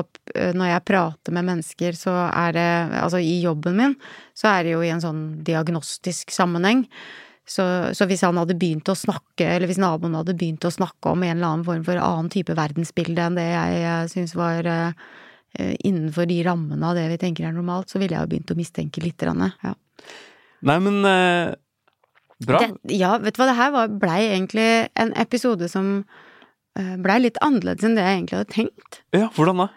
Når 0.56 0.70
jeg 0.70 0.84
prater 0.88 1.34
med 1.36 1.44
mennesker, 1.44 1.96
så 1.98 2.14
er 2.30 2.54
det 2.56 2.68
Altså 3.02 3.20
i 3.20 3.34
jobben 3.42 3.76
min, 3.76 3.96
så 4.32 4.48
er 4.54 4.64
det 4.64 4.72
jo 4.72 4.80
i 4.86 4.92
en 4.94 5.02
sånn 5.04 5.22
diagnostisk 5.44 6.32
sammenheng. 6.32 6.86
Så, 7.48 7.64
så, 7.96 8.04
hvis 8.08 8.22
han 8.26 8.36
hadde 8.36 8.58
begynt 8.60 8.88
å 8.92 8.96
snakke, 8.98 9.46
eller 9.46 9.70
hvis 9.70 9.80
naboen 9.80 10.16
hadde 10.18 10.36
begynt 10.36 10.66
å 10.68 10.72
snakke 10.72 11.14
om 11.14 11.22
en 11.24 11.38
eller 11.38 11.48
annen 11.48 11.64
form 11.64 11.86
for 11.86 12.00
annen 12.00 12.28
type 12.32 12.52
verdensbilde 12.56 13.24
enn 13.24 13.38
det 13.38 13.46
jeg, 13.48 13.78
jeg 13.86 14.10
syns 14.12 14.34
var 14.36 14.68
uh, 14.68 15.08
innenfor 15.56 16.28
de 16.28 16.42
rammene 16.44 16.90
av 16.90 16.98
det 16.98 17.06
vi 17.14 17.20
tenker 17.20 17.48
er 17.48 17.56
normalt, 17.56 17.88
så 17.88 18.00
ville 18.02 18.14
jeg 18.14 18.26
jo 18.26 18.32
begynt 18.34 18.52
å 18.52 18.58
mistenke 18.58 19.02
litt. 19.04 19.24
Ja. 19.24 19.72
Nei, 20.68 20.78
men 20.82 21.02
eh, 21.06 21.54
bra. 22.46 22.62
Det, 22.62 22.96
ja, 22.98 23.16
vet 23.22 23.36
du 23.36 23.42
hva, 23.42 23.50
det 23.50 23.58
her 23.58 23.92
blei 24.00 24.22
egentlig 24.30 24.68
en 24.98 25.12
episode 25.18 25.68
som 25.70 25.92
uh, 26.02 26.96
blei 27.02 27.20
litt 27.22 27.38
annerledes 27.44 27.86
enn 27.86 27.98
det 27.98 28.06
jeg 28.06 28.20
egentlig 28.20 28.40
hadde 28.40 28.56
tenkt. 28.56 29.00
Ja, 29.16 29.28
hvordan 29.36 29.64
da? 29.64 29.68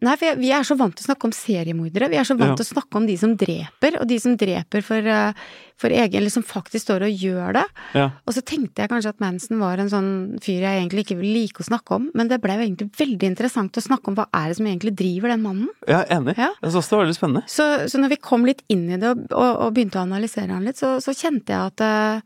Nei, 0.00 0.14
for 0.16 0.38
vi 0.40 0.48
er 0.54 0.64
så 0.64 0.74
vant 0.78 0.94
til 0.96 1.04
å 1.04 1.10
snakke 1.10 1.28
om 1.28 1.34
seriemordere. 1.36 2.08
Vi 2.08 2.18
er 2.18 2.24
så 2.26 2.36
vant 2.38 2.56
til 2.56 2.64
ja. 2.64 2.68
å 2.70 2.74
snakke 2.78 2.98
om 2.98 3.04
de 3.06 3.16
som 3.20 3.34
dreper, 3.38 3.98
og 4.00 4.08
de 4.08 4.16
som 4.22 4.36
dreper 4.40 4.84
for, 4.86 5.04
eh, 5.04 5.42
for 5.76 5.92
egen 5.92 6.16
Eller 6.22 6.32
som 6.32 6.44
faktisk 6.46 6.86
står 6.86 7.04
og 7.06 7.22
gjør 7.26 7.58
det. 7.58 7.64
Ja. 7.98 8.06
Og 8.24 8.34
så 8.36 8.42
tenkte 8.46 8.82
jeg 8.82 8.90
kanskje 8.92 9.12
at 9.12 9.20
Manson 9.20 9.60
var 9.60 9.82
en 9.82 9.92
sånn 9.92 10.10
fyr 10.42 10.64
jeg 10.64 10.80
egentlig 10.80 11.04
ikke 11.04 11.18
ville 11.20 11.42
like 11.42 11.60
å 11.60 11.68
snakke 11.68 11.98
om, 11.98 12.08
men 12.16 12.32
det 12.32 12.40
ble 12.40 12.56
jo 12.56 12.64
egentlig 12.64 12.88
veldig 12.98 13.30
interessant 13.34 13.76
å 13.76 13.84
snakke 13.84 14.10
om 14.10 14.18
hva 14.18 14.28
er 14.32 14.48
det 14.48 14.58
som 14.58 14.70
egentlig 14.70 14.96
driver 14.96 15.34
den 15.34 15.44
mannen. 15.44 15.70
Ja, 15.86 16.02
enig. 16.08 16.38
Ja. 16.40 16.50
Jeg 16.62 16.74
syns 16.74 16.88
det 16.88 16.96
var 16.96 17.04
veldig 17.04 17.18
spennende. 17.18 17.44
Så, 17.52 17.68
så, 17.92 18.00
når 18.00 18.16
vi 18.16 18.22
kom 18.32 18.48
litt 18.48 18.64
inn 18.72 18.88
i 18.88 18.98
det 18.98 19.12
og, 19.12 19.28
og, 19.30 19.52
og 19.66 19.76
begynte 19.76 20.00
å 20.00 20.06
analysere 20.08 20.56
han 20.56 20.64
litt, 20.66 20.80
så, 20.80 20.96
så 21.04 21.14
kjente 21.14 21.52
jeg 21.52 21.72
at 21.74 22.22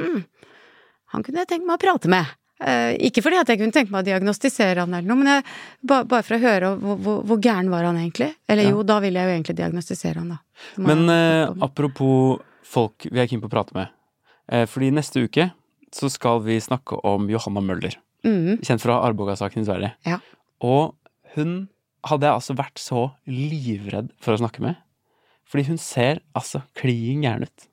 hm, 0.00 0.22
han 1.12 1.26
kunne 1.26 1.44
jeg 1.44 1.52
tenkt 1.52 1.68
meg 1.68 1.76
å 1.76 1.84
prate 1.84 2.10
med. 2.10 2.39
Eh, 2.60 2.92
ikke 3.08 3.22
fordi 3.24 3.38
at 3.40 3.48
jeg 3.48 3.60
kunne 3.60 3.72
tenke 3.72 3.92
meg 3.94 4.02
å 4.02 4.08
diagnostisere 4.10 4.84
han 4.84 4.92
eller 4.92 5.08
noe, 5.08 5.20
men 5.22 5.30
jeg, 5.32 5.44
bare 5.88 6.20
for 6.26 6.36
å 6.36 6.40
høre 6.42 6.72
hvor, 6.82 6.98
hvor, 7.00 7.22
hvor, 7.30 7.40
gæren 7.40 7.70
var 7.72 7.86
han 7.88 7.96
egentlig? 8.02 8.34
Eller 8.50 8.68
ja. 8.68 8.74
jo, 8.74 8.84
da 8.84 8.98
ville 9.00 9.20
jeg 9.20 9.30
jo 9.30 9.36
egentlig 9.38 9.56
diagnostisere 9.62 10.20
han, 10.20 10.34
da. 10.34 10.40
Men 10.84 11.06
eh, 11.08 11.46
apropos 11.64 12.42
folk 12.70 13.08
vi 13.08 13.22
er 13.22 13.30
keen 13.30 13.40
på 13.40 13.48
å 13.48 13.54
prate 13.54 13.76
med. 13.76 13.94
Eh, 14.52 14.66
fordi 14.68 14.92
neste 14.92 15.24
uke 15.24 15.48
så 15.94 16.10
skal 16.12 16.44
vi 16.44 16.58
snakke 16.62 17.00
om 17.08 17.30
Johanna 17.32 17.64
Møller. 17.64 17.96
Mm. 18.26 18.60
Kjent 18.60 18.84
fra 18.84 19.00
Arboga-saken 19.06 19.64
i 19.64 19.66
Sverige. 19.66 19.94
Ja. 20.06 20.20
Og 20.60 20.92
hun 21.34 21.70
hadde 22.06 22.28
jeg 22.28 22.36
altså 22.36 22.56
vært 22.58 22.80
så 22.80 23.08
livredd 23.28 24.12
for 24.20 24.36
å 24.36 24.42
snakke 24.42 24.62
med. 24.64 24.78
Fordi 25.50 25.66
hun 25.72 25.80
ser 25.82 26.20
altså 26.36 26.62
klin 26.78 27.24
gæren 27.24 27.48
ut. 27.48 27.69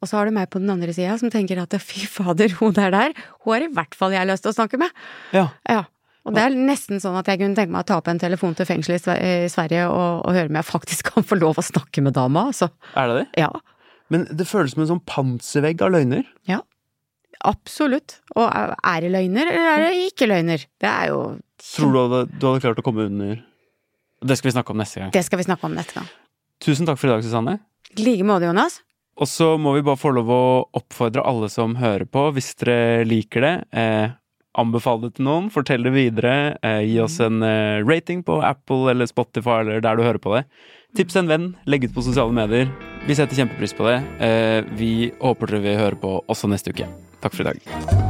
Og 0.00 0.08
så 0.08 0.16
har 0.16 0.28
du 0.28 0.34
meg 0.34 0.48
på 0.52 0.60
den 0.62 0.72
andre 0.72 0.92
sida 0.96 1.16
som 1.20 1.32
tenker 1.32 1.60
at 1.60 1.76
fy 1.84 2.06
fader, 2.08 2.54
hun 2.60 2.76
der 2.76 2.92
der, 2.94 3.16
hun 3.44 3.54
har 3.54 3.64
i 3.66 3.72
hvert 3.76 3.96
fall 3.96 4.14
jeg 4.16 4.28
lyst 4.30 4.46
til 4.46 4.54
å 4.54 4.56
snakke 4.56 4.80
med. 4.80 4.94
Ja. 5.36 5.50
ja. 5.68 5.84
Og 6.28 6.36
det 6.36 6.44
er 6.44 6.56
nesten 6.56 7.00
sånn 7.00 7.16
at 7.20 7.28
jeg 7.28 7.40
kunne 7.40 7.56
tenke 7.56 7.72
meg 7.72 7.84
å 7.84 7.88
ta 7.88 7.98
opp 8.00 8.08
en 8.12 8.20
telefon 8.20 8.56
til 8.56 8.68
fengselet 8.68 9.06
i 9.08 9.48
Sverige 9.52 9.86
og, 9.88 10.24
og, 10.24 10.32
høre 10.36 10.52
om 10.52 10.58
jeg 10.60 10.68
faktisk 10.68 11.08
kan 11.14 11.26
få 11.26 11.38
lov 11.40 11.60
å 11.60 11.64
snakke 11.64 12.04
med 12.04 12.16
dama, 12.16 12.48
altså. 12.52 12.70
Er 12.96 13.12
det 13.12 13.20
det? 13.20 13.44
Ja. 13.44 13.52
Men 14.12 14.26
det 14.32 14.48
føles 14.48 14.74
som 14.74 14.84
en 14.84 14.90
sånn 14.94 15.06
panservegg 15.08 15.84
av 15.84 15.94
løgner. 15.94 16.26
Ja. 16.48 16.62
Absolutt. 17.46 18.18
Og 18.36 18.44
er 18.44 19.04
det 19.04 19.12
løgner, 19.14 19.48
eller 19.48 19.70
er 19.70 19.86
det 19.86 20.10
ikke 20.10 20.28
løgner? 20.28 20.66
Det 20.80 20.90
er 20.90 21.12
jo 21.12 21.22
Tror 21.60 21.92
du 21.92 21.98
hadde, 22.00 22.20
du 22.40 22.44
hadde 22.48 22.60
klart 22.64 22.78
å 22.80 22.84
komme 22.84 23.04
under 23.04 23.34
Det 24.24 24.36
skal 24.38 24.48
vi 24.48 24.54
snakke 24.54 24.72
om 24.72 24.80
neste 24.80 25.02
gang. 25.02 25.10
Det 25.12 25.22
skal 25.26 25.40
vi 25.40 25.44
snakke 25.44 25.68
om 25.68 25.76
neste 25.76 25.96
gang. 25.98 26.08
Tusen 26.60 26.88
takk 26.88 27.00
for 27.00 27.08
i 27.08 27.12
dag, 27.14 27.24
Susanne. 27.24 27.58
I 27.96 28.04
like 28.04 28.26
måte, 28.28 28.48
Jonas. 28.48 28.80
Og 29.20 29.28
så 29.28 29.52
må 29.60 29.74
vi 29.76 29.84
bare 29.84 30.00
få 30.00 30.14
lov 30.16 30.30
å 30.32 30.44
oppfordre 30.80 31.24
alle 31.28 31.50
som 31.52 31.76
hører 31.80 32.08
på, 32.08 32.30
hvis 32.36 32.54
dere 32.62 33.04
liker 33.04 33.44
det. 33.44 33.54
Eh, 33.76 34.16
anbefal 34.60 35.02
det 35.04 35.14
til 35.16 35.28
noen, 35.28 35.50
fortell 35.52 35.84
det 35.86 35.92
videre. 35.94 36.34
Eh, 36.64 36.82
gi 36.88 36.96
oss 37.04 37.18
en 37.22 37.44
eh, 37.44 37.84
rating 37.84 38.24
på 38.26 38.40
Apple 38.40 38.90
eller 38.94 39.10
Spotify 39.10 39.60
eller 39.60 39.84
der 39.84 40.00
du 40.00 40.06
hører 40.06 40.22
på 40.22 40.34
det. 40.38 40.46
Tips 40.96 41.20
en 41.20 41.30
venn, 41.30 41.50
legg 41.70 41.84
ut 41.86 41.94
på 41.94 42.06
sosiale 42.06 42.34
medier. 42.34 42.72
Vi 43.06 43.16
setter 43.16 43.38
kjempepris 43.38 43.76
på 43.76 43.86
det. 43.86 44.00
Eh, 44.24 44.60
vi 44.80 45.10
håper 45.20 45.52
dere 45.52 45.66
vil 45.68 45.82
høre 45.84 46.00
på 46.00 46.16
også 46.24 46.50
neste 46.50 46.74
uke. 46.74 46.88
Takk 47.20 47.36
for 47.36 47.44
i 47.44 47.52
dag. 47.52 48.09